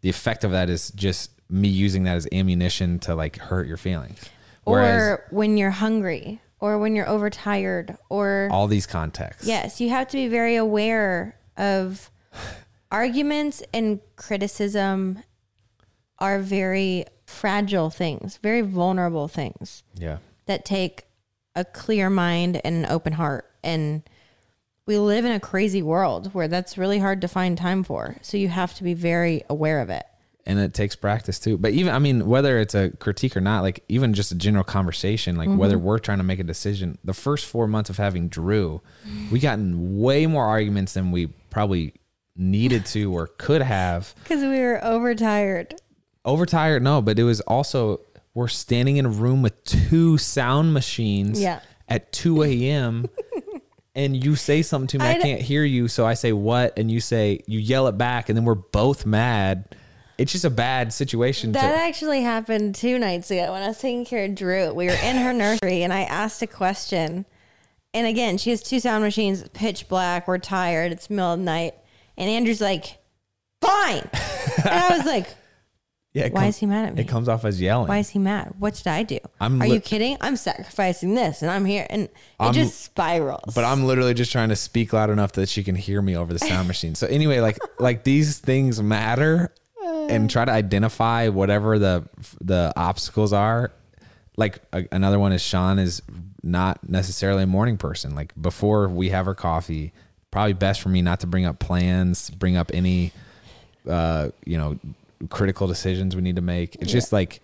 the 0.00 0.08
effect 0.08 0.44
of 0.44 0.52
that 0.52 0.70
is 0.70 0.90
just 0.92 1.30
me 1.50 1.68
using 1.68 2.04
that 2.04 2.16
as 2.16 2.28
ammunition 2.32 2.98
to 3.00 3.14
like 3.14 3.38
hurt 3.38 3.66
your 3.66 3.76
feelings. 3.78 4.20
Whereas 4.64 5.02
or 5.02 5.24
when 5.30 5.56
you're 5.56 5.70
hungry 5.70 6.40
or 6.60 6.78
when 6.78 6.94
you're 6.94 7.08
overtired 7.08 7.96
or 8.10 8.48
all 8.52 8.66
these 8.66 8.86
contexts. 8.86 9.46
Yes, 9.46 9.80
you 9.80 9.88
have 9.90 10.08
to 10.08 10.16
be 10.16 10.28
very 10.28 10.56
aware 10.56 11.36
of 11.56 12.10
arguments 12.92 13.62
and 13.72 14.00
criticism 14.16 15.22
are 16.18 16.38
very 16.38 17.04
fragile 17.26 17.90
things, 17.90 18.38
very 18.42 18.60
vulnerable 18.60 19.28
things 19.28 19.82
Yeah. 19.94 20.18
that 20.46 20.64
take 20.64 21.04
a 21.54 21.64
clear 21.64 22.10
mind 22.10 22.60
and 22.64 22.84
an 22.84 22.90
open 22.90 23.14
heart. 23.14 23.50
And 23.62 24.02
we 24.88 24.98
live 24.98 25.26
in 25.26 25.32
a 25.32 25.38
crazy 25.38 25.82
world 25.82 26.32
where 26.32 26.48
that's 26.48 26.78
really 26.78 26.98
hard 26.98 27.20
to 27.20 27.28
find 27.28 27.58
time 27.58 27.84
for. 27.84 28.16
So 28.22 28.38
you 28.38 28.48
have 28.48 28.74
to 28.76 28.82
be 28.82 28.94
very 28.94 29.44
aware 29.50 29.82
of 29.82 29.90
it. 29.90 30.06
And 30.46 30.58
it 30.58 30.72
takes 30.72 30.96
practice 30.96 31.38
too. 31.38 31.58
But 31.58 31.72
even, 31.74 31.94
I 31.94 31.98
mean, 31.98 32.26
whether 32.26 32.58
it's 32.58 32.74
a 32.74 32.88
critique 32.92 33.36
or 33.36 33.42
not, 33.42 33.60
like 33.60 33.84
even 33.90 34.14
just 34.14 34.32
a 34.32 34.34
general 34.34 34.64
conversation, 34.64 35.36
like 35.36 35.50
whether 35.50 35.76
mm-hmm. 35.76 35.84
we're 35.84 35.98
trying 35.98 36.18
to 36.18 36.24
make 36.24 36.38
a 36.38 36.44
decision, 36.44 36.96
the 37.04 37.12
first 37.12 37.44
four 37.44 37.66
months 37.66 37.90
of 37.90 37.98
having 37.98 38.28
Drew, 38.28 38.80
we 39.30 39.40
got 39.40 39.58
in 39.58 40.00
way 40.00 40.26
more 40.26 40.46
arguments 40.46 40.94
than 40.94 41.12
we 41.12 41.26
probably 41.50 41.92
needed 42.34 42.86
to 42.86 43.12
or 43.12 43.26
could 43.26 43.60
have. 43.60 44.14
Because 44.22 44.40
we 44.40 44.58
were 44.58 44.82
overtired. 44.82 45.74
Overtired, 46.24 46.82
no, 46.82 47.02
but 47.02 47.18
it 47.18 47.24
was 47.24 47.42
also, 47.42 48.00
we're 48.32 48.48
standing 48.48 48.96
in 48.96 49.04
a 49.04 49.10
room 49.10 49.42
with 49.42 49.62
two 49.64 50.16
sound 50.16 50.72
machines 50.72 51.38
Yeah. 51.38 51.60
at 51.88 52.10
2 52.12 52.42
a.m. 52.42 53.06
and 53.98 54.24
you 54.24 54.36
say 54.36 54.62
something 54.62 54.86
to 54.86 54.98
me, 54.98 55.10
I 55.10 55.18
can't 55.18 55.40
hear 55.40 55.64
you. 55.64 55.88
So 55.88 56.06
I 56.06 56.14
say, 56.14 56.32
what? 56.32 56.78
And 56.78 56.88
you 56.88 57.00
say, 57.00 57.42
you 57.48 57.58
yell 57.58 57.88
it 57.88 57.98
back, 57.98 58.28
and 58.28 58.38
then 58.38 58.44
we're 58.44 58.54
both 58.54 59.04
mad. 59.04 59.74
It's 60.18 60.30
just 60.30 60.44
a 60.44 60.50
bad 60.50 60.92
situation. 60.92 61.50
That 61.50 61.72
to, 61.72 61.80
actually 61.80 62.22
happened 62.22 62.76
two 62.76 63.00
nights 63.00 63.28
ago 63.32 63.52
when 63.52 63.62
I 63.62 63.68
was 63.68 63.80
taking 63.80 64.04
care 64.04 64.24
of 64.24 64.36
Drew. 64.36 64.72
We 64.72 64.86
were 64.86 64.92
in 65.02 65.16
her 65.16 65.32
nursery 65.32 65.82
and 65.84 65.92
I 65.92 66.02
asked 66.02 66.42
a 66.42 66.46
question. 66.48 67.24
And 67.94 68.06
again, 68.06 68.36
she 68.36 68.50
has 68.50 68.60
two 68.60 68.80
sound 68.80 69.04
machines, 69.04 69.48
pitch 69.52 69.88
black. 69.88 70.26
We're 70.26 70.38
tired. 70.38 70.90
It's 70.90 71.08
middle 71.08 71.34
of 71.34 71.38
the 71.38 71.44
night. 71.44 71.74
And 72.16 72.28
Andrew's 72.28 72.60
like, 72.60 72.98
fine. 73.60 74.08
and 74.64 74.68
I 74.68 74.96
was 74.96 75.06
like, 75.06 75.28
yeah, 76.14 76.28
why 76.30 76.46
is 76.46 76.56
he 76.56 76.66
mad 76.66 76.86
at 76.88 76.94
me? 76.94 77.02
It 77.02 77.08
comes 77.08 77.28
off 77.28 77.44
as 77.44 77.60
yelling. 77.60 77.88
Why 77.88 77.98
is 77.98 78.08
he 78.10 78.18
mad? 78.18 78.54
What 78.58 78.74
did 78.74 78.86
I 78.86 79.02
do? 79.02 79.18
I'm 79.40 79.60
Are 79.62 79.68
li- 79.68 79.74
you 79.74 79.80
kidding? 79.80 80.16
I'm 80.20 80.36
sacrificing 80.36 81.14
this 81.14 81.42
and 81.42 81.50
I'm 81.50 81.64
here. 81.64 81.86
And 81.90 82.04
it 82.04 82.14
I'm- 82.40 82.54
just 82.54 82.80
spirals. 82.82 83.54
but 83.54 83.64
I'm 83.64 83.84
literally 83.84 84.14
just 84.14 84.32
trying 84.32 84.48
to 84.48 84.56
speak 84.56 84.92
loud 84.92 85.10
enough 85.10 85.32
that 85.32 85.48
she 85.48 85.62
can 85.62 85.74
hear 85.74 86.00
me 86.02 86.16
over 86.16 86.32
the 86.32 86.38
sound 86.38 86.66
machine. 86.72 86.94
So 86.94 87.06
anyway, 87.06 87.40
like 87.40 87.58
like 87.78 88.04
these 88.04 88.38
things 88.38 88.82
matter, 88.82 89.52
and 90.08 90.30
try 90.30 90.44
to 90.44 90.52
identify 90.52 91.28
whatever 91.28 91.78
the 91.78 92.08
the 92.40 92.72
obstacles 92.76 93.32
are. 93.32 93.72
Like 94.36 94.60
a, 94.72 94.86
another 94.92 95.18
one 95.18 95.32
is 95.32 95.42
Shawn 95.42 95.78
is 95.78 96.00
not 96.42 96.88
necessarily 96.88 97.42
a 97.42 97.46
morning 97.46 97.76
person. 97.76 98.14
Like 98.14 98.32
before 98.40 98.88
we 98.88 99.10
have 99.10 99.26
our 99.26 99.34
coffee, 99.34 99.92
probably 100.30 100.52
best 100.54 100.80
for 100.80 100.88
me 100.88 101.02
not 101.02 101.20
to 101.20 101.26
bring 101.26 101.44
up 101.44 101.58
plans, 101.58 102.30
bring 102.30 102.56
up 102.56 102.70
any 102.72 103.12
uh, 103.88 104.30
you 104.44 104.56
know, 104.58 104.78
critical 105.30 105.66
decisions 105.66 106.14
we 106.14 106.22
need 106.22 106.36
to 106.36 106.42
make. 106.42 106.76
It's 106.76 106.92
just 106.92 107.12
like 107.12 107.40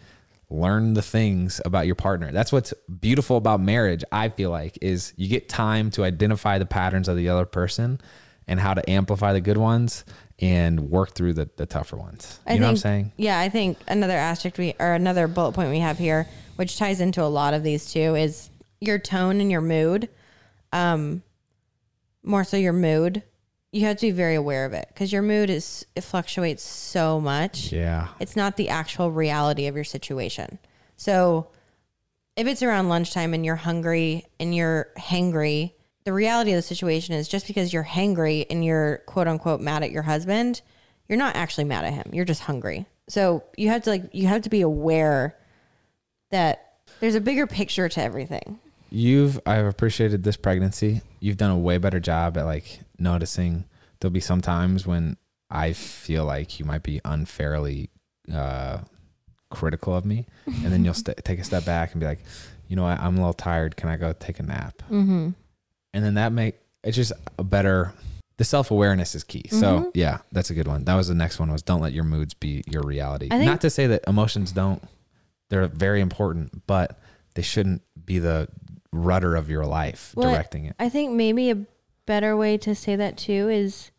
learn 0.50 0.94
the 0.94 1.02
things 1.02 1.60
about 1.64 1.86
your 1.86 1.94
partner. 1.94 2.30
That's 2.30 2.52
what's 2.52 2.72
beautiful 3.00 3.36
about 3.36 3.60
marriage, 3.60 4.04
I 4.12 4.28
feel 4.28 4.50
like, 4.50 4.78
is 4.80 5.12
you 5.16 5.28
get 5.28 5.48
time 5.48 5.90
to 5.92 6.04
identify 6.04 6.58
the 6.58 6.66
patterns 6.66 7.08
of 7.08 7.16
the 7.16 7.28
other 7.28 7.44
person 7.44 8.00
and 8.46 8.60
how 8.60 8.74
to 8.74 8.90
amplify 8.90 9.32
the 9.32 9.40
good 9.40 9.56
ones 9.56 10.04
and 10.38 10.90
work 10.90 11.14
through 11.14 11.32
the, 11.32 11.48
the 11.56 11.66
tougher 11.66 11.96
ones. 11.96 12.40
You 12.46 12.54
I 12.54 12.58
know 12.58 12.66
what 12.66 12.70
I'm 12.70 12.76
saying? 12.76 13.12
Yeah, 13.16 13.38
I 13.38 13.48
think 13.48 13.78
another 13.88 14.14
asterisk 14.14 14.58
we 14.58 14.74
or 14.78 14.92
another 14.92 15.28
bullet 15.28 15.52
point 15.52 15.70
we 15.70 15.78
have 15.78 15.98
here, 15.98 16.28
which 16.56 16.76
ties 16.76 17.00
into 17.00 17.22
a 17.22 17.26
lot 17.26 17.54
of 17.54 17.62
these 17.62 17.92
too, 17.92 18.14
is 18.14 18.50
your 18.80 18.98
tone 18.98 19.40
and 19.40 19.50
your 19.50 19.60
mood. 19.60 20.08
Um, 20.72 21.22
more 22.22 22.44
so 22.44 22.56
your 22.56 22.72
mood. 22.72 23.22
You 23.74 23.86
have 23.86 23.96
to 23.96 24.06
be 24.06 24.12
very 24.12 24.36
aware 24.36 24.64
of 24.64 24.72
it 24.72 24.86
because 24.88 25.12
your 25.12 25.22
mood 25.22 25.50
is 25.50 25.84
it 25.96 26.02
fluctuates 26.02 26.62
so 26.62 27.20
much. 27.20 27.72
Yeah. 27.72 28.08
It's 28.20 28.36
not 28.36 28.56
the 28.56 28.68
actual 28.68 29.10
reality 29.10 29.66
of 29.66 29.74
your 29.74 29.84
situation. 29.84 30.60
So 30.96 31.48
if 32.36 32.46
it's 32.46 32.62
around 32.62 32.88
lunchtime 32.88 33.34
and 33.34 33.44
you're 33.44 33.56
hungry 33.56 34.26
and 34.38 34.54
you're 34.54 34.88
hangry, 34.96 35.72
the 36.04 36.12
reality 36.12 36.52
of 36.52 36.56
the 36.56 36.62
situation 36.62 37.16
is 37.16 37.26
just 37.26 37.48
because 37.48 37.72
you're 37.72 37.84
hangry 37.84 38.46
and 38.48 38.64
you're 38.64 38.98
quote 39.06 39.26
unquote 39.26 39.60
mad 39.60 39.82
at 39.82 39.90
your 39.90 40.02
husband, 40.02 40.62
you're 41.08 41.18
not 41.18 41.34
actually 41.34 41.64
mad 41.64 41.84
at 41.84 41.94
him. 41.94 42.10
You're 42.12 42.24
just 42.24 42.42
hungry. 42.42 42.86
So 43.08 43.42
you 43.56 43.70
have 43.70 43.82
to 43.82 43.90
like 43.90 44.04
you 44.12 44.28
have 44.28 44.42
to 44.42 44.50
be 44.50 44.60
aware 44.60 45.36
that 46.30 46.74
there's 47.00 47.14
a 47.16 47.20
bigger 47.20 47.46
picture 47.46 47.88
to 47.88 48.00
everything. 48.00 48.60
You've 48.90 49.40
I've 49.44 49.66
appreciated 49.66 50.22
this 50.22 50.36
pregnancy. 50.36 51.02
You've 51.18 51.36
done 51.36 51.50
a 51.50 51.58
way 51.58 51.78
better 51.78 52.00
job 52.00 52.36
at 52.36 52.44
like 52.44 52.80
noticing 52.98 53.64
there'll 54.00 54.12
be 54.12 54.20
some 54.20 54.40
times 54.40 54.86
when 54.86 55.16
I 55.50 55.72
feel 55.72 56.24
like 56.24 56.58
you 56.58 56.64
might 56.64 56.82
be 56.82 57.00
unfairly 57.04 57.90
uh 58.32 58.78
critical 59.50 59.94
of 59.94 60.04
me 60.04 60.26
and 60.46 60.72
then 60.72 60.84
you'll 60.84 60.94
st- 61.04 61.24
take 61.24 61.38
a 61.38 61.44
step 61.44 61.64
back 61.64 61.92
and 61.92 62.00
be 62.00 62.06
like, 62.06 62.20
"You 62.68 62.76
know 62.76 62.82
what? 62.84 62.98
I'm 62.98 63.14
a 63.14 63.18
little 63.18 63.32
tired. 63.34 63.76
Can 63.76 63.88
I 63.88 63.96
go 63.96 64.12
take 64.12 64.40
a 64.40 64.42
nap?" 64.42 64.78
Mm-hmm. 64.90 65.30
And 65.92 66.04
then 66.04 66.14
that 66.14 66.32
make 66.32 66.56
it's 66.82 66.96
just 66.96 67.12
a 67.38 67.44
better 67.44 67.92
the 68.36 68.44
self-awareness 68.44 69.14
is 69.14 69.22
key. 69.22 69.44
So, 69.48 69.56
Mm-hmm. 69.56 69.88
yeah, 69.94 70.18
that's 70.32 70.50
a 70.50 70.54
good 70.54 70.66
one. 70.66 70.84
That 70.86 70.96
was 70.96 71.06
the 71.06 71.14
next 71.14 71.38
one 71.38 71.52
was 71.52 71.62
don't 71.62 71.80
let 71.80 71.92
your 71.92 72.02
moods 72.02 72.34
be 72.34 72.64
your 72.66 72.82
reality. 72.82 73.28
Think- 73.28 73.44
Not 73.44 73.60
to 73.60 73.70
say 73.70 73.86
that 73.86 74.02
emotions 74.08 74.50
don't 74.52 74.82
they're 75.50 75.68
very 75.68 76.00
important, 76.00 76.66
but 76.66 76.98
they 77.34 77.42
shouldn't 77.42 77.82
be 78.04 78.18
the 78.18 78.48
rudder 78.92 79.36
of 79.36 79.48
your 79.50 79.66
life, 79.66 80.12
Well, 80.16 80.30
directing 80.32 80.64
it. 80.64 80.74
I 80.80 80.88
think 80.88 81.12
maybe 81.12 81.50
a 81.50 81.58
better 82.06 82.36
way 82.36 82.58
to 82.58 82.74
say 82.74 82.96
that 82.96 83.16
too 83.16 83.48
is 83.48 83.90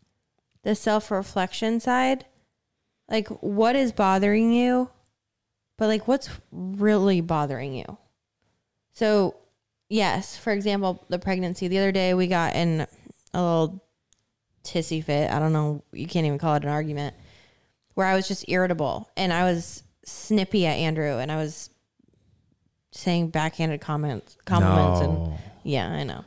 the 0.62 0.74
self 0.74 1.10
reflection 1.10 1.80
side. 1.80 2.26
Like, 3.08 3.28
what 3.28 3.76
is 3.76 3.92
bothering 3.92 4.52
you? 4.52 4.90
But, 5.78 5.88
like, 5.88 6.08
what's 6.08 6.28
really 6.50 7.20
bothering 7.20 7.74
you? 7.74 7.98
So, 8.92 9.36
yes, 9.88 10.36
for 10.36 10.52
example, 10.52 11.04
the 11.08 11.18
pregnancy. 11.18 11.68
The 11.68 11.78
other 11.78 11.92
day 11.92 12.14
we 12.14 12.26
got 12.26 12.56
in 12.56 12.86
a 13.32 13.42
little 13.42 13.84
tissy 14.64 15.04
fit. 15.04 15.30
I 15.30 15.38
don't 15.38 15.52
know. 15.52 15.82
You 15.92 16.06
can't 16.06 16.26
even 16.26 16.38
call 16.38 16.54
it 16.54 16.64
an 16.64 16.68
argument. 16.68 17.14
Where 17.94 18.06
I 18.06 18.16
was 18.16 18.28
just 18.28 18.48
irritable 18.48 19.08
and 19.16 19.32
I 19.32 19.44
was 19.44 19.82
snippy 20.04 20.66
at 20.66 20.74
Andrew 20.74 21.18
and 21.18 21.30
I 21.32 21.36
was 21.36 21.70
saying 22.90 23.28
backhanded 23.28 23.80
comments, 23.80 24.36
compliments, 24.44 25.00
and 25.00 25.38
yeah, 25.62 25.88
I 25.88 26.02
know. 26.04 26.24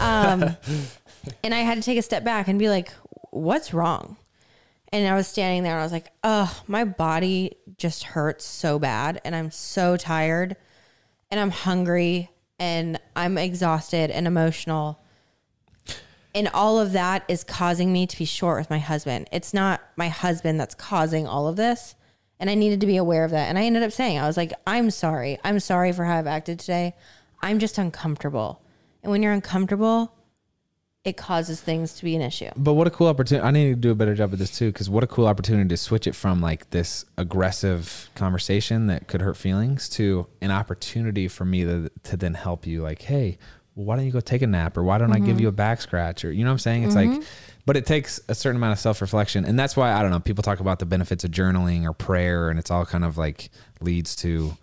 Um, 0.00 0.56
and 1.42 1.54
I 1.54 1.60
had 1.60 1.76
to 1.76 1.82
take 1.82 1.98
a 1.98 2.02
step 2.02 2.24
back 2.24 2.48
and 2.48 2.58
be 2.58 2.68
like, 2.68 2.92
what's 3.30 3.74
wrong? 3.74 4.16
And 4.90 5.06
I 5.06 5.14
was 5.14 5.26
standing 5.26 5.62
there 5.62 5.72
and 5.72 5.80
I 5.80 5.84
was 5.84 5.92
like, 5.92 6.12
oh, 6.24 6.62
my 6.66 6.84
body 6.84 7.56
just 7.76 8.04
hurts 8.04 8.44
so 8.44 8.78
bad. 8.78 9.20
And 9.24 9.36
I'm 9.36 9.50
so 9.50 9.96
tired 9.96 10.56
and 11.30 11.38
I'm 11.38 11.50
hungry 11.50 12.30
and 12.58 12.98
I'm 13.14 13.36
exhausted 13.36 14.10
and 14.10 14.26
emotional. 14.26 15.00
And 16.34 16.48
all 16.48 16.78
of 16.80 16.92
that 16.92 17.24
is 17.28 17.44
causing 17.44 17.92
me 17.92 18.06
to 18.06 18.16
be 18.16 18.24
short 18.24 18.60
with 18.60 18.70
my 18.70 18.78
husband. 18.78 19.28
It's 19.30 19.52
not 19.52 19.80
my 19.96 20.08
husband 20.08 20.58
that's 20.58 20.74
causing 20.74 21.26
all 21.26 21.48
of 21.48 21.56
this. 21.56 21.94
And 22.40 22.48
I 22.48 22.54
needed 22.54 22.80
to 22.80 22.86
be 22.86 22.96
aware 22.96 23.24
of 23.24 23.32
that. 23.32 23.48
And 23.48 23.58
I 23.58 23.64
ended 23.64 23.82
up 23.82 23.92
saying, 23.92 24.18
I 24.18 24.26
was 24.26 24.36
like, 24.36 24.52
I'm 24.66 24.90
sorry. 24.90 25.38
I'm 25.42 25.60
sorry 25.60 25.92
for 25.92 26.04
how 26.04 26.18
I've 26.18 26.26
acted 26.26 26.60
today. 26.60 26.94
I'm 27.42 27.58
just 27.58 27.78
uncomfortable. 27.78 28.62
And 29.02 29.10
when 29.10 29.22
you're 29.22 29.32
uncomfortable, 29.32 30.12
it 31.08 31.16
causes 31.16 31.60
things 31.60 31.94
to 31.94 32.04
be 32.04 32.14
an 32.14 32.22
issue. 32.22 32.50
But 32.56 32.74
what 32.74 32.86
a 32.86 32.90
cool 32.90 33.08
opportunity! 33.08 33.46
I 33.46 33.50
need 33.50 33.70
to 33.70 33.74
do 33.74 33.90
a 33.90 33.94
better 33.94 34.14
job 34.14 34.32
of 34.32 34.38
this 34.38 34.56
too, 34.56 34.70
because 34.70 34.88
what 34.88 35.02
a 35.02 35.06
cool 35.06 35.26
opportunity 35.26 35.68
to 35.68 35.76
switch 35.76 36.06
it 36.06 36.14
from 36.14 36.40
like 36.40 36.70
this 36.70 37.04
aggressive 37.16 38.10
conversation 38.14 38.86
that 38.86 39.08
could 39.08 39.22
hurt 39.22 39.36
feelings 39.36 39.88
to 39.90 40.26
an 40.40 40.50
opportunity 40.50 41.28
for 41.28 41.44
me 41.44 41.64
to 41.64 41.90
to 42.04 42.16
then 42.16 42.34
help 42.34 42.66
you. 42.66 42.82
Like, 42.82 43.02
hey, 43.02 43.38
well, 43.74 43.86
why 43.86 43.96
don't 43.96 44.06
you 44.06 44.12
go 44.12 44.20
take 44.20 44.42
a 44.42 44.46
nap, 44.46 44.76
or 44.76 44.84
why 44.84 44.98
don't 44.98 45.12
I 45.12 45.18
give 45.18 45.36
mm-hmm. 45.36 45.40
you 45.40 45.48
a 45.48 45.52
back 45.52 45.80
scratch, 45.80 46.24
or 46.24 46.32
you 46.32 46.44
know 46.44 46.50
what 46.50 46.54
I'm 46.54 46.58
saying? 46.58 46.84
It's 46.84 46.94
like, 46.94 47.08
mm-hmm. 47.08 47.22
but 47.64 47.76
it 47.76 47.86
takes 47.86 48.20
a 48.28 48.34
certain 48.34 48.56
amount 48.56 48.72
of 48.72 48.78
self 48.78 49.00
reflection, 49.00 49.44
and 49.44 49.58
that's 49.58 49.76
why 49.76 49.92
I 49.92 50.02
don't 50.02 50.10
know. 50.10 50.20
People 50.20 50.42
talk 50.42 50.60
about 50.60 50.78
the 50.78 50.86
benefits 50.86 51.24
of 51.24 51.30
journaling 51.30 51.84
or 51.84 51.92
prayer, 51.92 52.50
and 52.50 52.58
it's 52.58 52.70
all 52.70 52.84
kind 52.84 53.04
of 53.04 53.16
like 53.16 53.50
leads 53.80 54.14
to 54.16 54.56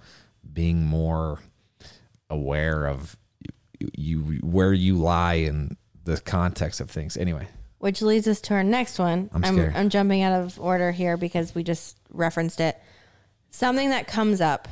being 0.53 0.83
more 0.83 1.39
aware 2.29 2.87
of 2.87 3.15
you, 3.79 3.89
you 3.95 4.19
where 4.41 4.73
you 4.73 4.95
lie 4.95 5.35
in 5.35 5.77
the 6.05 6.19
context 6.21 6.79
of 6.79 6.89
things. 6.89 7.17
Anyway. 7.17 7.47
Which 7.79 8.01
leads 8.01 8.27
us 8.27 8.41
to 8.41 8.53
our 8.55 8.63
next 8.63 8.97
one. 8.97 9.29
I'm 9.33 9.43
I'm. 9.45 9.59
I'm 9.75 9.89
jumping 9.89 10.23
out 10.23 10.41
of 10.41 10.59
order 10.59 10.91
here 10.91 11.17
because 11.17 11.53
we 11.53 11.63
just 11.63 11.97
referenced 12.09 12.59
it. 12.59 12.79
Something 13.51 13.89
that 13.89 14.07
comes 14.07 14.41
up. 14.41 14.67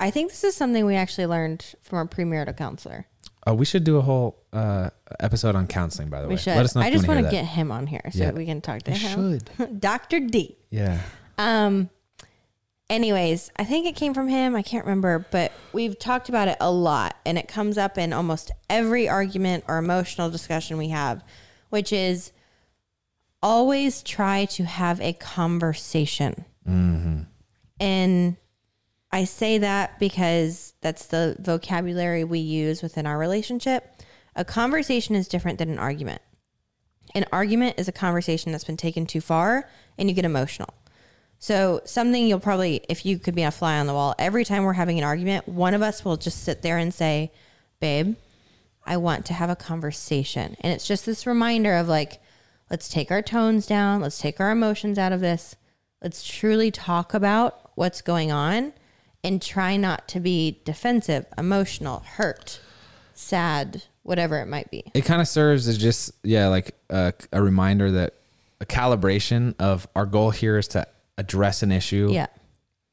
I 0.00 0.10
think 0.10 0.30
this 0.30 0.42
is 0.44 0.56
something 0.56 0.86
we 0.86 0.96
actually 0.96 1.26
learned 1.26 1.74
from 1.82 1.98
our 1.98 2.06
premarital 2.06 2.56
counselor. 2.56 3.06
Oh, 3.46 3.54
we 3.54 3.64
should 3.64 3.84
do 3.84 3.96
a 3.98 4.00
whole 4.00 4.38
uh, 4.52 4.90
episode 5.20 5.56
on 5.56 5.66
counseling. 5.66 6.08
By 6.08 6.22
the 6.22 6.28
We 6.28 6.34
way, 6.34 6.40
should. 6.40 6.56
let 6.56 6.64
us 6.64 6.74
know. 6.74 6.80
I 6.82 6.86
you 6.86 6.92
just 6.92 7.06
want 7.08 7.18
want 7.22 7.26
to 7.26 7.36
to 7.36 7.42
get 7.42 7.44
him 7.44 7.70
on 7.72 7.86
here 7.88 8.00
so 8.12 8.18
Yeah. 8.20 8.24
that 8.26 8.34
we 8.34 8.46
can 8.46 8.60
talk 8.60 8.82
to 8.82 8.92
We 8.92 8.96
him. 8.98 9.40
should. 9.58 9.80
Dr. 9.80 10.20
D. 10.20 10.56
Yeah. 10.70 11.00
Um 11.38 11.90
anyways, 12.92 13.50
I 13.56 13.64
think 13.64 13.86
it 13.86 13.96
came 13.96 14.14
from 14.14 14.28
him. 14.28 14.54
I 14.54 14.62
can't 14.62 14.84
remember, 14.84 15.26
but 15.30 15.50
we've 15.72 15.98
talked 15.98 16.28
about 16.28 16.48
it 16.48 16.58
a 16.60 16.70
lot 16.70 17.16
and 17.24 17.38
it 17.38 17.48
comes 17.48 17.78
up 17.78 17.98
in 17.98 18.12
almost 18.12 18.52
every 18.68 19.08
argument 19.08 19.64
or 19.66 19.78
emotional 19.78 20.30
discussion 20.30 20.76
we 20.76 20.88
have, 20.88 21.24
which 21.70 21.92
is 21.92 22.32
always 23.42 24.02
try 24.02 24.44
to 24.44 24.64
have 24.64 25.00
a 25.00 25.14
conversation. 25.14 26.44
Mm-hmm. 26.68 27.22
And 27.80 28.36
I 29.10 29.24
say 29.24 29.58
that 29.58 29.98
because 29.98 30.74
that's 30.82 31.06
the 31.06 31.36
vocabulary 31.40 32.24
we 32.24 32.38
use 32.38 32.82
within 32.82 33.06
our 33.06 33.18
relationship. 33.18 33.96
A 34.36 34.44
conversation 34.44 35.16
is 35.16 35.28
different 35.28 35.58
than 35.58 35.70
an 35.70 35.78
argument. 35.78 36.22
An 37.14 37.26
argument 37.32 37.78
is 37.78 37.88
a 37.88 37.92
conversation 37.92 38.52
that's 38.52 38.64
been 38.64 38.76
taken 38.76 39.06
too 39.06 39.20
far 39.20 39.68
and 39.98 40.08
you 40.08 40.14
get 40.14 40.24
emotional. 40.24 40.72
So, 41.42 41.80
something 41.84 42.24
you'll 42.24 42.38
probably, 42.38 42.82
if 42.88 43.04
you 43.04 43.18
could 43.18 43.34
be 43.34 43.42
a 43.42 43.50
fly 43.50 43.80
on 43.80 43.88
the 43.88 43.92
wall, 43.92 44.14
every 44.16 44.44
time 44.44 44.62
we're 44.62 44.74
having 44.74 44.98
an 44.98 45.02
argument, 45.02 45.48
one 45.48 45.74
of 45.74 45.82
us 45.82 46.04
will 46.04 46.16
just 46.16 46.44
sit 46.44 46.62
there 46.62 46.78
and 46.78 46.94
say, 46.94 47.32
Babe, 47.80 48.14
I 48.86 48.96
want 48.96 49.26
to 49.26 49.32
have 49.32 49.50
a 49.50 49.56
conversation. 49.56 50.56
And 50.60 50.72
it's 50.72 50.86
just 50.86 51.04
this 51.04 51.26
reminder 51.26 51.74
of 51.74 51.88
like, 51.88 52.22
let's 52.70 52.88
take 52.88 53.10
our 53.10 53.22
tones 53.22 53.66
down, 53.66 54.02
let's 54.02 54.18
take 54.18 54.38
our 54.38 54.52
emotions 54.52 55.00
out 55.00 55.10
of 55.10 55.18
this, 55.18 55.56
let's 56.00 56.22
truly 56.22 56.70
talk 56.70 57.12
about 57.12 57.72
what's 57.74 58.02
going 58.02 58.30
on 58.30 58.72
and 59.24 59.42
try 59.42 59.76
not 59.76 60.06
to 60.08 60.20
be 60.20 60.60
defensive, 60.64 61.26
emotional, 61.36 62.04
hurt, 62.06 62.60
sad, 63.14 63.82
whatever 64.04 64.38
it 64.38 64.46
might 64.46 64.70
be. 64.70 64.84
It 64.94 65.04
kind 65.04 65.20
of 65.20 65.26
serves 65.26 65.66
as 65.66 65.76
just 65.76 66.12
yeah, 66.22 66.46
like 66.46 66.76
a, 66.88 67.12
a 67.32 67.42
reminder 67.42 67.90
that 67.90 68.14
a 68.60 68.64
calibration 68.64 69.56
of 69.58 69.88
our 69.96 70.06
goal 70.06 70.30
here 70.30 70.56
is 70.56 70.68
to 70.68 70.86
address 71.18 71.62
an 71.62 71.72
issue 71.72 72.08
Yeah. 72.12 72.26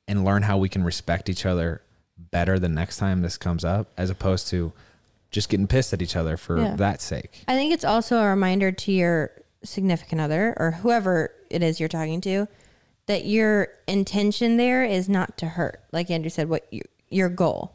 and 0.08 0.26
learn 0.26 0.44
how 0.44 0.58
we 0.58 0.70
can 0.70 0.84
respect 0.84 1.30
each 1.30 1.46
other 1.46 1.82
better 2.18 2.60
the 2.60 2.70
next 2.70 2.98
time 2.98 3.22
this 3.22 3.38
comes 3.38 3.64
up, 3.64 3.88
as 3.98 4.10
opposed 4.10 4.48
to 4.50 4.74
just 5.32 5.48
getting 5.50 5.68
pissed 5.68 5.94
at 5.94 6.02
each 6.02 6.16
other 6.16 6.36
for 6.38 6.60
Yeah. 6.60 6.76
that 6.76 7.02
sake. 7.02 7.44
I 7.48 7.56
think 7.56 7.74
it's 7.74 7.86
also 7.86 8.18
a 8.18 8.28
reminder 8.28 8.72
to 8.72 8.92
your 8.92 9.32
significant 9.64 10.20
other 10.22 10.54
or 10.58 10.72
whoever 10.72 11.32
it 11.50 11.62
is 11.64 11.80
you're 11.80 11.90
talking 11.90 12.22
to 12.22 12.48
that 13.08 13.26
your 13.26 13.70
intention 13.88 14.58
there 14.58 14.84
is 14.84 15.08
not 15.10 15.38
to 15.38 15.48
hurt. 15.48 15.82
Like 15.92 16.10
Andrew 16.12 16.30
said, 16.30 16.50
what 16.50 16.66
you, 16.72 16.82
your 17.10 17.30
goal. 17.30 17.74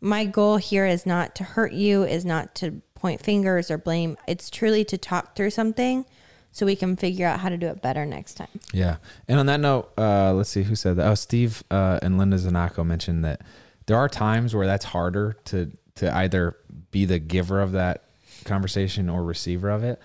My 0.00 0.24
goal 0.24 0.56
here 0.56 0.86
is 0.86 1.06
not 1.06 1.34
to 1.36 1.44
hurt 1.44 1.72
you, 1.72 2.02
is 2.02 2.24
not 2.24 2.54
to 2.56 2.82
point 2.94 3.20
fingers 3.20 3.70
or 3.70 3.78
blame. 3.78 4.16
It's 4.26 4.50
truly 4.50 4.84
to 4.86 4.98
talk 4.98 5.36
through 5.36 5.50
something 5.50 6.04
so 6.52 6.66
we 6.66 6.76
can 6.76 6.96
figure 6.96 7.26
out 7.26 7.40
how 7.40 7.48
to 7.48 7.56
do 7.56 7.66
it 7.68 7.80
better 7.80 8.04
next 8.04 8.34
time. 8.34 8.48
Yeah. 8.72 8.96
And 9.26 9.40
on 9.40 9.46
that 9.46 9.58
note, 9.58 9.90
uh, 9.98 10.34
let's 10.34 10.50
see 10.50 10.62
who 10.62 10.76
said 10.76 10.96
that. 10.96 11.08
Oh, 11.08 11.14
Steve 11.14 11.64
uh, 11.70 11.98
and 12.02 12.18
Linda 12.18 12.36
Zanako 12.36 12.84
mentioned 12.84 13.24
that 13.24 13.40
there 13.86 13.96
are 13.96 14.08
times 14.08 14.54
where 14.54 14.66
that's 14.66 14.84
harder 14.84 15.36
to 15.46 15.72
to 15.94 16.14
either 16.16 16.56
be 16.90 17.04
the 17.04 17.18
giver 17.18 17.60
of 17.60 17.72
that 17.72 18.04
conversation 18.44 19.08
or 19.08 19.22
receiver 19.22 19.70
of 19.70 19.82
it. 19.84 20.00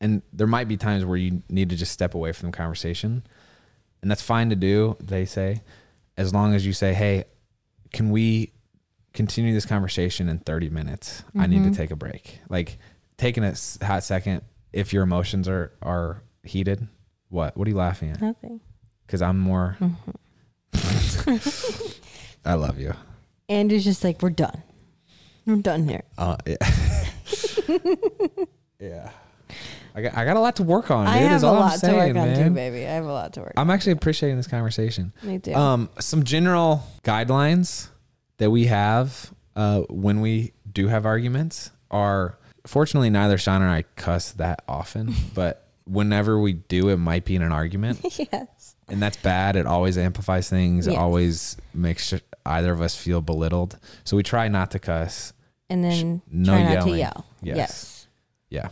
And 0.00 0.22
there 0.32 0.46
might 0.46 0.68
be 0.68 0.76
times 0.76 1.04
where 1.04 1.16
you 1.16 1.42
need 1.48 1.70
to 1.70 1.76
just 1.76 1.92
step 1.92 2.14
away 2.14 2.32
from 2.32 2.50
the 2.50 2.56
conversation. 2.56 3.22
And 4.02 4.10
that's 4.10 4.20
fine 4.22 4.50
to 4.50 4.56
do, 4.56 4.96
they 5.00 5.24
say, 5.24 5.62
as 6.16 6.34
long 6.34 6.54
as 6.54 6.66
you 6.66 6.72
say, 6.72 6.92
"Hey, 6.92 7.24
can 7.92 8.10
we 8.10 8.52
continue 9.12 9.54
this 9.54 9.64
conversation 9.64 10.28
in 10.28 10.38
30 10.38 10.70
minutes? 10.70 11.22
I 11.38 11.46
need 11.46 11.64
to 11.64 11.70
take 11.70 11.90
a 11.90 11.96
break." 11.96 12.40
Like 12.48 12.78
taking 13.16 13.44
a 13.44 13.54
hot 13.82 14.02
second 14.02 14.42
if 14.72 14.92
your 14.92 15.02
emotions 15.02 15.48
are 15.48 15.72
are 15.82 16.22
heated. 16.44 16.86
What? 17.28 17.56
What 17.56 17.66
are 17.66 17.70
you 17.70 17.76
laughing 17.76 18.10
at? 18.10 18.20
Nothing. 18.20 18.60
Because 19.06 19.22
I'm 19.22 19.38
more. 19.38 19.76
I 22.44 22.54
love 22.54 22.78
you. 22.78 22.94
Andrew's 23.48 23.84
just 23.84 24.02
like, 24.04 24.22
we're 24.22 24.30
done. 24.30 24.62
We're 25.46 25.56
done 25.56 25.88
here. 25.88 26.02
Uh, 26.16 26.36
yeah. 26.46 26.56
yeah. 28.80 29.10
I 29.94 30.02
got, 30.02 30.16
I 30.16 30.24
got 30.24 30.36
a 30.36 30.40
lot 30.40 30.56
to 30.56 30.62
work 30.62 30.90
on, 30.90 31.06
dude. 31.06 31.14
I 31.14 31.18
have 31.18 31.36
is 31.36 31.42
a 31.42 31.46
all 31.46 31.54
I'm 31.56 31.60
lot 31.60 31.72
to 31.72 31.78
saying, 31.78 32.14
work 32.14 32.22
on 32.28 32.34
too, 32.34 32.40
man. 32.40 32.54
baby. 32.54 32.86
I 32.86 32.90
have 32.92 33.04
a 33.04 33.12
lot 33.12 33.32
to 33.34 33.40
work 33.40 33.52
on. 33.56 33.60
I'm 33.60 33.70
actually 33.70 33.92
appreciating 33.92 34.36
this 34.38 34.46
conversation. 34.46 35.12
Me 35.22 35.38
too. 35.38 35.54
Um, 35.54 35.90
some 36.00 36.24
general 36.24 36.82
guidelines 37.04 37.88
that 38.38 38.50
we 38.50 38.66
have 38.66 39.32
uh, 39.54 39.80
when 39.90 40.20
we 40.22 40.52
do 40.70 40.88
have 40.88 41.04
arguments 41.04 41.70
are 41.90 42.38
fortunately 42.66 43.10
neither 43.10 43.38
Shawn 43.38 43.62
or 43.62 43.68
I 43.68 43.82
cuss 43.96 44.32
that 44.32 44.62
often, 44.68 45.14
but 45.34 45.68
whenever 45.84 46.38
we 46.38 46.54
do, 46.54 46.88
it 46.88 46.96
might 46.96 47.24
be 47.24 47.36
in 47.36 47.42
an 47.42 47.52
argument. 47.52 48.00
yes. 48.32 48.76
and 48.88 49.02
that's 49.02 49.16
bad. 49.16 49.56
It 49.56 49.66
always 49.66 49.98
amplifies 49.98 50.48
things. 50.48 50.86
It 50.86 50.96
always 50.96 51.56
makes 51.74 52.08
sure 52.08 52.20
either 52.46 52.72
of 52.72 52.80
us 52.80 52.96
feel 52.96 53.20
belittled. 53.20 53.78
So 54.04 54.16
we 54.16 54.22
try 54.22 54.48
not 54.48 54.70
to 54.72 54.78
cuss. 54.78 55.32
And 55.70 55.82
then 55.82 56.22
no 56.30 56.52
try 56.52 56.62
not 56.64 56.72
yelling. 56.72 56.92
to 56.92 56.98
yell. 56.98 57.26
Yes. 57.40 57.56
yes. 57.56 58.06
Yeah, 58.50 58.68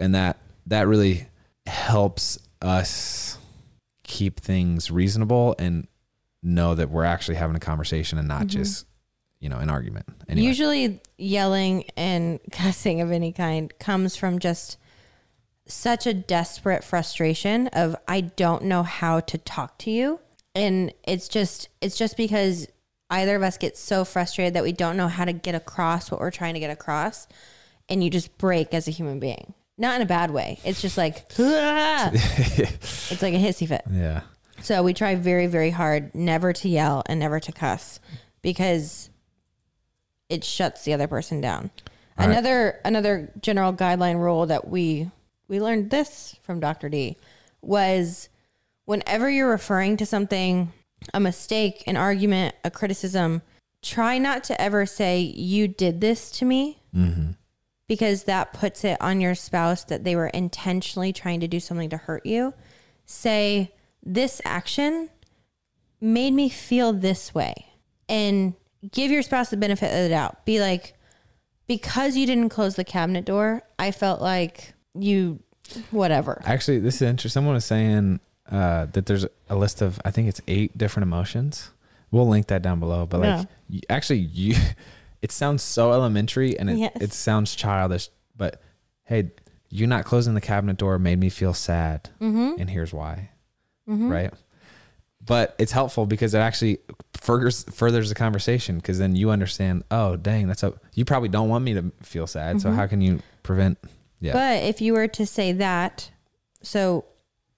and 0.00 0.16
that 0.16 0.38
that 0.66 0.88
really 0.88 1.28
helps 1.64 2.40
us 2.60 3.38
keep 4.02 4.40
things 4.40 4.90
reasonable 4.90 5.54
and 5.58 5.86
know 6.42 6.74
that 6.74 6.90
we're 6.90 7.04
actually 7.04 7.36
having 7.36 7.56
a 7.56 7.60
conversation 7.60 8.18
and 8.18 8.26
not 8.26 8.40
mm-hmm. 8.40 8.60
just 8.60 8.86
you 9.40 9.48
know 9.48 9.58
an 9.58 9.70
argument. 9.70 10.06
Anyway, 10.28 10.46
Usually, 10.46 11.00
yelling 11.18 11.84
and 11.96 12.40
cussing 12.52 13.00
of 13.00 13.10
any 13.10 13.32
kind 13.32 13.72
comes 13.78 14.16
from 14.16 14.38
just 14.38 14.78
such 15.66 16.06
a 16.06 16.14
desperate 16.14 16.84
frustration 16.84 17.68
of 17.68 17.96
I 18.06 18.20
don't 18.20 18.64
know 18.64 18.82
how 18.82 19.20
to 19.20 19.38
talk 19.38 19.78
to 19.78 19.90
you, 19.90 20.20
and 20.54 20.92
it's 21.04 21.28
just 21.28 21.68
it's 21.80 21.96
just 21.96 22.16
because 22.16 22.68
either 23.10 23.36
of 23.36 23.42
us 23.42 23.56
get 23.56 23.76
so 23.76 24.04
frustrated 24.04 24.54
that 24.54 24.62
we 24.62 24.72
don't 24.72 24.96
know 24.96 25.08
how 25.08 25.24
to 25.24 25.32
get 25.32 25.54
across 25.54 26.10
what 26.10 26.20
we're 26.20 26.30
trying 26.30 26.54
to 26.54 26.60
get 26.60 26.70
across 26.70 27.28
and 27.88 28.02
you 28.02 28.10
just 28.10 28.36
break 28.38 28.74
as 28.74 28.88
a 28.88 28.90
human 28.90 29.20
being. 29.20 29.54
Not 29.78 29.96
in 29.96 30.02
a 30.02 30.06
bad 30.06 30.30
way. 30.30 30.58
It's 30.64 30.80
just 30.80 30.96
like 30.96 31.16
it's 31.38 33.22
like 33.22 33.34
a 33.34 33.38
hissy 33.38 33.68
fit. 33.68 33.84
Yeah. 33.90 34.22
So 34.62 34.82
we 34.82 34.94
try 34.94 35.14
very, 35.14 35.46
very 35.46 35.70
hard 35.70 36.14
never 36.14 36.52
to 36.54 36.68
yell 36.68 37.02
and 37.06 37.20
never 37.20 37.38
to 37.40 37.52
cuss 37.52 38.00
because 38.42 39.10
it 40.28 40.44
shuts 40.44 40.84
the 40.84 40.92
other 40.92 41.06
person 41.06 41.40
down. 41.40 41.70
All 42.18 42.26
right. 42.26 42.32
another 42.32 42.80
another 42.84 43.32
general 43.40 43.72
guideline 43.72 44.18
rule 44.18 44.46
that 44.46 44.68
we 44.68 45.10
we 45.48 45.60
learned 45.60 45.90
this 45.90 46.36
from 46.42 46.60
Dr. 46.60 46.88
D 46.88 47.16
was 47.62 48.28
whenever 48.84 49.28
you're 49.30 49.50
referring 49.50 49.96
to 49.98 50.06
something, 50.06 50.72
a 51.12 51.20
mistake, 51.20 51.84
an 51.86 51.96
argument, 51.96 52.54
a 52.64 52.70
criticism, 52.70 53.42
try 53.82 54.18
not 54.18 54.44
to 54.44 54.60
ever 54.60 54.86
say 54.86 55.20
you 55.20 55.68
did 55.68 56.00
this 56.00 56.30
to 56.32 56.44
me 56.44 56.78
Mm-hmm. 56.94 57.32
because 57.88 58.24
that 58.24 58.54
puts 58.54 58.82
it 58.84 58.96
on 59.02 59.20
your 59.20 59.34
spouse 59.34 59.84
that 59.84 60.02
they 60.04 60.16
were 60.16 60.28
intentionally 60.28 61.12
trying 61.12 61.40
to 61.40 61.48
do 61.48 61.60
something 61.60 61.90
to 61.90 61.98
hurt 61.98 62.24
you. 62.24 62.54
Say, 63.04 63.74
this 64.02 64.40
action 64.46 65.10
made 66.00 66.32
me 66.32 66.48
feel 66.48 66.92
this 66.94 67.34
way. 67.34 67.66
And 68.08 68.54
give 68.92 69.10
your 69.10 69.22
spouse 69.22 69.50
the 69.50 69.56
benefit 69.56 69.86
of 69.92 70.02
the 70.04 70.08
doubt. 70.08 70.44
Be 70.44 70.60
like, 70.60 70.94
because 71.66 72.16
you 72.16 72.26
didn't 72.26 72.48
close 72.50 72.76
the 72.76 72.84
cabinet 72.84 73.24
door, 73.24 73.62
I 73.78 73.90
felt 73.90 74.20
like 74.20 74.72
you, 74.94 75.40
whatever. 75.90 76.40
Actually, 76.44 76.78
this 76.78 76.96
is 76.96 77.02
interesting. 77.02 77.34
Someone 77.40 77.54
was 77.54 77.64
saying 77.64 78.20
uh, 78.50 78.86
that 78.92 79.06
there's 79.06 79.26
a 79.48 79.56
list 79.56 79.82
of, 79.82 80.00
I 80.04 80.10
think 80.10 80.28
it's 80.28 80.40
eight 80.46 80.76
different 80.78 81.04
emotions. 81.04 81.70
We'll 82.12 82.28
link 82.28 82.46
that 82.48 82.62
down 82.62 82.78
below. 82.80 83.04
But 83.06 83.20
like, 83.20 83.26
Yeah. 83.28 83.44
you, 83.68 83.80
actually, 83.90 84.20
you, 84.20 84.54
it 85.22 85.32
sounds 85.32 85.62
so 85.62 85.92
elementary 85.92 86.58
and 86.58 86.70
it, 86.70 86.78
Yes. 86.78 86.96
it 87.00 87.12
sounds 87.12 87.54
childish. 87.56 88.08
But 88.36 88.60
hey, 89.04 89.30
you 89.70 89.86
not 89.88 90.04
closing 90.04 90.34
the 90.34 90.40
cabinet 90.40 90.76
door 90.76 90.98
made 90.98 91.18
me 91.18 91.28
feel 91.28 91.52
sad, 91.52 92.10
Mm-hmm. 92.20 92.60
and 92.60 92.70
here's 92.70 92.92
why. 92.92 93.30
Mm-hmm. 93.88 94.08
Right. 94.08 94.34
But 95.26 95.54
it's 95.58 95.72
helpful 95.72 96.06
because 96.06 96.34
it 96.34 96.38
actually 96.38 96.78
furthers 97.14 97.64
furthers 97.64 98.08
the 98.08 98.14
conversation 98.14 98.76
because 98.76 98.98
then 98.98 99.16
you 99.16 99.30
understand. 99.30 99.82
Oh, 99.90 100.16
dang, 100.16 100.46
that's 100.46 100.62
a. 100.62 100.72
You 100.94 101.04
probably 101.04 101.28
don't 101.28 101.48
want 101.48 101.64
me 101.64 101.74
to 101.74 101.90
feel 102.02 102.26
sad. 102.26 102.60
So 102.60 102.70
Mhm. 102.70 102.76
how 102.76 102.86
can 102.86 103.00
you 103.00 103.20
prevent? 103.42 103.78
Yeah. 104.20 104.32
But 104.34 104.62
if 104.62 104.80
you 104.80 104.92
were 104.94 105.08
to 105.08 105.26
say 105.26 105.52
that, 105.52 106.10
so 106.62 107.04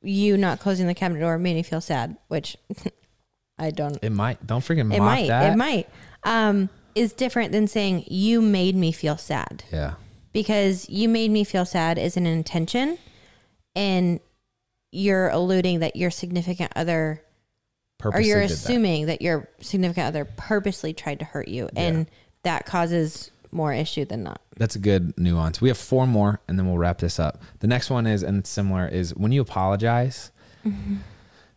you 0.02 0.36
not 0.36 0.60
closing 0.60 0.86
the 0.86 0.94
cabinet 0.94 1.20
door 1.20 1.38
made 1.38 1.54
me 1.54 1.62
feel 1.62 1.80
sad, 1.80 2.16
which 2.28 2.56
I 3.58 3.70
don't 3.70 3.98
It 4.02 4.12
might. 4.12 4.46
Don't 4.46 4.64
freaking 4.64 4.94
It 4.94 5.00
might. 5.00 5.26
that. 5.28 5.52
It 5.52 5.56
might. 5.56 5.88
Um, 6.24 6.68
is 6.94 7.12
different 7.12 7.52
than 7.52 7.66
saying 7.68 8.04
you 8.08 8.40
made 8.40 8.74
me 8.76 8.92
feel 8.92 9.16
sad 9.18 9.64
Yeah. 9.72 9.94
because 10.32 10.88
you 10.88 11.08
made 11.08 11.30
me 11.30 11.44
feel 11.44 11.64
sad 11.66 11.98
is 11.98 12.16
an 12.16 12.26
intention, 12.26 12.98
and 13.76 14.20
you're 14.90 15.28
alluding 15.28 15.80
that 15.80 15.96
your 15.96 16.10
significant 16.10 16.72
other, 16.74 17.22
or 18.04 18.20
you're 18.20 18.40
did 18.40 18.50
that. 18.50 18.54
assuming 18.54 19.06
that. 19.06 19.22
your 19.22 19.48
significant 19.60 20.06
other 20.06 20.24
purposely 20.24 20.92
tried 20.92 21.18
to 21.18 21.24
hurt 21.24 21.48
you, 21.48 21.68
and 21.76 22.06
that 22.42 22.66
causes 22.66 23.30
more 23.50 23.72
issue 23.72 24.04
than 24.04 24.22
not. 24.22 24.40
That's 24.56 24.76
a 24.76 24.78
good 24.78 25.18
nuance. 25.18 25.60
We 25.60 25.68
have 25.68 25.78
four 25.78 26.06
more, 26.06 26.40
and 26.48 26.58
then 26.58 26.66
we'll 26.66 26.78
wrap 26.78 26.98
this 26.98 27.18
up. 27.18 27.42
The 27.60 27.66
next 27.66 27.90
one 27.90 28.06
is, 28.06 28.22
and 28.22 28.38
it's 28.38 28.50
similar, 28.50 28.86
is 28.86 29.14
when 29.14 29.32
you 29.32 29.40
apologize. 29.40 30.30
Mm-hmm. 30.66 30.96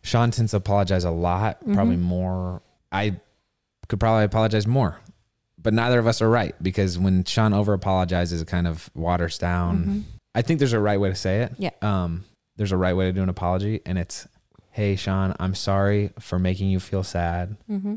Shawn 0.02 0.30
tends 0.30 0.50
to 0.50 0.56
apologize 0.56 1.04
a 1.04 1.10
lot, 1.10 1.60
probably 1.72 1.96
mm-hmm. 1.96 2.04
more. 2.04 2.62
I 2.90 3.20
could 3.88 4.00
probably 4.00 4.24
apologize 4.24 4.66
more, 4.66 4.98
but 5.58 5.74
neither 5.74 5.98
of 5.98 6.06
us 6.06 6.20
are 6.20 6.28
right 6.28 6.54
because 6.62 6.98
when 6.98 7.24
Shawn 7.24 7.52
over 7.52 7.72
apologizes, 7.72 8.42
it 8.42 8.48
kind 8.48 8.66
of 8.66 8.90
waters 8.94 9.38
down. 9.38 9.78
Mm-hmm. 9.78 10.00
I 10.34 10.42
think 10.42 10.58
there's 10.58 10.72
a 10.72 10.80
right 10.80 10.98
way 10.98 11.10
to 11.10 11.14
say 11.14 11.42
it. 11.42 11.52
Yeah. 11.58 11.70
Um, 11.82 12.24
there's 12.56 12.72
a 12.72 12.76
right 12.76 12.94
way 12.94 13.06
to 13.06 13.12
do 13.12 13.22
an 13.22 13.28
apology, 13.28 13.80
and 13.86 13.98
it's, 13.98 14.26
"Hey, 14.72 14.96
Shawn, 14.96 15.36
I'm 15.38 15.54
sorry 15.54 16.10
for 16.18 16.38
making 16.38 16.68
you 16.70 16.80
feel 16.80 17.04
sad 17.04 17.56
Mm-hmm. 17.70 17.94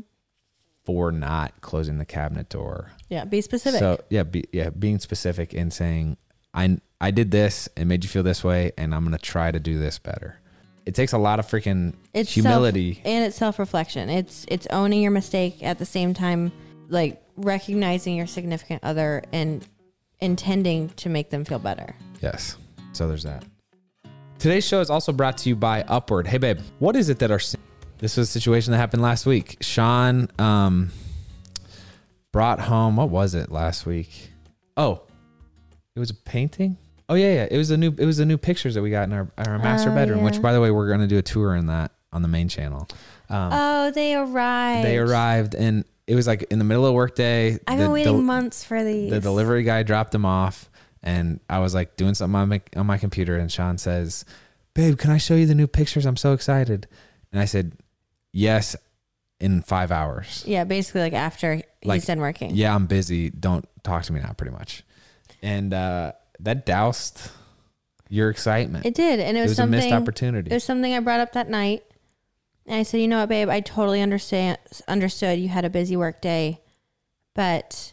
for 0.84 1.10
not 1.10 1.60
closing 1.60 1.98
the 1.98 2.04
cabinet 2.06 2.48
door." 2.48 2.92
Yeah, 3.08 3.24
be 3.24 3.40
specific. 3.40 3.80
So 3.80 4.00
yeah, 4.10 4.22
be, 4.22 4.44
yeah, 4.52 4.70
being 4.70 4.98
specific 5.00 5.52
and 5.52 5.72
saying 5.72 6.16
I 6.54 6.78
I 7.00 7.10
did 7.10 7.30
this 7.30 7.68
and 7.76 7.88
made 7.88 8.04
you 8.04 8.08
feel 8.10 8.22
this 8.22 8.42
way, 8.44 8.72
and 8.78 8.94
I'm 8.94 9.04
gonna 9.04 9.18
try 9.18 9.50
to 9.50 9.60
do 9.60 9.78
this 9.78 9.98
better. 9.98 10.38
It 10.86 10.94
takes 10.94 11.12
a 11.12 11.18
lot 11.18 11.40
of 11.40 11.46
freaking 11.46 11.94
It's 12.14 12.30
humility. 12.32 13.02
and 13.04 13.24
it's 13.24 13.36
self-reflection. 13.36 14.08
It's 14.08 14.46
it's 14.48 14.66
owning 14.70 15.02
your 15.02 15.10
mistake 15.10 15.62
at 15.62 15.78
the 15.78 15.84
same 15.84 16.14
time, 16.14 16.52
like 16.88 17.20
recognizing 17.36 18.14
your 18.16 18.26
significant 18.28 18.84
other 18.84 19.24
and 19.32 19.66
intending 20.20 20.88
to 20.90 21.08
make 21.08 21.30
them 21.30 21.44
feel 21.44 21.58
better. 21.58 21.94
yes. 22.22 22.56
So 22.92 23.06
there's 23.08 23.24
that. 23.24 23.44
Today's 24.46 24.64
show 24.64 24.80
is 24.80 24.90
also 24.90 25.10
brought 25.10 25.38
to 25.38 25.48
you 25.48 25.56
by 25.56 25.82
Upward. 25.88 26.28
Hey 26.28 26.38
babe, 26.38 26.60
what 26.78 26.94
is 26.94 27.08
it 27.08 27.18
that 27.18 27.32
our 27.32 27.40
this 27.98 28.16
was 28.16 28.28
a 28.28 28.30
situation 28.30 28.70
that 28.70 28.78
happened 28.78 29.02
last 29.02 29.26
week. 29.26 29.56
Shawn 29.60 30.28
um 30.38 30.92
brought 32.32 32.60
home 32.60 32.94
what 32.94 33.10
was 33.10 33.34
it 33.34 33.50
last 33.50 33.86
week? 33.86 34.30
Oh, 34.76 35.02
it 35.96 35.98
was 35.98 36.10
a 36.10 36.14
painting. 36.14 36.76
Oh 37.08 37.16
yeah, 37.16 37.34
yeah. 37.34 37.48
It 37.50 37.58
was 37.58 37.72
a 37.72 37.76
new. 37.76 37.92
It 37.98 38.06
was 38.06 38.18
the 38.18 38.24
new 38.24 38.38
pictures 38.38 38.76
that 38.76 38.82
we 38.82 38.90
got 38.90 39.08
in 39.08 39.14
our 39.14 39.28
our 39.36 39.58
master 39.58 39.90
Oh, 39.90 39.94
bedroom. 39.96 40.22
Which, 40.22 40.40
by 40.40 40.52
the 40.52 40.60
way, 40.60 40.70
we're 40.70 40.88
gonna 40.90 41.08
do 41.08 41.18
a 41.18 41.22
tour 41.22 41.56
in 41.56 41.66
that 41.66 41.90
on 42.12 42.22
the 42.22 42.28
main 42.28 42.48
channel. 42.48 42.86
Um, 43.28 43.50
Oh, 43.52 43.90
they 43.90 44.14
arrived. 44.14 44.86
they 44.86 44.96
arrived, 44.96 45.56
and 45.56 45.84
it 46.06 46.14
was 46.14 46.28
like 46.28 46.44
in 46.52 46.60
the 46.60 46.64
middle 46.64 46.86
of 46.86 46.94
workday. 46.94 47.58
I've 47.66 47.78
the, 47.78 47.86
been 47.86 47.90
waiting 47.90 48.12
del- 48.12 48.22
months 48.22 48.62
for 48.62 48.84
these. 48.84 49.10
the 49.10 49.18
delivery 49.18 49.64
guy 49.64 49.82
dropped 49.82 50.12
them 50.12 50.24
off, 50.24 50.70
and 51.02 51.40
I 51.48 51.58
was 51.58 51.74
like 51.74 51.96
doing 51.96 52.14
something 52.14 52.34
on 52.34 52.48
my 52.48 52.60
on 52.76 52.86
my 52.86 52.98
computer, 52.98 53.36
and 53.36 53.50
Shawn 53.50 53.78
says, 53.78 54.24
"Babe, 54.74 54.98
can 54.98 55.10
I 55.10 55.18
show 55.18 55.34
you 55.34 55.46
the 55.46 55.54
new 55.54 55.66
pictures? 55.66 56.06
I'm 56.06 56.16
so 56.16 56.32
excited." 56.32 56.86
And 57.32 57.40
I 57.40 57.44
said, 57.44 57.72
"Yes." 58.32 58.76
In 59.38 59.60
five 59.60 59.92
hours. 59.92 60.44
Yeah, 60.46 60.64
basically 60.64 61.02
like 61.02 61.12
after 61.12 61.60
Like, 61.84 61.96
he's 61.96 62.06
done 62.06 62.20
working. 62.20 62.52
Yeah, 62.54 62.74
I'm 62.74 62.86
busy. 62.86 63.28
Don't 63.28 63.68
talk 63.82 64.04
to 64.04 64.14
me 64.14 64.20
now, 64.20 64.32
pretty 64.32 64.52
much. 64.52 64.82
And 65.42 65.74
uh, 65.74 66.12
that 66.40 66.64
doused 66.64 67.30
your 68.08 68.30
excitement. 68.30 68.86
It 68.86 68.94
did, 68.94 69.20
and 69.20 69.36
it 69.36 69.40
It 69.40 69.42
was, 69.42 69.50
was, 69.50 69.58
a 69.58 69.62
something. 69.62 69.78
missed 69.78 69.92
opportunity. 69.92 70.50
It 70.50 70.54
was 70.54 70.64
something 70.64 70.94
I 70.94 71.00
brought 71.00 71.20
up 71.20 71.34
that 71.34 71.50
night, 71.50 71.82
and 72.64 72.76
I 72.76 72.82
said, 72.82 73.02
"You 73.02 73.08
know 73.08 73.18
what, 73.20 73.28
babe? 73.28 73.50
I 73.50 73.60
totally 73.60 74.00
understand. 74.00 74.56
Understood 74.88 75.38
you 75.38 75.48
had 75.50 75.66
a 75.66 75.70
busy 75.70 75.98
work 75.98 76.22
day, 76.22 76.62
but 77.34 77.92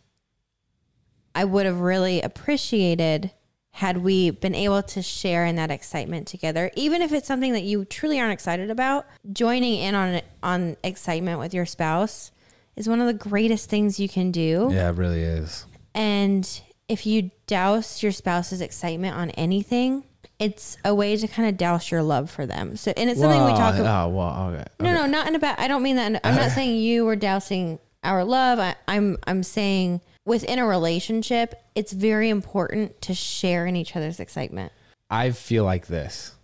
I 1.35 1.45
would 1.45 1.65
have 1.65 1.79
really 1.79 2.21
appreciated 2.21 3.31
had 3.77 3.97
we 3.97 4.29
been 4.29 4.53
able 4.53 4.83
to 4.83 5.01
share 5.01 5.45
in 5.45 5.55
that 5.55 5.71
excitement 5.71 6.27
together, 6.27 6.69
even 6.75 7.01
if 7.01 7.11
it's 7.11 7.25
something 7.27 7.53
that 7.53 7.63
you 7.63 7.85
truly 7.85 8.19
aren't 8.19 8.33
excited 8.33 8.69
about. 8.69 9.05
Joining 9.31 9.79
in 9.79 9.95
on 9.95 10.21
on 10.43 10.77
excitement 10.83 11.39
with 11.39 11.53
your 11.55 11.65
spouse 11.65 12.31
is 12.75 12.87
one 12.87 13.01
of 13.01 13.07
the 13.07 13.13
greatest 13.13 13.69
things 13.69 13.99
you 13.99 14.07
can 14.07 14.31
do. 14.31 14.69
yeah, 14.71 14.89
it 14.89 14.95
really 14.95 15.21
is. 15.23 15.65
And 15.95 16.47
if 16.87 17.05
you 17.07 17.31
douse 17.47 18.03
your 18.03 18.11
spouse's 18.11 18.61
excitement 18.61 19.15
on 19.15 19.31
anything, 19.31 20.03
it's 20.39 20.77
a 20.85 20.93
way 20.93 21.15
to 21.15 21.27
kind 21.27 21.47
of 21.49 21.57
douse 21.57 21.89
your 21.91 22.03
love 22.03 22.29
for 22.29 22.45
them. 22.45 22.75
So, 22.75 22.93
and 22.97 23.09
it's 23.09 23.19
something 23.19 23.43
we 23.43 23.51
talk 23.51 23.75
about. 23.75 24.07
Oh, 24.07 24.09
well, 24.09 24.49
okay. 24.53 24.65
No, 24.79 24.93
no, 24.93 25.05
not 25.07 25.27
in 25.27 25.35
a 25.35 25.39
bad. 25.39 25.57
I 25.59 25.67
don't 25.67 25.81
mean 25.81 25.95
that. 25.95 26.11
in- 26.11 26.19
I'm 26.23 26.35
not 26.35 26.51
saying 26.55 26.75
you 26.77 27.05
were 27.05 27.15
dousing 27.15 27.79
our 28.03 28.23
love. 28.23 28.59
I, 28.59 28.75
I'm, 28.87 29.17
I'm 29.25 29.43
saying 29.43 30.01
within 30.25 30.59
a 30.59 30.65
relationship, 30.65 31.55
it's 31.75 31.93
very 31.93 32.29
important 32.29 33.01
to 33.01 33.13
share 33.13 33.65
in 33.65 33.75
each 33.75 33.95
other's 33.95 34.19
excitement. 34.19 34.71
I 35.09 35.31
feel 35.31 35.63
like 35.63 35.87
this. 35.87 36.35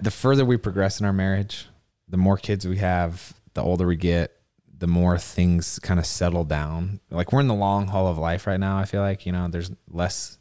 The 0.00 0.10
further 0.10 0.44
we 0.44 0.56
progress 0.56 1.00
in 1.00 1.06
our 1.06 1.12
marriage, 1.12 1.66
the 2.08 2.16
more 2.16 2.36
kids 2.36 2.66
we 2.66 2.78
have, 2.78 3.34
the 3.54 3.62
older 3.62 3.86
we 3.86 3.96
get, 3.96 4.32
the 4.78 4.86
more 4.86 5.18
things 5.18 5.78
kind 5.78 6.00
of 6.00 6.06
settle 6.06 6.44
down. 6.44 7.00
Like 7.10 7.32
we're 7.32 7.40
in 7.40 7.48
the 7.48 7.54
long 7.54 7.88
haul 7.88 8.08
of 8.08 8.18
life 8.18 8.46
right 8.46 8.58
now. 8.58 8.78
I 8.78 8.84
feel 8.84 9.02
like, 9.02 9.26
you 9.26 9.32
know, 9.32 9.48
there's 9.48 9.70
less 9.90 10.38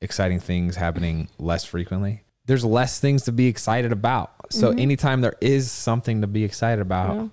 exciting 0.00 0.40
things 0.40 0.76
happening 0.76 1.28
less 1.38 1.64
frequently. 1.64 2.24
There's 2.46 2.64
less 2.64 2.98
things 2.98 3.22
to 3.24 3.32
be 3.32 3.46
excited 3.46 3.92
about. 3.92 4.32
So 4.50 4.70
mm-hmm. 4.70 4.80
anytime 4.80 5.20
there 5.20 5.36
is 5.40 5.70
something 5.70 6.22
to 6.22 6.26
be 6.26 6.42
excited 6.42 6.82
about, 6.82 7.14
Yeah. 7.14 7.28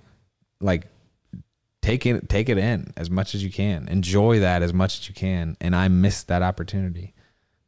like 0.60 0.86
take 1.82 2.04
it 2.06 2.28
take 2.28 2.48
it 2.48 2.58
in 2.58 2.92
as 2.96 3.08
much 3.10 3.34
as 3.34 3.42
you 3.42 3.50
can. 3.50 3.88
Enjoy 3.88 4.40
that 4.40 4.62
as 4.62 4.72
much 4.72 4.98
as 5.00 5.08
you 5.08 5.14
can. 5.14 5.56
And 5.60 5.74
I 5.74 5.88
missed 5.88 6.28
that 6.28 6.42
opportunity. 6.42 7.14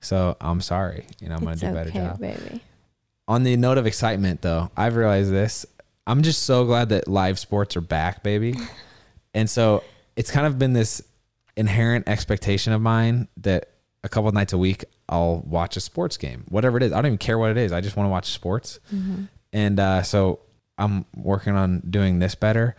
So 0.01 0.37
I'm 0.41 0.61
sorry. 0.61 1.07
You 1.21 1.29
know, 1.29 1.37
I'm 1.37 1.45
gonna 1.45 1.57
do 1.57 1.69
a 1.69 1.73
better 1.73 1.91
job 1.91 2.19
baby. 2.21 2.61
on 3.29 3.43
the 3.45 3.57
note 3.57 3.79
of 3.79 3.87
excitement 3.87 4.43
though 4.43 4.69
i've 4.77 4.97
realized 4.97 5.31
this 5.31 5.65
i'm 6.09 6.23
just 6.23 6.43
so 6.43 6.65
glad 6.65 6.89
that 6.89 7.07
live 7.07 7.39
sports 7.39 7.77
are 7.77 7.81
back 7.81 8.23
baby 8.25 8.55
and 9.35 9.49
so 9.49 9.83
it's 10.17 10.31
kind 10.31 10.45
of 10.47 10.59
been 10.59 10.73
this 10.73 11.01
inherent 11.57 12.09
expectation 12.09 12.73
of 12.73 12.81
mine 12.83 13.29
that 13.37 13.69
a 14.03 14.09
couple 14.09 14.27
of 14.29 14.35
nights 14.35 14.53
a 14.53 14.59
week 14.59 14.85
i'll 15.09 15.39
watch 15.47 15.77
a 15.77 15.81
sports 15.81 16.17
game 16.17 16.45
whatever 16.49 16.77
it 16.77 16.83
is 16.83 16.91
i 16.93 16.97
don't 16.97 17.07
even 17.07 17.19
care 17.19 17.39
what 17.39 17.51
it 17.53 17.57
is 17.57 17.71
i 17.73 17.81
just 17.81 17.97
want 17.97 18.07
to 18.07 18.11
watch 18.11 18.33
sports 18.33 18.81
Mm-hmm. 18.93 19.25
and 19.53 19.79
uh, 19.79 20.03
so 20.03 20.41
i'm 20.77 21.05
working 21.17 21.55
on 21.55 21.81
doing 21.89 22.19
this 22.19 22.35
better 22.35 22.75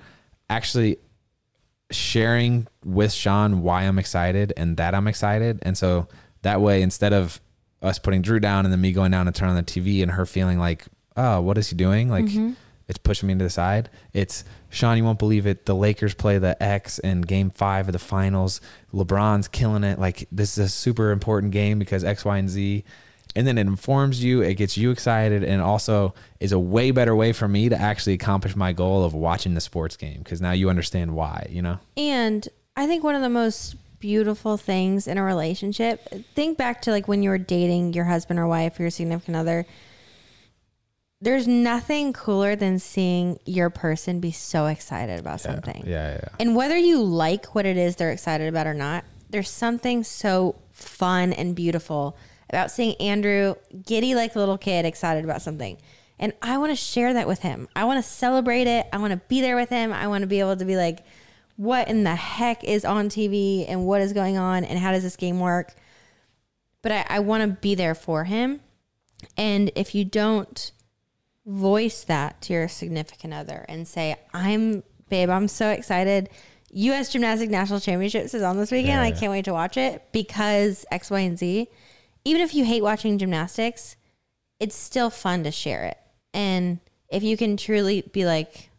actually 0.49 0.97
sharing 1.93 2.67
with 2.83 3.11
Shawn 3.11 3.61
why 3.61 3.83
I'm 3.83 3.99
excited 3.99 4.53
and 4.57 4.77
that 4.77 4.95
I'm 4.95 5.07
excited. 5.07 5.59
And 5.61 5.77
so 5.77 6.07
that 6.41 6.61
way, 6.61 6.81
instead 6.81 7.13
of 7.13 7.41
us 7.81 7.99
putting 7.99 8.21
Drew 8.21 8.39
down 8.39 8.65
and 8.65 8.71
then 8.71 8.81
me 8.81 8.91
going 8.91 9.11
down 9.11 9.27
and 9.27 9.35
turn 9.35 9.49
on 9.49 9.55
the 9.55 9.63
TV 9.63 10.01
and 10.01 10.11
her 10.11 10.25
feeling 10.25 10.57
like, 10.57 10.85
oh, 11.17 11.41
what 11.41 11.57
is 11.57 11.69
he 11.69 11.75
doing? 11.75 12.09
Like 12.09 12.25
mm-hmm. 12.25 12.53
it's 12.87 12.97
pushing 12.97 13.27
me 13.27 13.35
to 13.35 13.43
the 13.43 13.49
side. 13.49 13.89
It's 14.13 14.43
Shawn, 14.69 14.97
you 14.97 15.03
won't 15.03 15.19
believe 15.19 15.45
it. 15.45 15.65
The 15.65 15.75
Lakers 15.75 16.13
play 16.13 16.37
the 16.37 16.61
X 16.61 16.99
in 16.99 17.21
game 17.21 17.49
five 17.49 17.87
of 17.87 17.93
the 17.93 17.99
finals. 17.99 18.61
LeBron's 18.93 19.47
killing 19.47 19.83
it. 19.83 19.99
Like 19.99 20.27
this 20.31 20.57
is 20.57 20.65
a 20.65 20.69
super 20.69 21.11
important 21.11 21.51
game 21.51 21.77
because 21.77 22.03
X, 22.03 22.25
Y, 22.25 22.37
and 22.37 22.49
Z. 22.49 22.83
And 23.35 23.47
then 23.47 23.57
it 23.57 23.61
informs 23.61 24.23
you, 24.23 24.41
it 24.41 24.55
gets 24.55 24.77
you 24.77 24.91
excited, 24.91 25.43
and 25.43 25.61
also 25.61 26.13
is 26.39 26.51
a 26.51 26.59
way 26.59 26.91
better 26.91 27.15
way 27.15 27.33
for 27.33 27.47
me 27.47 27.69
to 27.69 27.75
actually 27.75 28.13
accomplish 28.13 28.55
my 28.55 28.73
goal 28.73 29.03
of 29.03 29.13
watching 29.13 29.55
the 29.55 29.61
sports 29.61 29.97
game 29.97 30.19
because 30.19 30.39
now 30.39 30.51
you 30.51 30.69
understand 30.69 31.15
why, 31.15 31.47
you 31.49 31.61
know? 31.61 31.79
And 31.97 32.47
I 32.77 32.85
think 32.85 33.03
one 33.03 33.15
of 33.15 33.21
the 33.21 33.29
most 33.29 33.75
beautiful 34.03 34.57
things 34.57 35.07
in 35.07 35.17
a 35.17 35.23
relationship, 35.23 36.09
think 36.35 36.57
back 36.57 36.81
to 36.81 36.91
like 36.91 37.07
when 37.07 37.23
you 37.23 37.29
were 37.29 37.37
dating 37.37 37.93
your 37.93 38.03
husband 38.03 38.37
or 38.37 38.45
wife 38.45 38.77
or 38.77 38.83
your 38.83 38.91
significant 38.91 39.37
other. 39.37 39.65
There's 41.21 41.47
nothing 41.47 42.11
cooler 42.11 42.57
than 42.57 42.79
seeing 42.79 43.39
your 43.45 43.69
person 43.69 44.19
be 44.19 44.31
so 44.31 44.65
excited 44.65 45.21
about 45.21 45.39
something. 45.39 45.85
Yeah, 45.87 46.09
yeah, 46.09 46.19
yeah. 46.21 46.29
And 46.37 46.53
whether 46.53 46.77
you 46.77 47.01
like 47.01 47.55
what 47.55 47.65
it 47.65 47.77
is 47.77 47.95
they're 47.95 48.11
excited 48.11 48.49
about 48.49 48.67
or 48.67 48.73
not, 48.73 49.05
there's 49.29 49.49
something 49.49 50.03
so 50.03 50.55
fun 50.73 51.31
and 51.31 51.55
beautiful 51.55 52.17
about 52.53 52.69
seeing 52.69 52.95
Andrew 52.97 53.55
giddy 53.83 54.13
like 54.13 54.35
a 54.35 54.39
little 54.39 54.59
kid 54.59 54.85
excited 54.85 55.23
about 55.23 55.41
something. 55.41 55.77
And 56.19 56.33
I 56.41 56.59
want 56.59 56.71
to 56.71 56.75
share 56.75 57.13
that 57.13 57.27
with 57.27 57.39
him. 57.39 57.67
I 57.75 57.85
want 57.85 58.03
to 58.03 58.07
celebrate 58.07 58.67
it. 58.67 58.85
I 58.93 58.99
want 58.99 59.11
to 59.11 59.21
be 59.27 59.41
there 59.41 59.55
with 59.55 59.69
him. 59.69 59.91
I 59.91 60.07
want 60.07 60.21
to 60.21 60.27
be 60.27 60.39
able 60.39 60.55
to 60.55 60.65
be 60.65 60.77
like, 60.77 61.03
what 61.55 61.87
in 61.87 62.03
the 62.03 62.15
heck 62.15 62.63
is 62.63 62.85
on 62.85 63.09
TV 63.09 63.65
and 63.67 63.87
what 63.87 64.01
is 64.01 64.13
going 64.13 64.37
on 64.37 64.63
and 64.63 64.77
how 64.77 64.91
does 64.91 65.01
this 65.01 65.15
game 65.15 65.39
work? 65.39 65.73
But 66.83 66.91
I, 66.91 67.05
I 67.09 67.19
want 67.19 67.41
to 67.41 67.59
be 67.59 67.73
there 67.73 67.95
for 67.95 68.25
him. 68.25 68.61
And 69.35 69.71
if 69.75 69.95
you 69.95 70.05
don't 70.05 70.71
voice 71.47 72.03
that 72.03 72.39
to 72.43 72.53
your 72.53 72.67
significant 72.67 73.33
other 73.33 73.65
and 73.67 73.87
say, 73.87 74.15
I'm, 74.31 74.83
babe, 75.09 75.31
I'm 75.31 75.47
so 75.47 75.69
excited. 75.71 76.29
U.S. 76.71 77.11
Gymnastic 77.11 77.49
National 77.49 77.79
Championships 77.79 78.33
is 78.35 78.43
on 78.43 78.57
this 78.57 78.71
weekend. 78.71 78.93
Yeah, 78.93 79.01
I 79.01 79.11
can't 79.11 79.31
wait 79.31 79.45
to 79.45 79.53
watch 79.53 79.77
it 79.77 80.03
because 80.11 80.85
X, 80.91 81.09
Y, 81.09 81.19
and 81.19 81.37
Z. 81.37 81.67
Even 82.25 82.41
if 82.41 82.53
you 82.53 82.65
hate 82.65 82.81
watching 82.81 83.17
gymnastics, 83.17 83.95
it's 84.59 84.75
still 84.75 85.09
fun 85.09 85.43
to 85.43 85.51
share 85.51 85.85
it. 85.85 85.97
And 86.33 86.79
if 87.09 87.23
you 87.23 87.37
can 87.37 87.57
truly 87.57 88.01
be 88.01 88.25
like, 88.25 88.69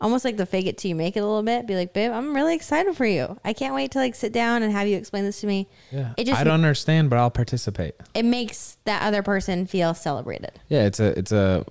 almost 0.00 0.24
like 0.24 0.36
the 0.36 0.44
fake 0.44 0.66
it 0.66 0.76
till 0.76 0.88
you 0.88 0.94
make 0.94 1.16
it 1.16 1.20
a 1.20 1.26
little 1.26 1.44
bit, 1.44 1.66
be 1.66 1.76
like, 1.76 1.92
babe, 1.92 2.10
I'm 2.10 2.34
really 2.34 2.54
excited 2.54 2.96
for 2.96 3.06
you. 3.06 3.38
I 3.44 3.52
can't 3.52 3.74
wait 3.74 3.92
to 3.92 3.98
like 3.98 4.14
sit 4.14 4.32
down 4.32 4.62
and 4.62 4.72
have 4.72 4.88
you 4.88 4.96
explain 4.96 5.24
this 5.24 5.40
to 5.40 5.46
me. 5.46 5.68
Yeah. 5.90 6.12
It 6.16 6.24
just 6.24 6.40
I 6.40 6.44
don't 6.44 6.54
understand, 6.54 7.08
but 7.08 7.18
I'll 7.18 7.30
participate. 7.30 7.94
it 8.14 8.24
makes 8.24 8.76
that 8.84 9.02
other 9.02 9.22
person 9.22 9.66
feel 9.66 9.94
celebrated. 9.94 10.60
Yeah, 10.68 10.84
it's 10.84 10.98
a 11.00 11.16
it's 11.18 11.32
a 11.32 11.64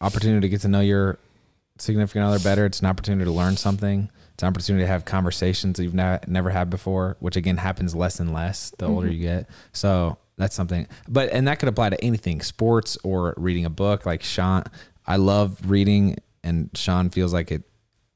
opportunity 0.00 0.40
to 0.40 0.48
get 0.48 0.62
to 0.62 0.68
know 0.68 0.80
your 0.80 1.18
significant 1.78 2.24
other 2.24 2.38
better. 2.38 2.64
It's 2.64 2.80
an 2.80 2.86
opportunity 2.86 3.24
to 3.26 3.30
learn 3.30 3.56
something. 3.56 4.10
It's 4.32 4.42
an 4.42 4.48
opportunity 4.48 4.84
to 4.84 4.88
have 4.88 5.04
conversations 5.04 5.76
that 5.76 5.84
you've 5.84 5.94
ne- 5.94 6.18
never 6.26 6.50
had 6.50 6.70
before, 6.70 7.16
which 7.20 7.36
again 7.36 7.58
happens 7.58 7.94
less 7.94 8.18
and 8.18 8.32
less 8.32 8.72
the 8.78 8.88
older 8.88 9.06
mm-hmm. 9.06 9.16
you 9.16 9.22
get. 9.22 9.48
So 9.72 10.18
that's 10.36 10.54
something. 10.54 10.86
But 11.08 11.30
and 11.30 11.46
that 11.48 11.58
could 11.58 11.68
apply 11.68 11.90
to 11.90 12.04
anything, 12.04 12.40
sports 12.40 12.96
or 13.04 13.34
reading 13.36 13.64
a 13.64 13.70
book. 13.70 14.04
Like 14.06 14.22
Shawn, 14.22 14.64
I 15.06 15.16
love 15.16 15.58
reading, 15.70 16.16
and 16.42 16.70
Shawn 16.74 17.10
feels 17.10 17.32
like 17.32 17.50
it. 17.52 17.62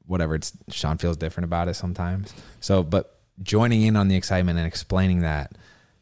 Whatever 0.06 0.34
it's 0.36 0.52
Shawn 0.70 0.96
feels 0.98 1.16
different 1.16 1.44
about 1.44 1.68
it 1.68 1.74
sometimes. 1.74 2.32
So, 2.60 2.82
but 2.82 3.18
joining 3.42 3.82
in 3.82 3.94
on 3.94 4.08
the 4.08 4.16
excitement 4.16 4.58
and 4.58 4.66
explaining 4.66 5.20
that 5.20 5.52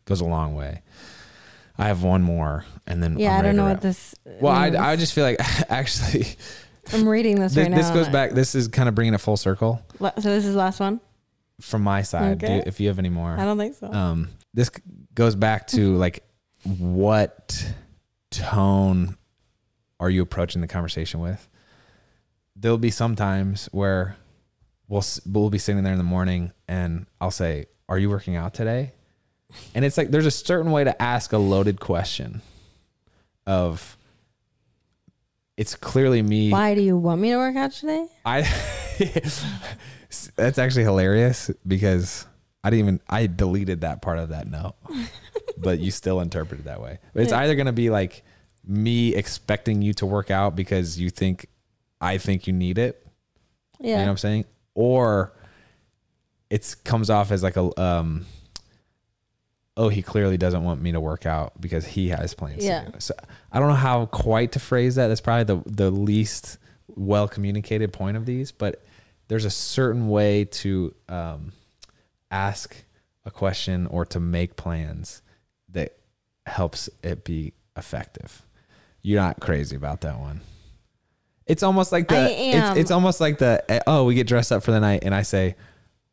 goes 0.05 0.21
a 0.21 0.25
long 0.25 0.55
way. 0.55 0.83
I 1.79 1.89
have 1.89 2.03
one 2.03 2.23
more, 2.23 2.65
and 2.87 3.03
then 3.03 3.19
Yeah, 3.19 3.33
I'm 3.35 3.41
I 3.41 3.43
don't 3.43 3.57
know 3.57 3.65
what 3.65 3.83
this. 3.83 4.15
Well, 4.41 4.55
I, 4.55 4.71
means. 4.71 4.77
I 4.77 4.97
just 4.97 5.13
feel 5.13 5.25
like 5.25 5.37
actually 5.71 6.27
I'm 6.93 7.07
reading 7.07 7.39
this 7.41 7.53
this, 7.55 7.65
right 7.65 7.71
now. 7.71 7.77
this 7.77 7.91
goes 7.91 8.09
back. 8.09 8.31
This 8.31 8.55
is 8.55 8.69
kind 8.69 8.89
of 8.89 8.95
bringing 8.95 9.13
it 9.13 9.19
full 9.19 9.37
circle 9.37 9.83
So 9.99 10.11
this 10.15 10.47
is 10.47 10.53
the 10.55 10.59
last 10.59 10.81
one. 10.81 11.01
from 11.61 11.83
my 11.83 12.01
side. 12.03 12.39
Do- 12.39 12.47
if 12.65 12.81
you 12.81 12.89
have 12.89 12.99
any 12.99 13.11
more, 13.11 13.37
I 13.39 13.45
don't 13.45 13.59
think 13.59 13.75
so. 13.75 13.93
um, 13.93 14.29
this 14.55 14.71
goes 15.17 15.35
back 15.35 15.67
to 15.69 15.77
mm-hmm. 15.79 15.99
like 15.99 16.23
what 16.63 17.73
tone 18.31 19.17
are 19.99 20.11
you 20.11 20.23
approaching 20.23 20.61
the 20.61 20.69
conversation 20.69 21.19
with? 21.19 21.49
There'll 22.55 22.79
be 22.79 22.91
some 22.91 23.17
times 23.17 23.69
where 23.73 24.17
we'll 24.89 25.05
we'll 25.27 25.51
be 25.51 25.59
sitting 25.59 25.83
there 25.83 25.93
in 25.93 25.99
the 25.99 26.05
morning 26.05 26.53
and 26.69 27.07
I'll 27.21 27.33
say, 27.33 27.67
"Are 27.89 27.99
you 27.99 28.09
working 28.09 28.37
out 28.37 28.55
today?" 28.55 28.93
And 29.75 29.85
it's 29.85 29.99
like 29.99 30.11
there's 30.11 30.27
a 30.27 30.31
certain 30.31 30.71
way 30.71 30.85
to 30.85 31.03
ask 31.03 31.33
a 31.33 31.39
loaded 31.39 31.81
question. 31.81 32.43
Of 33.47 33.97
it's 35.57 35.75
clearly 35.75 36.21
me. 36.23 36.51
Why 36.51 36.75
do 36.75 36.83
you 36.83 36.97
want 36.97 37.21
me 37.21 37.31
to 37.31 37.37
work 37.37 37.57
out 37.57 37.73
today? 37.73 38.07
I 38.25 38.43
that's 40.37 40.59
actually 40.59 40.85
hilarious 40.85 41.51
because 41.67 42.27
I 42.67 42.71
didn't 42.71 42.81
even 42.81 43.01
I 43.09 43.29
deleted 43.29 43.83
that 43.83 44.03
part 44.03 44.19
of 44.19 44.31
that 44.31 44.49
note, 44.49 44.75
but 45.57 45.79
you 45.79 45.93
still 45.93 46.21
interpret 46.21 46.59
it 46.59 46.65
that 46.65 46.83
way. 46.83 46.99
But 47.15 47.23
it's 47.23 47.33
either 47.33 47.55
gonna 47.55 47.73
be 47.73 47.91
like 47.91 48.25
me 48.67 49.15
expecting 49.15 49.83
you 49.83 49.95
to 49.95 50.07
work 50.07 50.33
out 50.33 50.57
because 50.57 50.99
you 50.99 51.09
think 51.09 51.47
I 52.01 52.19
think 52.19 52.49
you 52.49 52.53
need 52.53 52.79
it. 52.79 53.07
Yeah. 53.79 53.91
You 53.91 53.97
know 53.99 54.03
what 54.03 54.11
I'm 54.11 54.17
saying? 54.17 54.45
Or 54.75 55.33
it 56.51 56.75
comes 56.83 57.09
off 57.09 57.31
as 57.31 57.45
like 57.45 57.57
a 57.57 57.81
um 57.81 58.27
oh 59.77 59.89
he 59.89 60.03
clearly 60.03 60.37
doesn't 60.37 60.65
want 60.65 60.83
me 60.83 60.91
to 60.91 60.99
work 60.99 61.25
out 61.25 61.61
because 61.61 61.87
he 61.87 62.09
has 62.09 62.35
plans 62.35 62.65
Yeah. 62.65 62.89
So 62.99 63.15
I 63.53 63.61
don't 63.61 63.69
know 63.69 63.75
how 63.75 64.07
quite 64.07 64.51
to 64.53 64.59
phrase 64.59 64.97
that. 64.97 65.07
That's 65.07 65.21
probably 65.21 65.45
the 65.45 65.71
the 65.71 65.91
least 65.93 66.59
well 66.89 67.29
communicated 67.29 67.93
point 67.93 68.17
of 68.17 68.27
these, 68.27 68.51
but 68.51 68.85
there's 69.29 69.45
a 69.45 69.51
certain 69.51 70.09
way 70.09 70.47
to 70.47 70.93
um 71.09 71.53
ask 72.31 72.85
a 73.25 73.31
question 73.31 73.87
or 73.87 74.05
to 74.07 74.21
make 74.21 74.57
plans 74.57 75.23
that 75.71 75.97
helps 76.47 76.89
it 77.03 77.25
be 77.25 77.53
effective. 77.77 78.43
You're 79.03 79.21
not 79.21 79.41
crazy 79.41 79.77
about 79.77 80.01
that 80.03 80.19
one. 80.19 80.41
It's 81.47 81.63
almost 81.63 81.93
like 81.93 82.09
the 82.09 82.17
I 82.17 82.29
it's, 82.29 82.57
am. 82.57 82.77
it's 82.77 82.91
almost 82.91 83.21
like 83.21 83.39
the 83.39 83.65
eh, 83.69 83.81
oh 83.87 84.05
we 84.05 84.15
get 84.15 84.27
dressed 84.27 84.51
up 84.51 84.65
for 84.65 84.73
the 84.73 84.81
night 84.81 85.05
and 85.05 85.15
I 85.15 85.23
say, 85.23 85.55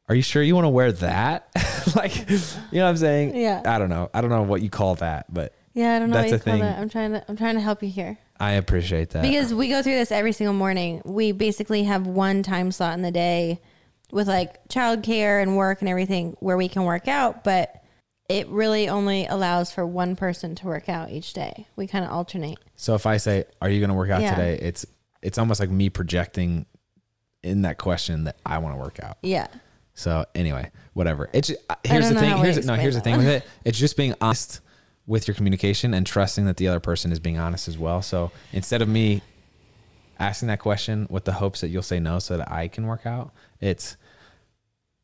"Are 0.07 0.13
you 0.13 0.21
sure 0.21 0.43
you 0.43 0.53
want 0.53 0.65
to 0.65 0.69
wear 0.69 0.91
that?" 0.91 1.49
like, 1.95 2.29
you 2.29 2.37
know 2.73 2.83
what 2.83 2.89
I'm 2.89 2.97
saying? 2.97 3.35
Yeah. 3.35 3.63
I 3.65 3.79
don't 3.79 3.89
know. 3.89 4.11
I 4.13 4.21
don't 4.21 4.29
know 4.29 4.43
what 4.43 4.61
you 4.61 4.69
call 4.69 4.93
that, 4.95 5.33
but 5.33 5.53
Yeah, 5.73 5.95
I 5.95 5.99
don't 5.99 6.11
know 6.11 6.17
That's 6.17 6.25
what 6.25 6.29
you 6.31 6.35
a 6.35 6.39
call 6.39 6.53
thing. 6.53 6.61
that. 6.61 6.77
I'm 6.79 6.89
trying 6.89 7.11
to 7.13 7.25
I'm 7.27 7.35
trying 7.35 7.55
to 7.55 7.61
help 7.61 7.81
you 7.81 7.89
here. 7.89 8.19
I 8.39 8.53
appreciate 8.53 9.09
that. 9.11 9.23
Because 9.23 9.53
we 9.55 9.69
go 9.69 9.81
through 9.81 9.95
this 9.95 10.11
every 10.11 10.33
single 10.33 10.53
morning. 10.53 11.01
We 11.03 11.31
basically 11.31 11.83
have 11.85 12.05
one 12.05 12.43
time 12.43 12.71
slot 12.71 12.93
in 12.93 13.01
the 13.01 13.11
day 13.11 13.59
with 14.13 14.27
like 14.27 14.67
childcare 14.69 15.41
and 15.41 15.57
work 15.57 15.81
and 15.81 15.89
everything 15.89 16.37
where 16.39 16.55
we 16.57 16.69
can 16.69 16.83
work 16.83 17.07
out, 17.07 17.43
but 17.43 17.83
it 18.29 18.47
really 18.47 18.87
only 18.87 19.25
allows 19.25 19.71
for 19.71 19.85
one 19.85 20.15
person 20.15 20.55
to 20.55 20.65
work 20.67 20.87
out 20.87 21.09
each 21.09 21.33
day. 21.33 21.67
We 21.75 21.87
kind 21.87 22.05
of 22.05 22.11
alternate. 22.11 22.57
so 22.75 22.95
if 22.95 23.05
I 23.05 23.17
say, 23.17 23.45
"Are 23.61 23.69
you 23.69 23.79
going 23.79 23.89
to 23.89 23.95
work 23.95 24.09
out 24.09 24.21
Yeah. 24.21 24.35
today?" 24.35 24.59
It's 24.61 24.85
it's 25.21 25.37
almost 25.37 25.59
like 25.59 25.69
me 25.69 25.89
projecting 25.89 26.65
in 27.43 27.63
that 27.63 27.77
question 27.77 28.23
that 28.25 28.37
I 28.45 28.59
want 28.59 28.75
to 28.75 28.79
work 28.79 28.99
out. 29.03 29.17
Yeah. 29.21 29.47
So 29.95 30.25
anyway, 30.33 30.71
whatever. 30.93 31.29
It's 31.33 31.51
uh, 31.69 31.75
here's 31.83 32.09
the 32.09 32.15
thing. 32.19 32.37
Here's 32.37 32.65
no. 32.65 32.75
Here's 32.75 32.95
the 32.95 33.01
thing 33.01 33.17
with 33.17 33.27
it. 33.27 33.43
It's 33.65 33.77
just 33.77 33.97
being 33.97 34.15
honest 34.21 34.61
with 35.05 35.27
your 35.27 35.35
communication 35.35 35.93
and 35.93 36.05
trusting 36.07 36.45
that 36.45 36.57
the 36.57 36.67
other 36.69 36.79
person 36.79 37.11
is 37.11 37.19
being 37.19 37.37
honest 37.37 37.67
as 37.67 37.77
well. 37.77 38.01
So 38.01 38.31
instead 38.53 38.81
of 38.81 38.87
me 38.87 39.21
asking 40.19 40.47
that 40.47 40.59
question 40.59 41.07
with 41.09 41.25
the 41.25 41.33
hopes 41.33 41.59
that 41.61 41.67
you'll 41.67 41.81
say 41.83 41.99
no 41.99 42.19
so 42.19 42.37
that 42.37 42.49
I 42.49 42.69
can 42.69 42.85
work 42.87 43.05
out, 43.05 43.33
it's, 43.59 43.97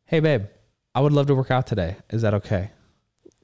hey 0.10 0.20
babe, 0.20 0.46
I 0.96 1.02
would 1.02 1.14
love 1.14 1.28
to 1.28 1.36
work 1.36 1.52
out 1.52 1.68
today. 1.68 1.98
Is 2.10 2.24
that 2.24 2.34
okay? 2.34 2.72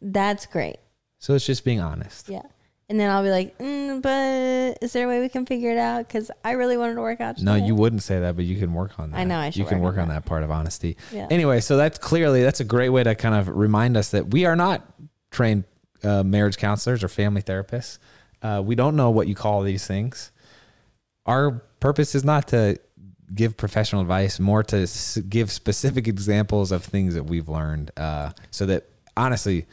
That's 0.02 0.48
great. 0.48 0.78
So 1.20 1.36
it's 1.36 1.46
just 1.46 1.64
being 1.64 1.80
honest. 1.80 2.28
Yeah. 2.28 2.42
And 2.90 3.00
then 3.00 3.10
I'll 3.10 3.24
be 3.24 3.30
like, 3.30 3.58
mm, 3.58 4.02
but 4.02 4.84
is 4.84 4.94
there 4.94 5.06
a 5.06 5.08
way 5.08 5.20
we 5.20 5.30
can 5.30 5.46
figure 5.46 5.72
it 5.72 5.78
out? 5.78 6.08
Because 6.08 6.30
I 6.44 6.52
really 6.52 6.76
wanted 6.76 6.96
to 6.96 7.02
work 7.02 7.22
out. 7.22 7.40
No, 7.40 7.56
you 7.56 7.74
wouldn't 7.76 8.04
say 8.04 8.20
that, 8.20 8.36
but 8.36 8.46
you 8.46 8.60
can 8.60 8.74
work 8.74 9.00
on 9.00 9.12
that. 9.12 9.20
I 9.20 9.24
know, 9.24 9.38
I 9.38 9.52
should 9.52 9.60
you 9.60 9.66
can 9.66 9.80
work 9.80 9.96
work 9.96 10.04
on 10.04 10.10
on 10.10 10.16
that 10.16 10.26
part 10.26 10.44
of 10.44 10.52
honesty. 10.52 10.98
Yeah. 11.12 11.28
Anyway, 11.30 11.62
so 11.62 11.78
that's 11.78 11.98
clearly 11.98 12.44
that's 12.44 12.60
a 12.60 12.66
great 12.66 12.90
way 12.90 13.04
to 13.04 13.16
kind 13.16 13.36
of 13.36 13.48
remind 13.48 13.96
us 13.96 14.10
that 14.12 14.32
we 14.32 14.46
are 14.46 14.56
not 14.56 14.84
trained 15.32 15.66
uh, 16.04 16.24
marriage 16.24 16.58
counselors 16.58 17.04
or 17.04 17.08
family 17.08 17.42
therapists. 17.42 18.00
Uh, 18.42 18.62
we 18.64 18.76
don't 18.76 18.96
know 18.96 19.12
what 19.12 19.28
you 19.28 19.36
call 19.36 19.62
these 19.62 19.86
things. 19.88 20.32
Our 21.26 21.64
purpose 21.80 22.14
is 22.14 22.24
not 22.24 22.48
to 22.50 22.80
give 23.34 23.58
professional 23.58 24.02
advice, 24.02 24.40
more 24.40 24.64
to 24.64 24.78
s- 24.84 25.18
give 25.30 25.52
specific 25.52 26.08
examples 26.08 26.72
of 26.72 26.84
things 26.84 27.16
that 27.16 27.24
we've 27.24 27.50
learned. 27.50 27.92
Uh, 27.98 28.32
so 28.52 28.66
that 28.66 28.86
honestly, 29.18 29.66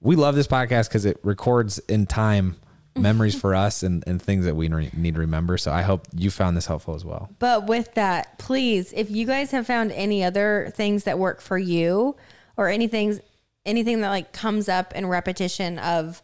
we 0.00 0.16
love 0.16 0.34
this 0.34 0.46
podcast 0.46 0.88
because 0.88 1.04
it 1.04 1.18
records 1.22 1.78
in 1.80 2.06
time 2.06 2.56
memories 2.96 3.34
for 3.34 3.54
us 3.54 3.82
and, 3.82 4.02
and 4.06 4.20
things 4.20 4.44
that 4.46 4.56
we 4.56 4.68
re- 4.68 4.90
need 4.96 5.14
to 5.14 5.20
remember. 5.20 5.58
So 5.58 5.70
I 5.70 5.82
hope 5.82 6.06
you 6.14 6.30
found 6.30 6.56
this 6.56 6.66
helpful 6.66 6.94
as 6.94 7.04
well. 7.04 7.30
But 7.38 7.66
with 7.66 7.94
that, 7.94 8.38
please, 8.38 8.92
if 8.96 9.10
you 9.10 9.26
guys 9.26 9.50
have 9.50 9.66
found 9.66 9.92
any 9.92 10.24
other 10.24 10.72
things 10.74 11.04
that 11.04 11.18
work 11.18 11.40
for 11.40 11.58
you 11.58 12.16
or 12.56 12.68
anything 12.68 13.20
anything 13.66 14.00
that 14.00 14.10
like 14.10 14.32
comes 14.32 14.68
up 14.68 14.94
in 14.94 15.04
repetition 15.06 15.76
of 15.80 16.22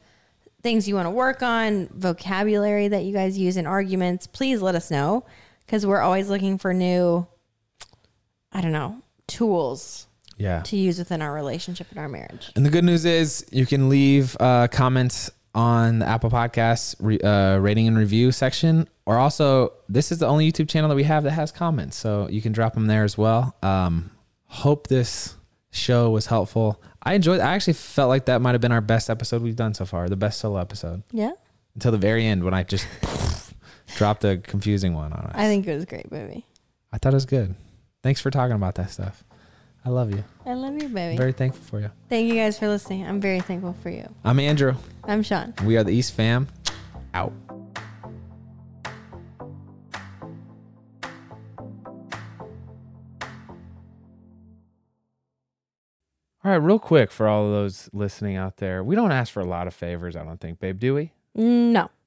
things 0.62 0.86
you 0.86 0.94
want 0.94 1.06
to 1.06 1.10
work 1.10 1.42
on, 1.42 1.88
vocabulary 1.88 2.86
that 2.86 3.02
you 3.02 3.12
guys 3.12 3.36
use 3.36 3.56
in 3.56 3.66
arguments, 3.66 4.28
please 4.28 4.62
let 4.62 4.76
us 4.76 4.90
know 4.92 5.24
cuz 5.72 5.86
we're 5.86 6.00
always 6.00 6.28
looking 6.28 6.58
for 6.58 6.72
new 6.74 7.26
I 8.52 8.60
don't 8.60 8.72
know, 8.72 9.00
tools 9.26 10.06
Yeah. 10.36 10.60
to 10.62 10.76
use 10.76 10.98
within 10.98 11.22
our 11.22 11.32
relationship 11.32 11.86
and 11.90 11.98
our 11.98 12.08
marriage. 12.08 12.50
And 12.54 12.66
the 12.66 12.70
good 12.70 12.84
news 12.84 13.04
is 13.06 13.46
you 13.50 13.64
can 13.66 13.88
leave 13.88 14.36
uh, 14.40 14.68
comments 14.68 15.30
on 15.54 15.98
the 16.00 16.06
Apple 16.06 16.30
Podcasts 16.30 16.94
re- 17.00 17.18
uh, 17.20 17.58
rating 17.58 17.86
and 17.88 17.96
review 17.96 18.30
section, 18.32 18.88
or 19.06 19.16
also 19.18 19.72
this 19.88 20.12
is 20.12 20.18
the 20.18 20.26
only 20.26 20.50
YouTube 20.50 20.68
channel 20.68 20.88
that 20.90 20.96
we 20.96 21.04
have 21.04 21.24
that 21.24 21.30
has 21.32 21.50
comments, 21.52 21.96
so 21.96 22.28
you 22.30 22.40
can 22.42 22.52
drop 22.52 22.74
them 22.74 22.86
there 22.86 23.04
as 23.04 23.16
well. 23.18 23.54
Um, 23.62 24.10
hope 24.46 24.88
this 24.88 25.34
show 25.70 26.10
was 26.10 26.26
helpful. 26.26 26.80
I 27.02 27.14
enjoyed. 27.14 27.40
I 27.40 27.54
actually 27.54 27.74
felt 27.74 28.08
like 28.08 28.26
that 28.26 28.40
might 28.42 28.52
have 28.52 28.60
been 28.60 28.72
our 28.72 28.80
best 28.80 29.08
episode 29.10 29.42
we've 29.42 29.56
done 29.56 29.74
so 29.74 29.84
far, 29.86 30.08
the 30.08 30.16
best 30.16 30.40
solo 30.40 30.58
episode 30.58 31.02
Yeah. 31.10 31.32
until 31.74 31.92
the 31.92 31.98
very 31.98 32.26
end 32.26 32.44
when 32.44 32.54
I 32.54 32.62
just 32.62 32.86
dropped 33.96 34.24
a 34.24 34.38
confusing 34.38 34.94
one 34.94 35.12
on 35.12 35.20
us. 35.26 35.32
I 35.34 35.46
think 35.46 35.66
it 35.66 35.74
was 35.74 35.84
a 35.84 35.86
great, 35.86 36.10
baby. 36.10 36.46
I 36.92 36.98
thought 36.98 37.12
it 37.12 37.16
was 37.16 37.26
good. 37.26 37.54
Thanks 38.02 38.20
for 38.20 38.30
talking 38.30 38.56
about 38.56 38.74
that 38.76 38.90
stuff. 38.90 39.24
I 39.84 39.90
love 39.90 40.12
you. 40.14 40.22
I 40.46 40.54
love 40.54 40.80
you, 40.80 40.88
baby. 40.88 41.16
Very 41.16 41.32
thankful 41.32 41.64
for 41.64 41.80
you. 41.80 41.90
Thank 42.08 42.28
you 42.28 42.34
guys 42.34 42.58
for 42.58 42.68
listening. 42.68 43.06
I'm 43.06 43.20
very 43.20 43.40
thankful 43.40 43.74
for 43.82 43.90
you. 43.90 44.08
I'm 44.24 44.38
Andrew. 44.38 44.74
I'm 45.04 45.22
Shawn. 45.22 45.54
We 45.64 45.76
are 45.76 45.84
the 45.84 45.92
East 45.92 46.12
Fam. 46.14 46.48
Out. 47.14 47.32
All 56.44 56.50
right, 56.50 56.56
real 56.56 56.80
quick 56.80 57.12
for 57.12 57.28
all 57.28 57.46
of 57.46 57.52
those 57.52 57.88
listening 57.92 58.36
out 58.36 58.56
there, 58.56 58.82
we 58.82 58.96
don't 58.96 59.12
ask 59.12 59.32
for 59.32 59.40
a 59.40 59.44
lot 59.44 59.68
of 59.68 59.74
favors, 59.74 60.16
I 60.16 60.24
don't 60.24 60.40
think, 60.40 60.58
babe, 60.58 60.78
do 60.80 60.94
we? 60.94 61.12
Mm, 61.38 61.70
no. 61.72 61.90